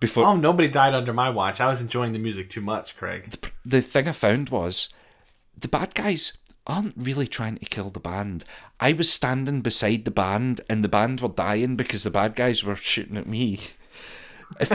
before 0.00 0.24
Oh, 0.24 0.36
nobody 0.36 0.68
died 0.68 0.94
under 0.94 1.12
my 1.12 1.28
watch. 1.28 1.60
I 1.60 1.66
was 1.66 1.80
enjoying 1.80 2.12
the 2.12 2.20
music 2.20 2.50
too 2.50 2.60
much, 2.60 2.96
Craig. 2.96 3.34
the 3.64 3.80
thing 3.80 4.06
I 4.06 4.12
found 4.12 4.48
was 4.48 4.88
the 5.56 5.66
bad 5.66 5.92
guys 5.94 6.34
aren't 6.68 6.94
really 6.96 7.26
trying 7.26 7.56
to 7.56 7.64
kill 7.64 7.90
the 7.90 7.98
band. 7.98 8.44
I 8.78 8.92
was 8.92 9.12
standing 9.12 9.60
beside 9.60 10.04
the 10.04 10.12
band 10.12 10.60
and 10.70 10.84
the 10.84 10.88
band 10.88 11.20
were 11.20 11.28
dying 11.28 11.74
because 11.74 12.04
the 12.04 12.10
bad 12.10 12.36
guys 12.36 12.62
were 12.62 12.76
shooting 12.76 13.16
at 13.16 13.26
me. 13.26 13.58
If, 14.60 14.70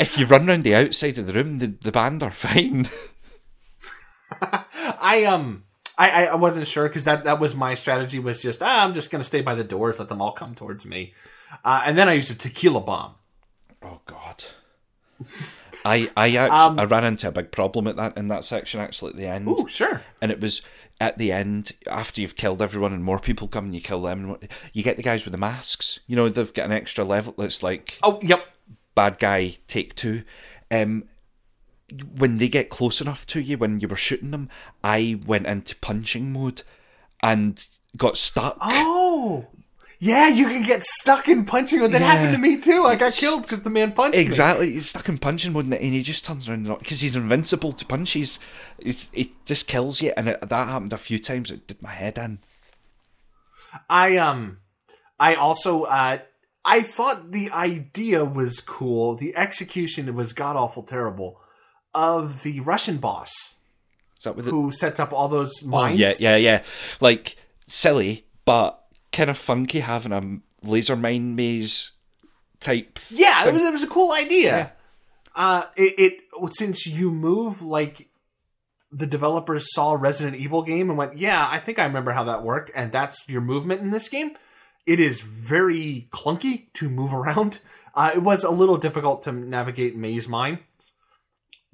if 0.00 0.18
you 0.18 0.26
run 0.26 0.48
around 0.48 0.64
the 0.64 0.74
outside 0.74 1.18
of 1.18 1.26
the 1.26 1.32
room, 1.32 1.58
the, 1.58 1.66
the 1.68 1.92
band 1.92 2.22
are 2.22 2.30
fine. 2.30 2.88
I 5.00 5.24
um 5.24 5.64
I 5.98 6.26
I 6.26 6.34
wasn't 6.34 6.66
sure 6.66 6.88
because 6.88 7.04
that 7.04 7.24
that 7.24 7.40
was 7.40 7.54
my 7.54 7.74
strategy 7.74 8.18
was 8.18 8.42
just 8.42 8.62
ah, 8.62 8.84
I'm 8.84 8.94
just 8.94 9.10
gonna 9.10 9.24
stay 9.24 9.40
by 9.42 9.54
the 9.54 9.64
doors, 9.64 9.98
let 9.98 10.08
them 10.08 10.20
all 10.20 10.32
come 10.32 10.54
towards 10.54 10.84
me, 10.84 11.14
uh, 11.64 11.82
and 11.86 11.96
then 11.96 12.08
I 12.08 12.14
used 12.14 12.30
a 12.30 12.34
tequila 12.34 12.80
bomb. 12.80 13.14
Oh 13.82 14.00
God. 14.06 14.44
I 15.84 16.10
I 16.16 16.34
actually, 16.36 16.78
I 16.80 16.84
ran 16.84 17.04
into 17.04 17.28
a 17.28 17.32
big 17.32 17.52
problem 17.52 17.86
at 17.86 17.96
that 17.96 18.16
in 18.18 18.28
that 18.28 18.44
section 18.44 18.80
actually 18.80 19.12
at 19.12 19.16
the 19.16 19.26
end. 19.28 19.46
Oh 19.48 19.66
sure. 19.66 20.02
and 20.20 20.30
it 20.32 20.40
was 20.40 20.60
at 21.00 21.16
the 21.18 21.30
end 21.30 21.72
after 21.88 22.20
you've 22.20 22.36
killed 22.36 22.60
everyone 22.60 22.92
and 22.92 23.04
more 23.04 23.18
people 23.20 23.46
come 23.48 23.66
and 23.66 23.74
you 23.74 23.80
kill 23.80 24.02
them 24.02 24.18
and 24.20 24.28
what- 24.30 24.42
you 24.72 24.82
get 24.82 24.96
the 24.96 25.02
guys 25.02 25.24
with 25.24 25.32
the 25.32 25.38
masks 25.38 26.00
you 26.06 26.16
know 26.16 26.28
they've 26.28 26.54
got 26.54 26.64
an 26.66 26.72
extra 26.72 27.04
level 27.04 27.34
that's 27.36 27.62
like 27.62 27.98
Oh, 28.02 28.18
yep. 28.22 28.44
Bad 28.96 29.18
guy 29.20 29.56
take 29.68 29.94
two 29.94 30.22
um 30.72 31.04
when 32.18 32.38
they 32.38 32.48
get 32.48 32.68
close 32.70 33.00
enough 33.00 33.24
to 33.26 33.40
you 33.40 33.56
when 33.56 33.78
you 33.78 33.86
were 33.86 33.94
shooting 33.96 34.32
them 34.32 34.48
i 34.82 35.16
went 35.24 35.46
into 35.46 35.76
punching 35.76 36.32
mode 36.32 36.62
and 37.22 37.68
got 37.96 38.16
stuck 38.18 38.56
Oh, 38.60 39.46
yeah. 39.98 40.28
You 40.28 40.46
can 40.46 40.62
get 40.62 40.82
stuck 40.84 41.26
in 41.26 41.46
punching. 41.46 41.78
Mode. 41.80 41.92
That 41.92 42.02
Yeah. 42.02 42.08
happened 42.12 42.32
to 42.34 42.38
me 42.38 42.58
too. 42.60 42.84
I 42.84 42.96
got 42.96 43.14
killed 43.14 43.42
because 43.42 43.62
the 43.62 43.70
man 43.70 43.92
punched 43.92 44.14
me. 44.18 44.22
exactly 44.22 44.72
he's 44.72 44.90
stuck 44.90 45.08
in 45.08 45.16
punching 45.16 45.52
mode 45.54 45.64
and 45.64 45.74
he 45.82 46.02
just 46.02 46.24
turns 46.26 46.46
around 46.48 46.64
because 46.64 47.00
he's 47.00 47.16
invincible 47.16 47.72
to 47.72 47.84
punches 47.86 48.38
it's, 48.78 49.10
it 49.14 49.28
just 49.46 49.66
kills 49.66 50.02
you 50.02 50.12
and 50.16 50.28
it, 50.28 50.40
that 50.46 50.68
happened 50.68 50.92
a 50.92 50.98
few 50.98 51.18
times 51.18 51.50
it 51.50 51.66
did 51.66 51.80
my 51.80 51.92
head 51.92 52.18
in 52.18 52.38
I 53.88 54.16
um, 54.18 54.58
I 55.18 55.34
also 55.34 55.82
uh, 55.84 56.18
I 56.68 56.82
thought 56.82 57.30
the 57.30 57.50
idea 57.52 58.24
was 58.24 58.60
cool. 58.60 59.14
The 59.14 59.36
execution 59.36 60.12
was 60.14 60.32
god 60.32 60.56
awful 60.56 60.82
terrible 60.82 61.40
of 61.94 62.42
the 62.42 62.60
Russian 62.60 62.96
boss 62.98 63.30
is 64.18 64.24
that 64.24 64.36
with 64.36 64.48
it 64.48 64.50
who 64.50 64.70
sets 64.72 64.98
up 65.00 65.12
all 65.12 65.28
those 65.28 65.52
Oh, 65.64 65.68
mines. 65.68 66.00
yeah, 66.00 66.12
yeah, 66.18 66.36
yeah. 66.36 66.62
Like 67.00 67.36
silly, 67.66 68.26
but 68.44 68.82
kind 69.12 69.30
of 69.30 69.38
funky 69.38 69.80
having 69.80 70.12
a 70.12 70.66
laser 70.68 70.96
mine 70.96 71.36
maze 71.36 71.92
type. 72.60 72.98
Yeah, 73.10 73.46
it 73.46 73.52
was, 73.54 73.62
it 73.62 73.72
was 73.72 73.82
a 73.84 73.86
cool 73.88 74.12
idea. 74.12 74.72
Uh, 75.34 75.64
it, 75.76 75.94
it 75.98 76.20
since 76.56 76.86
you 76.86 77.10
move 77.10 77.62
like 77.62 78.08
the 78.90 79.06
developers 79.06 79.72
saw 79.74 79.92
Resident 79.92 80.36
Evil 80.36 80.62
game 80.62 80.88
and 80.88 80.98
went, 80.98 81.18
yeah, 81.18 81.46
I 81.50 81.58
think 81.58 81.78
I 81.78 81.84
remember 81.84 82.12
how 82.12 82.24
that 82.24 82.42
worked, 82.42 82.70
and 82.74 82.90
that's 82.90 83.28
your 83.28 83.40
movement 83.42 83.82
in 83.82 83.90
this 83.90 84.08
game. 84.08 84.36
It 84.86 85.00
is 85.00 85.20
very 85.20 86.08
clunky 86.10 86.72
to 86.74 86.88
move 86.88 87.12
around. 87.12 87.60
Uh, 87.96 88.10
it 88.14 88.22
was 88.22 88.44
a 88.44 88.50
little 88.50 88.76
difficult 88.76 89.22
to 89.22 89.32
navigate 89.32 89.96
Maze 89.96 90.28
Mine, 90.28 90.58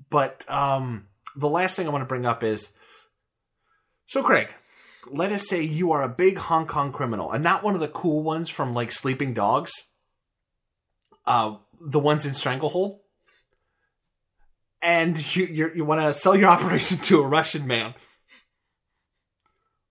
but 0.09 0.49
um, 0.49 1.09
the 1.35 1.49
last 1.49 1.75
thing 1.75 1.89
I 1.89 1.91
want 1.91 2.03
to 2.03 2.07
bring 2.07 2.25
up 2.25 2.45
is 2.45 2.71
so 4.07 4.23
Craig. 4.23 4.55
Let 5.11 5.33
us 5.33 5.49
say 5.49 5.63
you 5.63 5.91
are 5.91 6.05
a 6.05 6.09
big 6.09 6.37
Hong 6.37 6.69
Kong 6.69 6.93
criminal, 6.93 7.33
and 7.33 7.43
not 7.43 7.65
one 7.65 7.75
of 7.75 7.81
the 7.81 7.89
cool 7.89 8.23
ones 8.23 8.49
from 8.49 8.73
like 8.73 8.93
Sleeping 8.93 9.35
Dogs. 9.35 9.73
Uh, 11.27 11.57
the 11.81 11.99
ones 11.99 12.25
in 12.25 12.35
Stranglehold, 12.35 13.01
and 14.81 15.35
you 15.35 15.47
you 15.47 15.73
you 15.75 15.85
want 15.85 16.03
to 16.03 16.15
sell 16.15 16.37
your 16.37 16.51
operation 16.57 16.99
to 16.99 17.21
a 17.21 17.27
Russian 17.27 17.67
man. 17.67 17.95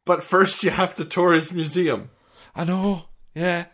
But 0.05 0.24
first, 0.24 0.63
you 0.63 0.69
have 0.69 0.95
to 0.95 1.03
tour 1.03 1.34
his 1.34 1.51
museum. 1.51 2.09
I 2.55 2.63
know. 2.63 3.07
Yeah. 3.34 3.65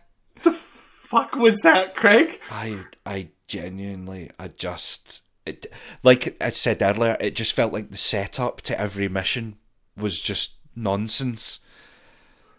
The 0.42 0.52
fuck 0.52 1.34
was 1.36 1.60
that, 1.60 1.94
Craig? 1.94 2.40
I 2.50 2.84
I 3.04 3.30
genuinely 3.46 4.30
I 4.38 4.48
just 4.48 5.22
it 5.46 5.66
like 6.02 6.36
I 6.40 6.50
said 6.50 6.82
earlier, 6.82 7.16
it 7.20 7.34
just 7.36 7.54
felt 7.54 7.72
like 7.72 7.90
the 7.90 7.96
setup 7.96 8.60
to 8.62 8.78
every 8.78 9.08
mission 9.08 9.56
was 9.96 10.20
just 10.20 10.58
nonsense. 10.76 11.60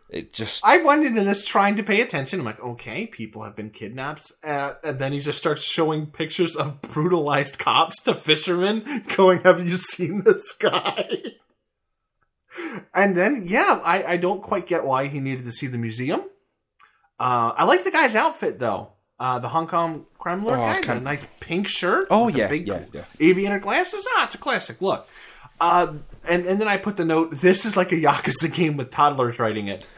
It 0.09 0.33
just 0.33 0.65
I 0.65 0.77
went 0.77 1.05
into 1.05 1.23
this 1.23 1.45
trying 1.45 1.75
to 1.75 1.83
pay 1.83 2.01
attention. 2.01 2.39
I'm 2.39 2.45
like, 2.45 2.59
okay, 2.59 3.05
people 3.05 3.43
have 3.43 3.55
been 3.55 3.69
kidnapped, 3.69 4.31
uh, 4.43 4.73
and 4.83 4.97
then 4.97 5.13
he 5.13 5.19
just 5.19 5.37
starts 5.37 5.61
showing 5.63 6.07
pictures 6.07 6.55
of 6.55 6.81
brutalized 6.81 7.59
cops 7.59 8.01
to 8.03 8.15
fishermen, 8.15 9.03
going, 9.15 9.41
"Have 9.43 9.61
you 9.61 9.77
seen 9.77 10.23
this 10.23 10.51
guy?" 10.53 11.07
and 12.93 13.15
then, 13.15 13.43
yeah, 13.45 13.81
I, 13.85 14.03
I 14.03 14.17
don't 14.17 14.41
quite 14.41 14.67
get 14.67 14.85
why 14.85 15.07
he 15.07 15.19
needed 15.19 15.45
to 15.45 15.51
see 15.51 15.67
the 15.67 15.77
museum. 15.77 16.23
Uh, 17.19 17.53
I 17.55 17.65
like 17.65 17.83
the 17.83 17.91
guy's 17.91 18.15
outfit 18.15 18.59
though. 18.59 18.93
Uh, 19.19 19.39
the 19.39 19.49
Hong 19.49 19.67
Kong 19.67 20.05
crime 20.17 20.45
lord 20.45 20.59
Oh, 20.59 20.65
guy, 20.65 20.81
can- 20.81 20.95
the 20.99 21.01
nice 21.03 21.21
pink 21.41 21.67
shirt. 21.67 22.07
Oh, 22.09 22.29
yeah, 22.29 22.47
big 22.47 22.65
yeah, 22.67 22.85
yeah. 22.93 23.03
aviator 23.19 23.59
glasses. 23.59 24.07
Ah, 24.15 24.23
it's 24.25 24.35
a 24.35 24.37
classic 24.37 24.81
look. 24.81 25.07
Uh, 25.59 25.95
and 26.27 26.45
and 26.45 26.61
then 26.61 26.69
I 26.69 26.77
put 26.77 26.95
the 26.95 27.03
note. 27.03 27.31
This 27.35 27.65
is 27.65 27.75
like 27.75 27.91
a 27.91 27.95
Yakuza 27.95 28.53
game 28.55 28.77
with 28.77 28.91
toddlers 28.91 29.37
writing 29.39 29.67
it. 29.67 29.85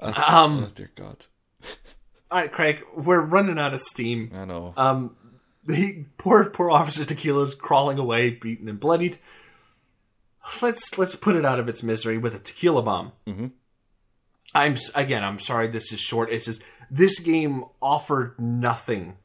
um. 0.00 0.64
oh 0.64 0.70
dear 0.74 0.90
God. 0.96 1.26
All 2.30 2.40
right, 2.40 2.50
Craig. 2.50 2.82
We're 2.96 3.20
running 3.20 3.58
out 3.58 3.74
of 3.74 3.80
steam. 3.80 4.30
I 4.34 4.44
know. 4.44 4.74
Um. 4.76 5.16
The 5.64 6.04
poor 6.18 6.50
poor 6.50 6.72
officer 6.72 7.04
Tequila's 7.04 7.54
crawling 7.54 7.98
away, 8.00 8.30
beaten 8.30 8.68
and 8.68 8.80
bloodied. 8.80 9.20
Let's 10.60 10.98
let's 10.98 11.14
put 11.14 11.36
it 11.36 11.44
out 11.44 11.60
of 11.60 11.68
its 11.68 11.84
misery 11.84 12.18
with 12.18 12.34
a 12.34 12.40
tequila 12.40 12.82
bomb. 12.82 13.12
Mm-hmm. 13.28 13.46
I'm 14.54 14.76
again. 14.94 15.24
I'm 15.24 15.38
sorry. 15.38 15.68
This 15.68 15.92
is 15.92 16.00
short. 16.00 16.30
It's 16.30 16.46
just 16.46 16.62
this 16.90 17.18
game 17.20 17.64
offered 17.80 18.38
nothing 18.38 19.16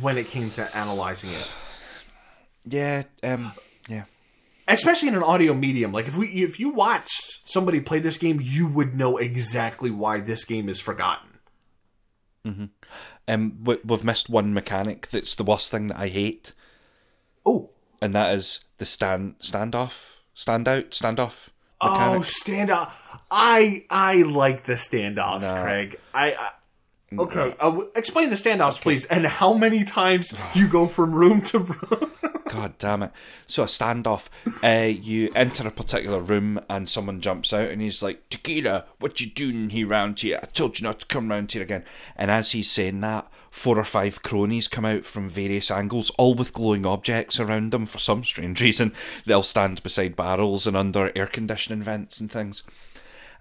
when 0.00 0.18
it 0.18 0.28
came 0.28 0.50
to 0.52 0.76
analyzing 0.76 1.30
it. 1.30 1.50
yeah, 2.64 3.02
um 3.22 3.52
yeah. 3.88 4.04
especially 4.66 5.08
in 5.08 5.14
an 5.14 5.22
audio 5.22 5.54
medium 5.54 5.92
like 5.92 6.08
if 6.08 6.16
we 6.16 6.26
if 6.42 6.58
you 6.58 6.70
watched 6.70 7.48
somebody 7.48 7.80
play 7.80 8.00
this 8.00 8.18
game 8.18 8.40
you 8.42 8.66
would 8.66 8.96
know 8.96 9.16
exactly 9.16 9.90
why 9.90 10.20
this 10.20 10.44
game 10.44 10.68
is 10.68 10.80
forgotten 10.80 11.28
Um 13.28 13.58
we, 13.64 13.78
we've 13.84 14.04
missed 14.04 14.28
one 14.28 14.52
mechanic 14.52 15.08
that's 15.08 15.34
the 15.36 15.44
worst 15.44 15.70
thing 15.70 15.86
that 15.88 15.98
I 15.98 16.08
hate, 16.08 16.52
oh 17.44 17.70
and 18.02 18.14
that 18.14 18.34
is 18.34 18.60
the 18.78 18.84
stand 18.84 19.38
standoff, 19.40 20.16
standout, 20.34 20.90
standoff 20.90 21.48
oh 21.80 22.18
mechanic. 22.18 22.22
standoff 22.22 22.90
i 23.30 23.84
i 23.90 24.22
like 24.22 24.64
the 24.64 24.74
standoffs 24.74 25.42
No. 25.42 25.62
craig 25.62 25.98
i, 26.14 26.32
I 26.32 26.50
okay 27.18 27.54
uh, 27.60 27.80
explain 27.94 28.30
the 28.30 28.36
standoffs 28.36 28.80
please 28.80 29.04
and 29.06 29.26
how 29.26 29.54
many 29.54 29.84
times 29.84 30.34
you 30.54 30.68
go 30.68 30.86
from 30.86 31.12
room 31.12 31.42
to 31.42 31.58
room 31.60 32.10
God 32.48 32.78
damn 32.78 33.02
it. 33.02 33.10
So 33.48 33.64
a 33.64 33.66
standoff, 33.66 34.28
uh, 34.62 34.86
you 34.88 35.30
enter 35.34 35.66
a 35.66 35.70
particular 35.70 36.20
room 36.20 36.60
and 36.70 36.88
someone 36.88 37.20
jumps 37.20 37.52
out 37.52 37.68
and 37.70 37.82
he's 37.82 38.02
like, 38.04 38.28
Tequila, 38.30 38.86
what 39.00 39.20
you 39.20 39.26
doing 39.28 39.70
here 39.70 39.88
round 39.88 40.20
here? 40.20 40.38
I 40.42 40.46
told 40.46 40.78
you 40.78 40.84
not 40.84 41.00
to 41.00 41.06
come 41.06 41.28
round 41.28 41.50
here 41.52 41.60
again. 41.62 41.84
And 42.16 42.30
as 42.30 42.52
he's 42.52 42.70
saying 42.70 43.00
that, 43.00 43.28
four 43.50 43.78
or 43.78 43.84
five 43.84 44.22
cronies 44.22 44.68
come 44.68 44.84
out 44.86 45.04
from 45.04 45.28
various 45.28 45.70
angles, 45.72 46.10
all 46.10 46.34
with 46.34 46.52
glowing 46.54 46.86
objects 46.86 47.40
around 47.40 47.72
them 47.72 47.84
for 47.84 47.98
some 47.98 48.24
strange 48.24 48.60
reason. 48.62 48.94
They'll 49.26 49.42
stand 49.42 49.82
beside 49.82 50.14
barrels 50.16 50.66
and 50.68 50.76
under 50.76 51.10
air 51.16 51.26
conditioning 51.26 51.82
vents 51.82 52.20
and 52.20 52.30
things. 52.30 52.62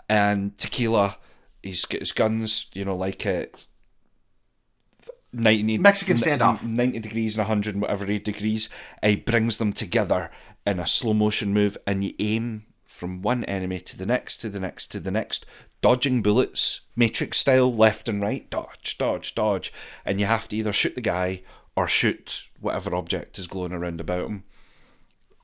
And 0.08 0.58
Tequila, 0.58 1.18
he's 1.64 1.86
got 1.86 2.02
his 2.02 2.12
guns, 2.12 2.68
you 2.74 2.86
know, 2.86 2.96
like 2.96 3.26
a 3.26 3.48
90 5.34 5.80
Mexican 5.80 6.16
standoff. 6.16 6.64
90 6.64 7.00
degrees 7.00 7.36
and 7.36 7.48
100 7.48 7.76
and 7.76 7.82
whatever 7.82 8.06
degrees 8.06 8.70
he 9.04 9.16
brings 9.16 9.58
them 9.58 9.74
together 9.74 10.32
in 10.66 10.80
a 10.80 10.88
slow 10.88 11.14
motion 11.14 11.54
move 11.54 11.78
and 11.86 12.04
you 12.04 12.14
aim 12.20 12.66
from 12.86 13.22
one 13.22 13.44
enemy 13.46 13.80
to 13.80 13.98
the 13.98 14.06
next 14.06 14.38
to 14.38 14.50
the 14.50 14.60
next 14.60 14.88
to 14.88 15.00
the 15.00 15.12
next 15.12 15.46
dodging 15.82 16.22
bullets 16.22 16.82
matrix 16.96 17.38
style 17.38 17.74
left 17.74 18.08
and 18.08 18.22
right 18.22 18.50
dodge 18.50 18.98
dodge 18.98 19.36
dodge 19.36 19.74
and 20.06 20.20
you 20.20 20.26
have 20.26 20.48
to 20.48 20.56
either 20.56 20.72
shoot 20.72 20.96
the 20.96 21.02
guy 21.02 21.42
or 21.76 21.88
shoot 21.88 22.48
whatever 22.62 22.96
object 22.96 23.38
is 23.38 23.48
glowing 23.48 23.74
around 23.74 24.00
about 24.00 24.28
him 24.28 24.44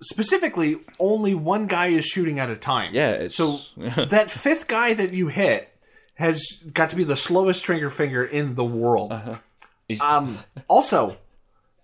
specifically 0.01 0.77
only 0.99 1.33
one 1.35 1.67
guy 1.67 1.87
is 1.87 2.05
shooting 2.05 2.39
at 2.39 2.49
a 2.49 2.55
time 2.55 2.93
yeah 2.93 3.11
it's 3.11 3.35
so 3.35 3.59
that 3.77 4.29
fifth 4.31 4.67
guy 4.67 4.93
that 4.93 5.13
you 5.13 5.27
hit 5.27 5.67
has 6.15 6.63
got 6.73 6.89
to 6.91 6.95
be 6.95 7.03
the 7.03 7.15
slowest 7.15 7.63
trigger 7.63 7.89
finger 7.89 8.23
in 8.23 8.53
the 8.55 8.63
world. 8.65 9.11
He's- 9.87 9.99
Um, 10.01 10.37
also, 10.69 11.17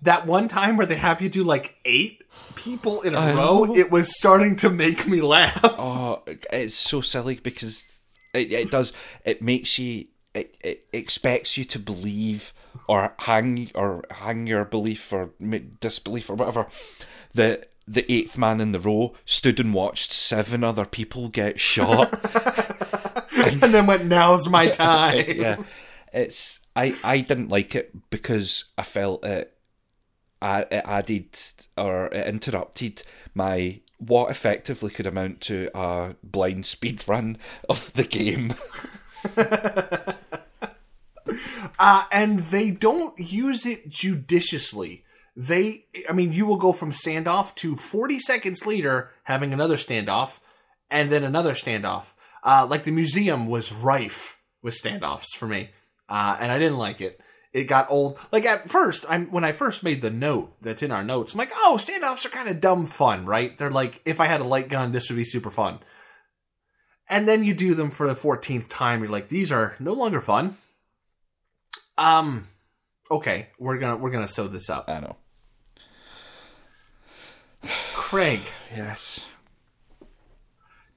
that 0.03 0.25
one 0.27 0.47
time 0.47 0.77
where 0.77 0.85
they 0.85 0.95
have 0.95 1.21
you 1.21 1.27
do 1.29 1.43
like 1.43 1.75
eight 1.85 2.21
people 2.55 3.01
in 3.01 3.15
a 3.15 3.19
I 3.19 3.33
row, 3.33 3.63
know. 3.65 3.75
it 3.75 3.89
was 3.91 4.15
starting 4.15 4.55
to 4.57 4.69
make 4.69 5.07
me 5.07 5.21
laugh. 5.21 5.59
Oh, 5.63 6.21
it's 6.53 6.75
so 6.75 7.01
silly 7.01 7.35
because 7.41 7.83
it, 8.33 8.51
it 8.53 8.71
does. 8.71 8.93
It 9.25 9.41
makes 9.41 9.77
you. 9.79 10.05
It, 10.33 10.55
it 10.63 10.85
expects 10.93 11.57
you 11.57 11.65
to 11.65 11.79
believe 11.79 12.53
or 12.87 13.13
hang 13.19 13.71
or 13.75 14.03
hang 14.11 14.45
your 14.47 14.63
belief 14.65 15.11
or 15.11 15.31
disbelief 15.81 16.29
or 16.29 16.35
whatever 16.35 16.67
that 17.33 17.71
the 17.87 18.11
eighth 18.11 18.37
man 18.37 18.59
in 18.59 18.71
the 18.71 18.79
row 18.79 19.13
stood 19.25 19.59
and 19.59 19.73
watched 19.73 20.11
seven 20.11 20.63
other 20.63 20.85
people 20.85 21.29
get 21.29 21.59
shot. 21.59 22.13
and 23.37 23.73
then 23.73 23.85
went, 23.87 24.05
"Now's 24.05 24.49
my 24.49 24.67
time." 24.69 25.25
yeah, 25.27 25.57
it's 26.13 26.61
I 26.75 26.95
I 27.03 27.19
didn't 27.21 27.49
like 27.49 27.75
it 27.75 28.09
because 28.09 28.65
I 28.77 28.83
felt 28.83 29.23
it. 29.25 29.53
I, 30.39 30.61
it 30.69 30.83
added 30.85 31.39
or 31.77 32.07
it 32.07 32.27
interrupted 32.27 33.01
my 33.33 33.81
what 33.97 34.29
effectively 34.29 34.91
could 34.91 35.07
amount 35.07 35.41
to 35.41 35.71
a 35.73 36.15
blind 36.21 36.67
speed 36.67 37.07
run 37.07 37.37
of 37.67 37.91
the 37.93 38.03
game. 38.03 38.53
Uh, 41.79 42.05
and 42.11 42.39
they 42.39 42.71
don't 42.71 43.19
use 43.19 43.65
it 43.65 43.89
judiciously. 43.89 45.03
They, 45.39 45.85
I 46.09 46.13
mean, 46.13 46.31
you 46.31 46.47
will 46.47 46.57
go 46.57 46.73
from 46.73 46.91
standoff 46.91 47.53
to 47.55 47.75
40 47.75 48.19
seconds 48.19 48.65
later 48.65 49.11
having 49.25 49.53
another 49.53 49.75
standoff, 49.75 50.39
and 50.89 51.11
then 51.11 51.23
another 51.23 51.53
standoff. 51.53 52.05
Uh, 52.43 52.65
like 52.67 52.83
the 52.83 52.91
museum 52.91 53.45
was 53.45 53.71
rife 53.71 54.39
with 54.63 54.73
standoffs 54.73 55.35
for 55.37 55.45
me, 55.47 55.69
uh, 56.09 56.37
and 56.39 56.51
I 56.51 56.57
didn't 56.57 56.79
like 56.79 57.01
it. 57.01 57.21
It 57.53 57.65
got 57.65 57.91
old. 57.91 58.17
Like 58.31 58.45
at 58.45 58.67
first, 58.67 59.05
I'm 59.07 59.27
when 59.27 59.43
I 59.43 59.51
first 59.51 59.83
made 59.83 60.01
the 60.01 60.09
note 60.09 60.55
that's 60.59 60.81
in 60.81 60.91
our 60.91 61.03
notes. 61.03 61.33
I'm 61.33 61.37
like, 61.37 61.51
oh, 61.53 61.77
standoffs 61.79 62.25
are 62.25 62.29
kind 62.29 62.49
of 62.49 62.59
dumb 62.59 62.87
fun, 62.87 63.27
right? 63.27 63.55
They're 63.55 63.69
like, 63.69 64.01
if 64.05 64.19
I 64.19 64.25
had 64.25 64.41
a 64.41 64.45
light 64.45 64.69
gun, 64.69 64.91
this 64.91 65.07
would 65.09 65.17
be 65.17 65.23
super 65.23 65.51
fun. 65.51 65.79
And 67.09 67.27
then 67.27 67.43
you 67.43 67.53
do 67.53 67.75
them 67.75 67.91
for 67.91 68.07
the 68.07 68.15
14th 68.15 68.69
time. 68.69 69.01
You're 69.01 69.11
like, 69.11 69.29
these 69.29 69.51
are 69.51 69.75
no 69.79 69.93
longer 69.93 70.19
fun. 70.19 70.57
Um, 71.97 72.47
okay, 73.11 73.49
we're 73.59 73.77
gonna 73.77 73.97
we're 73.97 74.11
gonna 74.11 74.27
sew 74.27 74.47
this 74.47 74.69
up. 74.69 74.85
I 74.87 74.99
know. 74.99 75.15
Craig, 77.63 78.41
Yes. 78.75 79.27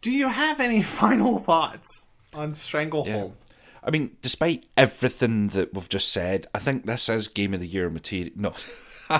do 0.00 0.10
you 0.10 0.28
have 0.28 0.60
any 0.60 0.82
final 1.00 1.38
thoughts 1.38 2.08
on 2.32 2.54
Stranglehold? 2.54 3.34
I 3.82 3.90
mean, 3.90 4.16
despite 4.22 4.66
everything 4.76 5.48
that 5.48 5.72
we've 5.72 5.88
just 5.88 6.10
said, 6.12 6.46
I 6.54 6.58
think 6.58 6.84
this 6.84 7.08
is 7.08 7.28
Game 7.28 7.54
of 7.54 7.60
the 7.60 7.66
Year 7.66 7.88
material. 7.88 8.32
No, 8.36 8.52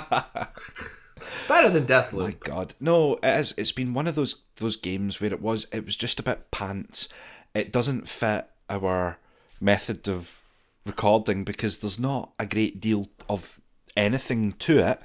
Better 1.47 1.69
than 1.69 1.85
Deathloop. 1.85 2.23
my 2.23 2.35
God, 2.39 2.73
no. 2.79 3.15
It 3.23 3.39
is. 3.39 3.53
It's 3.57 3.71
been 3.71 3.93
one 3.93 4.07
of 4.07 4.15
those 4.15 4.35
those 4.57 4.75
games 4.75 5.19
where 5.19 5.31
it 5.31 5.41
was. 5.41 5.65
It 5.71 5.85
was 5.85 5.95
just 5.97 6.19
a 6.19 6.23
bit 6.23 6.49
pants. 6.51 7.09
It 7.53 7.71
doesn't 7.71 8.07
fit 8.07 8.47
our 8.69 9.17
method 9.59 10.07
of 10.07 10.41
recording 10.85 11.43
because 11.43 11.79
there's 11.79 11.99
not 11.99 12.31
a 12.39 12.45
great 12.45 12.79
deal 12.79 13.09
of 13.29 13.59
anything 13.97 14.53
to 14.53 14.79
it, 14.79 15.01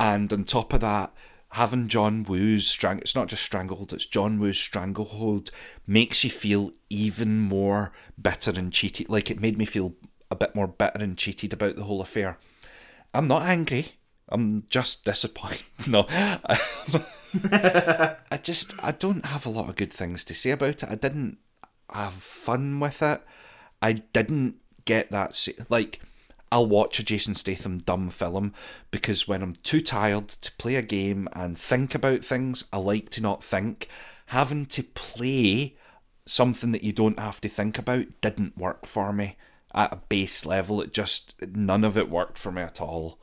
and 0.00 0.32
on 0.32 0.44
top 0.44 0.72
of 0.72 0.80
that, 0.80 1.12
having 1.52 1.86
John 1.88 2.24
Woo's 2.24 2.66
strang 2.66 2.98
it's 2.98 3.14
not 3.14 3.28
just 3.28 3.42
Stranglehold, 3.42 3.92
it's 3.92 4.06
John 4.06 4.38
Woo's 4.38 4.58
Stranglehold 4.58 5.50
makes 5.86 6.24
you 6.24 6.30
feel 6.30 6.72
even 6.88 7.38
more 7.40 7.92
bitter 8.20 8.52
and 8.56 8.72
cheated. 8.72 9.08
Like 9.08 9.30
it 9.30 9.40
made 9.40 9.58
me 9.58 9.64
feel 9.64 9.94
a 10.30 10.36
bit 10.36 10.54
more 10.54 10.66
bitter 10.66 10.98
and 10.98 11.16
cheated 11.18 11.52
about 11.52 11.76
the 11.76 11.84
whole 11.84 12.00
affair. 12.00 12.38
I'm 13.12 13.28
not 13.28 13.42
angry. 13.42 13.92
I'm 14.28 14.64
just 14.68 15.04
disappointed. 15.04 15.66
No. 15.86 16.06
I 17.50 18.38
just 18.42 18.74
I 18.82 18.92
don't 18.92 19.24
have 19.24 19.46
a 19.46 19.50
lot 19.50 19.68
of 19.68 19.76
good 19.76 19.92
things 19.92 20.24
to 20.26 20.34
say 20.34 20.50
about 20.50 20.82
it. 20.82 20.90
I 20.90 20.94
didn't 20.94 21.38
have 21.90 22.14
fun 22.14 22.78
with 22.78 23.02
it. 23.02 23.22
I 23.80 23.92
didn't 23.92 24.56
get 24.84 25.10
that 25.10 25.48
like 25.68 26.00
I'll 26.52 26.66
watch 26.66 26.98
a 26.98 27.02
Jason 27.02 27.34
Statham 27.34 27.78
dumb 27.78 28.10
film 28.10 28.52
because 28.90 29.26
when 29.26 29.42
I'm 29.42 29.54
too 29.54 29.80
tired 29.80 30.28
to 30.28 30.52
play 30.52 30.74
a 30.74 30.82
game 30.82 31.26
and 31.32 31.56
think 31.56 31.94
about 31.94 32.22
things, 32.22 32.64
I 32.70 32.76
like 32.76 33.08
to 33.10 33.22
not 33.22 33.42
think. 33.42 33.88
Having 34.26 34.66
to 34.66 34.82
play 34.82 35.76
something 36.26 36.72
that 36.72 36.84
you 36.84 36.92
don't 36.92 37.18
have 37.18 37.40
to 37.40 37.48
think 37.48 37.78
about 37.78 38.04
didn't 38.20 38.58
work 38.58 38.84
for 38.84 39.14
me 39.14 39.38
at 39.74 39.94
a 39.94 40.02
base 40.10 40.44
level. 40.44 40.82
It 40.82 40.92
just 40.92 41.34
none 41.40 41.84
of 41.84 41.96
it 41.96 42.10
worked 42.10 42.36
for 42.36 42.52
me 42.52 42.60
at 42.60 42.82
all. 42.82 43.18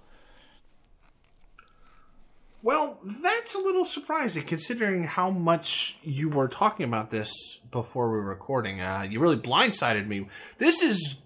Well, 2.63 2.99
that's 3.03 3.53
a 3.53 3.59
little 3.59 3.85
surprising 3.85 4.41
considering 4.41 5.03
how 5.03 5.29
much 5.29 5.99
you 6.01 6.29
were 6.29 6.47
talking 6.47 6.83
about 6.83 7.11
this 7.11 7.59
before 7.69 8.09
we 8.09 8.17
were 8.17 8.23
recording. 8.23 8.81
Uh, 8.81 9.05
you 9.07 9.19
really 9.19 9.37
blindsided 9.37 10.07
me. 10.07 10.27
This 10.57 10.81
is. 10.81 11.17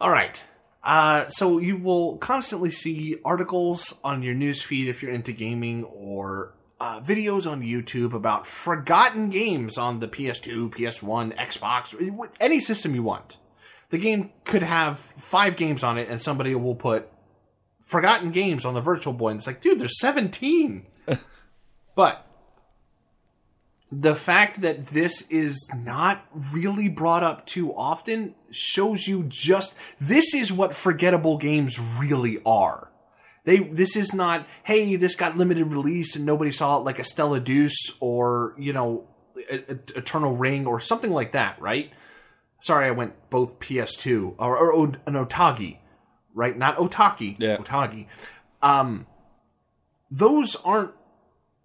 All 0.00 0.12
right. 0.12 0.40
Uh, 0.82 1.28
so 1.28 1.58
you 1.58 1.76
will 1.76 2.16
constantly 2.16 2.70
see 2.70 3.16
articles 3.24 3.94
on 4.02 4.22
your 4.22 4.34
newsfeed 4.34 4.88
if 4.88 5.02
you're 5.02 5.12
into 5.12 5.32
gaming 5.32 5.84
or 5.84 6.54
uh, 6.80 7.00
videos 7.00 7.48
on 7.48 7.62
YouTube 7.62 8.12
about 8.12 8.46
forgotten 8.46 9.28
games 9.28 9.78
on 9.78 10.00
the 10.00 10.08
PS2, 10.08 10.70
PS1, 10.70 11.36
Xbox, 11.36 12.28
any 12.40 12.58
system 12.58 12.94
you 12.94 13.04
want. 13.04 13.36
The 13.90 13.98
game 13.98 14.30
could 14.44 14.64
have 14.64 14.98
five 15.18 15.56
games 15.56 15.84
on 15.84 15.98
it, 15.98 16.08
and 16.08 16.20
somebody 16.20 16.54
will 16.56 16.74
put 16.74 17.08
forgotten 17.84 18.32
games 18.32 18.64
on 18.64 18.74
the 18.74 18.80
Virtual 18.80 19.12
Boy, 19.12 19.28
and 19.28 19.38
it's 19.38 19.46
like, 19.46 19.60
dude, 19.60 19.78
there's 19.78 20.00
17. 20.00 20.86
but 21.94 22.26
the 23.94 24.14
fact 24.14 24.62
that 24.62 24.86
this 24.86 25.28
is 25.30 25.68
not 25.76 26.24
really 26.54 26.88
brought 26.88 27.22
up 27.22 27.44
too 27.44 27.74
often 27.74 28.34
shows 28.50 29.06
you 29.06 29.24
just 29.24 29.74
this 30.00 30.34
is 30.34 30.50
what 30.50 30.74
forgettable 30.74 31.36
games 31.36 31.78
really 31.78 32.40
are. 32.46 32.90
They 33.44 33.58
this 33.58 33.94
is 33.94 34.14
not 34.14 34.46
hey 34.64 34.96
this 34.96 35.14
got 35.14 35.36
limited 35.36 35.66
release 35.66 36.16
and 36.16 36.24
nobody 36.24 36.50
saw 36.50 36.78
it 36.78 36.84
like 36.84 36.98
a 36.98 37.04
Stella 37.04 37.38
Deus 37.38 37.92
or 38.00 38.54
you 38.58 38.72
know 38.72 39.08
a, 39.50 39.56
a, 39.56 39.78
Eternal 39.98 40.36
Ring 40.36 40.66
or 40.66 40.80
something 40.80 41.12
like 41.12 41.32
that, 41.32 41.60
right? 41.60 41.92
Sorry, 42.62 42.86
I 42.86 42.92
went 42.92 43.28
both 43.28 43.58
PS2 43.58 44.36
or, 44.38 44.56
or, 44.56 44.72
or 44.72 44.86
an 45.06 45.14
Otogi, 45.14 45.78
right? 46.32 46.56
Not 46.56 46.76
Otaki, 46.76 47.36
Yeah. 47.38 47.56
Otagi. 47.56 48.06
Um, 48.62 49.06
those 50.12 50.54
aren't 50.64 50.92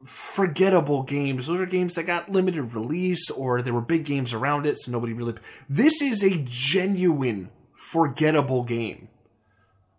forgettable 0.05 1.03
games. 1.03 1.47
Those 1.47 1.59
are 1.59 1.65
games 1.65 1.95
that 1.95 2.03
got 2.03 2.29
limited 2.29 2.73
release 2.73 3.29
or 3.31 3.61
there 3.61 3.73
were 3.73 3.81
big 3.81 4.05
games 4.05 4.33
around 4.33 4.65
it, 4.65 4.77
so 4.77 4.91
nobody 4.91 5.13
really. 5.13 5.35
This 5.69 6.01
is 6.01 6.23
a 6.23 6.41
genuine 6.43 7.49
forgettable 7.75 8.63
game. 8.63 9.09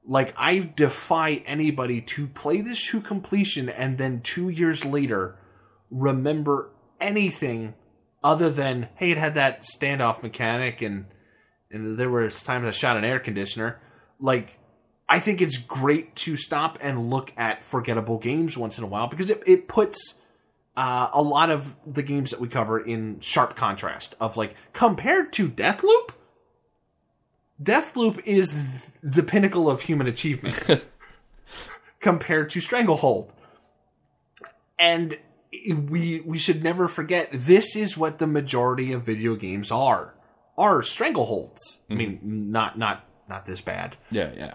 Like, 0.07 0.33
I 0.37 0.71
defy 0.75 1.43
anybody 1.45 2.01
to 2.01 2.27
play 2.29 2.61
this 2.61 2.83
to 2.89 3.01
completion 3.01 3.69
and 3.69 3.99
then 3.99 4.23
two 4.23 4.49
years 4.49 4.85
later 4.85 5.39
remember 5.91 6.71
anything 7.01 7.75
other 8.23 8.51
than, 8.51 8.89
hey, 8.97 9.11
it 9.11 9.19
had 9.19 9.35
that 9.35 9.63
standoff 9.63 10.23
mechanic 10.23 10.83
and 10.83 11.07
and 11.71 11.99
there 11.99 12.11
was 12.11 12.43
times 12.43 12.67
I 12.67 12.71
shot 12.71 12.97
an 12.97 13.05
air 13.05 13.21
conditioner. 13.21 13.79
Like, 14.19 14.59
I 15.09 15.21
think 15.21 15.41
it's 15.41 15.57
great 15.57 16.15
to 16.17 16.37
stop 16.37 16.79
and 16.83 17.09
look 17.09 17.33
at 17.37 17.65
forgettable 17.65 18.19
games 18.19 18.57
once 18.57 18.77
in 18.77 18.85
a 18.85 18.87
while 18.87 19.07
because 19.07 19.31
it, 19.31 19.43
it 19.47 19.67
puts 19.67 20.17
uh, 20.77 21.09
a 21.13 21.23
lot 21.23 21.51
of 21.51 21.75
the 21.87 22.03
games 22.03 22.31
that 22.31 22.41
we 22.41 22.49
cover 22.49 22.79
in 22.79 23.19
sharp 23.21 23.57
contrast 23.57 24.15
of 24.21 24.37
like 24.37 24.55
compared 24.73 25.33
to 25.35 25.49
Deathloop. 25.49 26.11
Deathloop 27.61 28.23
is 28.25 28.51
th- 28.51 29.15
the 29.15 29.23
pinnacle 29.23 29.69
of 29.69 29.83
human 29.83 30.07
achievement 30.07 30.85
compared 32.01 32.51
to 32.51 32.61
Stranglehold. 32.61 33.33
And 34.79 35.19
we 35.67 36.21
we 36.21 36.39
should 36.39 36.63
never 36.63 36.87
forget 36.87 37.31
this 37.33 37.75
is 37.75 37.97
what 37.97 38.19
the 38.19 38.27
majority 38.27 38.93
of 38.93 39.03
video 39.03 39.35
games 39.35 39.73
are 39.73 40.15
are 40.57 40.83
strangleholds. 40.83 41.59
I 41.91 41.95
mean, 41.95 42.21
not 42.23 42.79
not 42.79 43.05
not 43.29 43.47
this 43.47 43.61
bad. 43.61 43.97
Yeah, 44.11 44.31
yeah. 44.37 44.55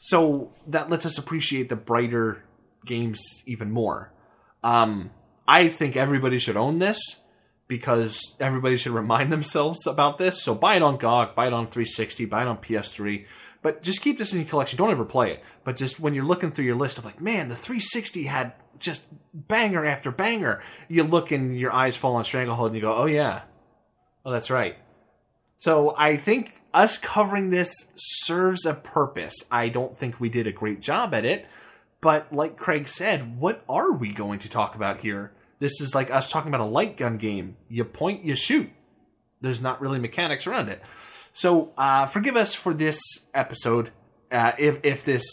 So 0.00 0.52
that 0.68 0.88
lets 0.88 1.04
us 1.04 1.18
appreciate 1.18 1.68
the 1.68 1.76
brighter 1.76 2.44
games 2.86 3.20
even 3.46 3.72
more. 3.72 4.12
Um, 4.62 5.10
I 5.46 5.66
think 5.66 5.96
everybody 5.96 6.38
should 6.38 6.56
own 6.56 6.78
this 6.78 7.16
because 7.66 8.36
everybody 8.38 8.76
should 8.76 8.92
remind 8.92 9.32
themselves 9.32 9.88
about 9.88 10.18
this. 10.18 10.40
So 10.40 10.54
buy 10.54 10.76
it 10.76 10.82
on 10.82 10.98
GOG, 10.98 11.34
buy 11.34 11.48
it 11.48 11.52
on 11.52 11.66
360, 11.66 12.26
buy 12.26 12.42
it 12.42 12.48
on 12.48 12.58
PS3. 12.58 13.26
But 13.60 13.82
just 13.82 14.00
keep 14.00 14.18
this 14.18 14.32
in 14.32 14.38
your 14.38 14.48
collection. 14.48 14.76
Don't 14.76 14.92
ever 14.92 15.04
play 15.04 15.32
it. 15.32 15.42
But 15.64 15.74
just 15.74 15.98
when 15.98 16.14
you're 16.14 16.24
looking 16.24 16.52
through 16.52 16.66
your 16.66 16.76
list 16.76 16.98
of 16.98 17.04
like, 17.04 17.20
man, 17.20 17.48
the 17.48 17.56
360 17.56 18.22
had 18.22 18.52
just 18.78 19.04
banger 19.34 19.84
after 19.84 20.12
banger, 20.12 20.62
you 20.88 21.02
look 21.02 21.32
and 21.32 21.58
your 21.58 21.72
eyes 21.72 21.96
fall 21.96 22.14
on 22.14 22.24
Stranglehold 22.24 22.68
and 22.68 22.76
you 22.76 22.82
go, 22.82 22.94
oh 22.94 23.06
yeah, 23.06 23.40
oh 24.24 24.30
that's 24.30 24.48
right. 24.48 24.76
So 25.56 25.92
I 25.98 26.16
think 26.16 26.57
us 26.72 26.98
covering 26.98 27.50
this 27.50 27.72
serves 27.96 28.66
a 28.66 28.74
purpose. 28.74 29.34
I 29.50 29.68
don't 29.68 29.96
think 29.96 30.20
we 30.20 30.28
did 30.28 30.46
a 30.46 30.52
great 30.52 30.80
job 30.80 31.14
at 31.14 31.24
it, 31.24 31.46
but 32.00 32.32
like 32.32 32.56
Craig 32.56 32.88
said, 32.88 33.38
what 33.40 33.64
are 33.68 33.92
we 33.92 34.12
going 34.12 34.38
to 34.40 34.48
talk 34.48 34.74
about 34.74 35.00
here? 35.00 35.32
This 35.58 35.80
is 35.80 35.94
like 35.94 36.10
us 36.10 36.30
talking 36.30 36.48
about 36.48 36.60
a 36.60 36.70
light 36.70 36.96
gun 36.96 37.18
game. 37.18 37.56
You 37.68 37.84
point, 37.84 38.24
you 38.24 38.36
shoot. 38.36 38.70
There's 39.40 39.60
not 39.60 39.80
really 39.80 39.98
mechanics 39.98 40.46
around 40.46 40.68
it. 40.68 40.82
So 41.32 41.72
uh, 41.76 42.06
forgive 42.06 42.36
us 42.36 42.54
for 42.54 42.74
this 42.74 43.00
episode 43.34 43.92
uh, 44.30 44.52
if 44.58 44.78
if 44.82 45.04
this 45.04 45.24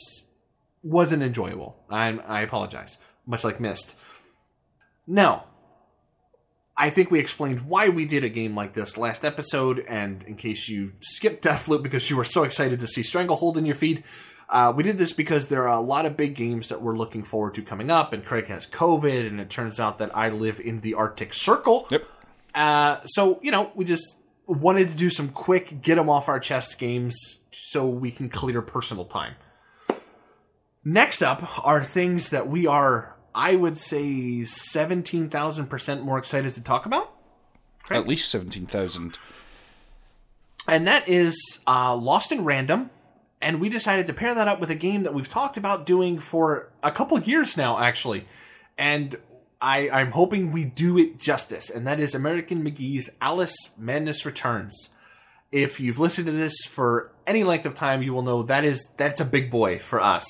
wasn't 0.84 1.24
enjoyable. 1.24 1.76
I 1.90 2.10
I 2.10 2.42
apologize. 2.42 2.98
Much 3.26 3.44
like 3.44 3.60
Mist. 3.60 3.96
Now, 5.08 5.46
I 6.78 6.90
think 6.90 7.10
we 7.10 7.20
explained 7.20 7.62
why 7.62 7.90
we 7.90 8.06
did 8.06 8.24
a 8.24 8.30
game 8.30 8.56
like 8.56 8.74
this 8.74 8.98
last 8.98 9.24
episode, 9.24 9.80
and 9.80 10.24
in 10.24 10.36
case 10.36 10.68
you 10.68 10.94
skipped 11.00 11.44
Deathloop 11.46 11.84
because 11.84 12.10
you 12.10 12.18
were 12.18 12.26
so 12.26 12.44
excited 12.44 12.80
to 12.80 12.88
see 12.88 13.04
Stranglehold 13.04 13.58
in 13.58 13.66
your 13.66 13.76
feed, 13.76 14.04
uh, 14.50 14.72
we 14.76 14.84
did 14.84 14.98
this 14.98 15.14
because 15.14 15.48
there 15.48 15.68
are 15.68 15.78
a 15.78 15.82
lot 15.82 16.06
of 16.06 16.18
big 16.18 16.36
games 16.36 16.68
that 16.68 16.82
we're 16.82 16.98
looking 16.98 17.24
forward 17.24 17.56
to 17.56 17.62
coming 17.62 17.90
up, 17.90 18.14
and 18.14 18.26
Craig 18.26 18.48
has 18.48 18.68
COVID, 18.68 19.26
and 19.26 19.40
it 19.40 19.50
turns 19.50 19.80
out 19.80 19.98
that 20.00 20.16
I 20.16 20.30
live 20.30 20.60
in 20.60 20.82
the 20.82 20.94
Arctic 20.94 21.34
Circle. 21.34 21.88
Yep. 21.90 22.06
Uh, 22.54 23.00
so, 23.06 23.40
you 23.42 23.52
know, 23.52 23.72
we 23.76 23.86
just 23.86 24.18
wanted 24.48 24.90
to 24.90 24.96
do 24.96 25.10
some 25.10 25.30
quick, 25.30 25.82
get 25.82 25.96
them 25.96 26.10
off 26.10 26.30
our 26.30 26.40
chest 26.40 26.78
games 26.78 27.40
so 27.52 27.88
we 27.88 28.12
can 28.12 28.30
clear 28.30 28.62
personal 28.62 29.06
time. 29.06 29.36
Next 30.84 31.24
up 31.24 31.66
are 31.66 31.84
things 31.84 32.30
that 32.30 32.48
we 32.48 32.68
are, 32.68 33.15
I 33.36 33.56
would 33.58 33.78
say, 33.78 34.02
17,000% 34.44 36.02
more 36.02 36.18
excited 36.18 36.56
to 36.56 36.64
talk 36.64 36.86
about. 36.86 37.12
At 37.92 38.08
least 38.08 38.32
17,000. 38.32 39.18
and 40.68 40.88
that 40.88 41.08
is 41.08 41.60
uh, 41.68 41.96
Lost 41.96 42.32
in 42.32 42.46
Random. 42.46 42.90
And 43.42 43.60
we 43.60 43.70
decided 43.70 44.08
to 44.08 44.14
pair 44.14 44.34
that 44.34 44.48
up 44.48 44.60
with 44.60 44.72
a 44.72 44.76
game 44.76 45.04
that 45.04 45.14
we've 45.14 45.28
talked 45.28 45.58
about 45.58 45.86
doing 45.86 46.18
for 46.18 46.70
a 46.82 46.92
couple 46.92 47.20
years 47.20 47.58
now, 47.58 47.78
actually. 47.78 48.26
And 48.78 49.18
I, 49.62 49.90
I'm 49.90 50.12
hoping 50.12 50.52
we 50.52 50.64
do 50.64 50.98
it 50.98 51.20
justice, 51.20 51.70
and 51.70 51.86
that 51.86 52.00
is 52.00 52.16
American 52.16 52.64
McGee's 52.64 53.12
Alice 53.22 53.56
Madness 53.78 54.26
Returns. 54.26 54.90
If 55.52 55.80
you've 55.80 56.00
listened 56.00 56.28
to 56.28 56.32
this 56.32 56.56
for 56.68 57.12
any 57.28 57.44
length 57.44 57.66
of 57.66 57.76
time, 57.76 58.02
you 58.02 58.14
will 58.14 58.22
know 58.22 58.44
that 58.44 58.64
is 58.64 58.90
that's 58.98 59.22
a 59.22 59.26
big 59.26 59.52
boy 59.52 59.80
for 59.80 60.02
us. 60.02 60.26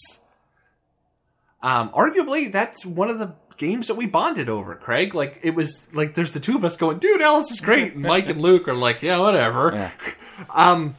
Um, 1.66 1.89
arguably, 1.89 2.51
that's 2.51 2.86
one 2.86 3.09
of 3.09 3.18
the 3.18 3.34
games 3.57 3.88
that 3.88 3.95
we 3.95 4.05
bonded 4.05 4.49
over, 4.49 4.76
Craig. 4.76 5.16
Like 5.16 5.39
it 5.41 5.55
was 5.55 5.88
like 5.95 6.13
there's 6.13 6.30
the 6.30 6.39
two 6.39 6.55
of 6.55 6.63
us 6.63 6.78
going, 6.78 6.99
dude, 6.99 7.22
Alice 7.22 7.49
is 7.49 7.59
great, 7.59 7.93
and 7.93 8.03
Mike 8.03 8.30
and 8.30 8.39
Luke 8.39 8.68
are 8.68 8.76
like, 8.76 9.01
yeah, 9.01 9.18
whatever. 9.18 9.72
Yeah. 9.74 9.91
Um, 10.53 10.97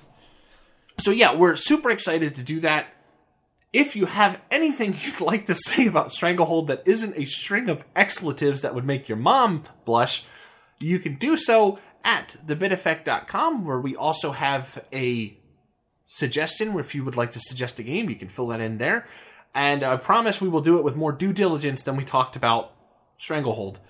so 0.99 1.11
yeah, 1.11 1.35
we're 1.35 1.57
super 1.57 1.91
excited 1.91 2.37
to 2.37 2.43
do 2.43 2.61
that. 2.61 2.87
If 3.71 3.95
you 3.95 4.07
have 4.07 4.41
anything 4.51 4.97
you'd 5.05 5.21
like 5.21 5.45
to 5.47 5.55
say 5.55 5.87
about 5.87 6.11
Stranglehold 6.11 6.69
that 6.69 6.83
isn't 6.87 7.19
a 7.19 7.27
string 7.27 7.69
of 7.69 7.85
expletives 7.95 8.63
that 8.63 8.75
would 8.75 8.87
make 8.87 9.11
your 9.11 9.19
mom 9.19 9.65
blush, 9.85 10.25
you 10.79 10.99
can 10.99 11.17
do 11.17 11.37
so 11.37 11.79
at 12.03 12.39
thebiteffect.com, 12.47 13.67
where 13.67 13.79
we 13.79 13.95
also 13.95 14.33
have 14.33 14.83
a 14.91 15.37
suggestion 16.07 16.73
where 16.73 16.83
if 16.83 16.95
you 16.95 17.05
would 17.05 17.17
like 17.17 17.33
to 17.33 17.41
suggest 17.41 17.79
a 17.79 17.83
game, 17.83 18.09
you 18.09 18.17
can 18.17 18.31
fill 18.31 18.47
that 18.47 18.61
in 18.63 18.79
there. 18.79 19.07
And 19.57 19.83
I 19.83 19.97
promise 19.97 20.41
we 20.41 20.49
will 20.49 20.61
do 20.61 20.79
it 20.79 20.85
with 20.85 20.95
more 20.95 21.11
due 21.13 21.33
diligence 21.33 21.83
than 21.83 21.97
we 21.97 22.05
talked 22.05 22.37
about 22.37 22.73
Stranglehold. 23.17 23.81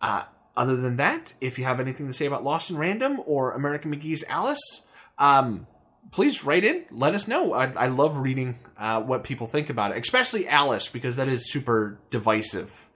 Uh, 0.00 0.24
other 0.54 0.76
than 0.76 0.96
that, 0.96 1.32
if 1.40 1.58
you 1.58 1.64
have 1.64 1.80
anything 1.80 2.06
to 2.06 2.12
say 2.12 2.26
about 2.26 2.44
Lost 2.44 2.70
in 2.70 2.76
Random 2.76 3.20
or 3.26 3.52
American 3.52 3.90
McGee's 3.94 4.22
Alice, 4.28 4.82
um, 5.18 5.66
please 6.10 6.44
write 6.44 6.62
in. 6.62 6.84
Let 6.90 7.14
us 7.14 7.26
know. 7.26 7.54
I, 7.54 7.72
I 7.72 7.86
love 7.86 8.18
reading 8.18 8.56
uh, 8.76 9.00
what 9.00 9.24
people 9.24 9.46
think 9.46 9.70
about 9.70 9.92
it, 9.92 9.98
especially 9.98 10.46
Alice, 10.46 10.88
because 10.88 11.16
that 11.16 11.28
is 11.28 11.50
super 11.50 11.98
divisive. 12.10 12.88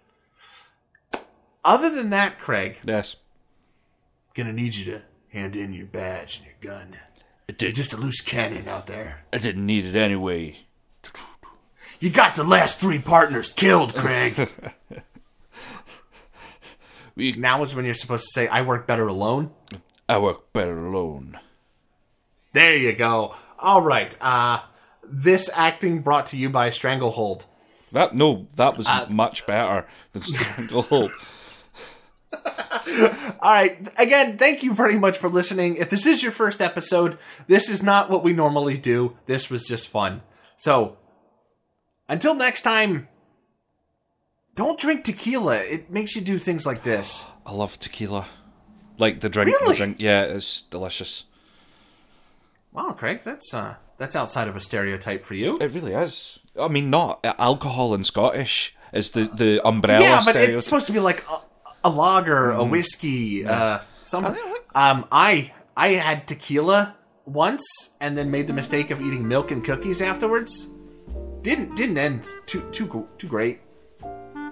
Other 1.65 1.91
than 1.91 2.11
that, 2.11 2.39
Craig, 2.39 2.77
Yes. 2.85 3.17
gonna 4.35 4.53
need 4.53 4.75
you 4.75 4.85
to 4.93 5.03
hand 5.33 5.57
in 5.57 5.73
your 5.73 5.87
badge 5.87 6.37
and 6.37 6.47
your 6.47 6.55
gun. 6.75 6.95
I, 6.95 6.99
You're 7.49 7.57
did, 7.57 7.75
just 7.75 7.93
a 7.93 7.97
loose 7.97 8.21
cannon 8.21 8.69
out 8.69 8.87
there. 8.87 9.25
I 9.33 9.39
didn't 9.39 9.65
need 9.67 9.85
it 9.87 9.97
anyway. 9.97 10.57
You 12.01 12.11
got 12.11 12.35
the 12.35 12.45
last 12.45 12.79
three 12.79 12.99
partners 12.99 13.53
killed, 13.53 13.95
Craig. 13.95 14.49
We, 17.17 17.33
now 17.33 17.63
is 17.63 17.75
when 17.75 17.87
you're 17.87 17.95
supposed 17.95 18.25
to 18.25 18.31
say, 18.31 18.47
I 18.47 18.61
work 18.61 18.87
better 18.87 19.09
alone. 19.09 19.51
I 20.07 20.19
work 20.19 20.53
better 20.53 20.87
alone. 20.87 21.41
There 22.53 22.77
you 22.77 22.93
go. 22.93 23.35
All 23.59 23.81
right. 23.81 24.15
Uh, 24.21 24.61
this 25.03 25.49
acting 25.55 26.01
brought 26.03 26.27
to 26.29 26.37
you 26.37 26.51
by 26.51 26.69
Stranglehold. 26.69 27.47
That 27.93 28.15
no, 28.15 28.49
that 28.57 28.77
was 28.77 28.87
much 29.09 29.47
better 29.47 29.87
than 30.13 30.23
Stranglehold. 30.25 31.11
All 32.33 32.41
right. 33.43 33.89
Again, 33.99 34.37
thank 34.37 34.63
you 34.63 34.75
very 34.75 34.99
much 34.99 35.17
for 35.17 35.31
listening. 35.31 35.77
If 35.77 35.89
this 35.89 36.05
is 36.05 36.23
your 36.23 36.33
first 36.33 36.61
episode, 36.61 37.17
this 37.47 37.71
is 37.71 37.83
not 37.83 38.11
what 38.11 38.23
we 38.23 38.35
normally 38.35 38.77
do. 38.77 39.17
This 39.25 39.49
was 39.49 39.67
just 39.67 39.89
fun. 39.89 40.21
So, 40.59 40.99
until 42.09 42.35
next 42.35 42.63
time, 42.63 43.09
don't 44.55 44.79
drink 44.79 45.05
tequila. 45.05 45.57
It 45.59 45.91
makes 45.91 46.17
you 46.17 46.23
do 46.23 46.39
things 46.39 46.65
like 46.67 46.83
this. 46.83 47.29
I 47.45 47.53
love 47.53 47.79
tequila. 47.79 48.27
Like 48.99 49.21
the 49.21 49.29
drink, 49.29 49.51
Really? 49.51 49.73
the 49.73 49.77
drink. 49.77 49.97
Yeah, 49.99 50.23
it's 50.23 50.63
delicious. 50.63 51.25
Wow, 52.73 52.93
Craig, 52.93 53.21
that's 53.25 53.53
uh, 53.55 53.75
that's 53.99 54.17
outside 54.17 54.49
of 54.49 54.57
a 54.57 54.61
stereotype 54.61 55.25
for 55.25 55.35
you. 55.35 55.59
It 55.59 55.73
really 55.73 55.93
is. 55.93 56.39
I 56.59 56.69
mean, 56.69 56.89
not 56.91 57.21
alcohol 57.39 57.95
and 57.95 58.05
Scottish 58.07 58.75
is 58.93 59.11
the 59.11 59.25
the 59.25 59.61
umbrella 59.67 60.03
yeah, 60.03 60.17
but 60.25 60.31
stereotype. 60.33 60.57
it's 60.57 60.65
supposed 60.65 60.87
to 60.87 60.93
be 60.93 61.01
like 61.01 61.25
a, 61.31 61.39
a 61.85 61.91
lager, 61.91 62.53
a 62.53 62.65
whiskey, 62.65 63.45
uh, 63.47 63.81
something. 64.05 64.35
Um, 64.75 65.07
I 65.13 65.53
I 65.77 65.89
had 65.89 66.27
tequila 66.27 66.97
once 67.27 67.65
and 68.01 68.17
then 68.17 68.31
made 68.31 68.47
the 68.47 68.53
mistake 68.55 68.91
of 68.91 69.01
eating 69.01 69.27
milk 69.29 69.51
and 69.51 69.63
cookies 69.65 70.01
afterwards. 70.01 70.69
Didn't 71.47 71.77
didn't 71.77 71.97
end 71.97 72.27
too 72.47 72.63
too 72.73 73.07
too 73.19 73.29
great. 73.29 73.61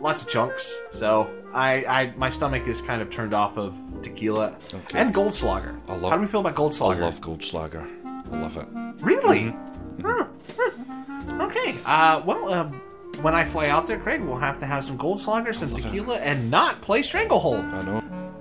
Lots 0.00 0.22
of 0.22 0.28
chunks. 0.28 0.78
So 0.92 1.28
I 1.52 1.84
I 1.88 2.14
my 2.16 2.30
stomach 2.30 2.68
is 2.68 2.80
kind 2.80 3.02
of 3.02 3.10
turned 3.10 3.34
off 3.34 3.58
of 3.58 3.74
tequila 4.00 4.54
Okay. 4.72 4.98
and 5.00 5.12
Goldschlager. 5.12 5.76
I 5.88 5.96
love- 5.96 6.10
How 6.12 6.16
do 6.16 6.22
we 6.22 6.28
feel 6.28 6.38
about 6.46 6.54
Goldschlager? 6.54 6.98
I 6.98 7.00
Goldschlager? 7.00 7.02
love 7.02 7.20
Goldschlager. 7.20 8.32
I 8.32 8.36
love 8.40 8.56
it. 8.58 8.68
Really? 9.04 9.56
Huh. 10.02 10.26
Huh. 10.56 11.46
Okay. 11.46 11.74
Uh, 11.84 12.22
well, 12.24 12.52
um, 12.54 12.80
when 13.22 13.34
I 13.34 13.44
fly 13.44 13.66
out 13.70 13.88
there, 13.88 13.98
Craig, 13.98 14.20
we'll 14.20 14.36
have 14.38 14.60
to 14.60 14.66
have 14.66 14.84
some 14.84 14.96
Goldschlager, 14.96 15.52
some 15.52 15.74
tequila, 15.74 16.18
and 16.18 16.48
not 16.48 16.80
play 16.80 17.02
Stranglehold. 17.02 17.64
I 17.64 17.82
know. 17.82 17.94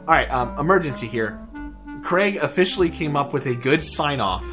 All 0.08 0.14
right. 0.14 0.30
Um, 0.30 0.60
emergency 0.60 1.08
here. 1.08 1.40
Craig 2.04 2.36
officially 2.36 2.90
came 2.90 3.16
up 3.16 3.34
with 3.34 3.48
a 3.48 3.56
good 3.56 3.82
sign 3.82 4.20
off. 4.20 4.46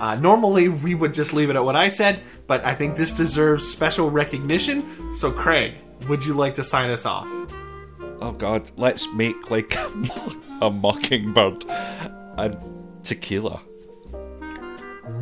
Uh, 0.00 0.14
normally, 0.16 0.68
we 0.68 0.94
would 0.94 1.14
just 1.14 1.32
leave 1.32 1.48
it 1.48 1.56
at 1.56 1.64
what 1.64 1.74
I 1.76 1.88
said, 1.88 2.20
but 2.46 2.64
I 2.64 2.74
think 2.74 2.96
this 2.96 3.12
deserves 3.12 3.66
special 3.66 4.10
recognition. 4.10 5.14
So, 5.14 5.30
Craig, 5.30 5.74
would 6.08 6.24
you 6.24 6.34
like 6.34 6.54
to 6.54 6.64
sign 6.64 6.90
us 6.90 7.06
off? 7.06 7.26
Oh 8.20 8.32
God, 8.32 8.70
let's 8.76 9.06
make 9.12 9.50
like 9.50 9.76
a 10.62 10.70
mockingbird 10.70 11.64
and 12.38 12.56
tequila. 13.02 13.60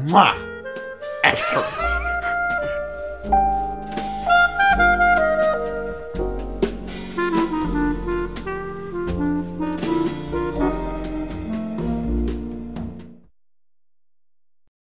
Mwah! 0.05 0.37
Excellent. 1.25 2.14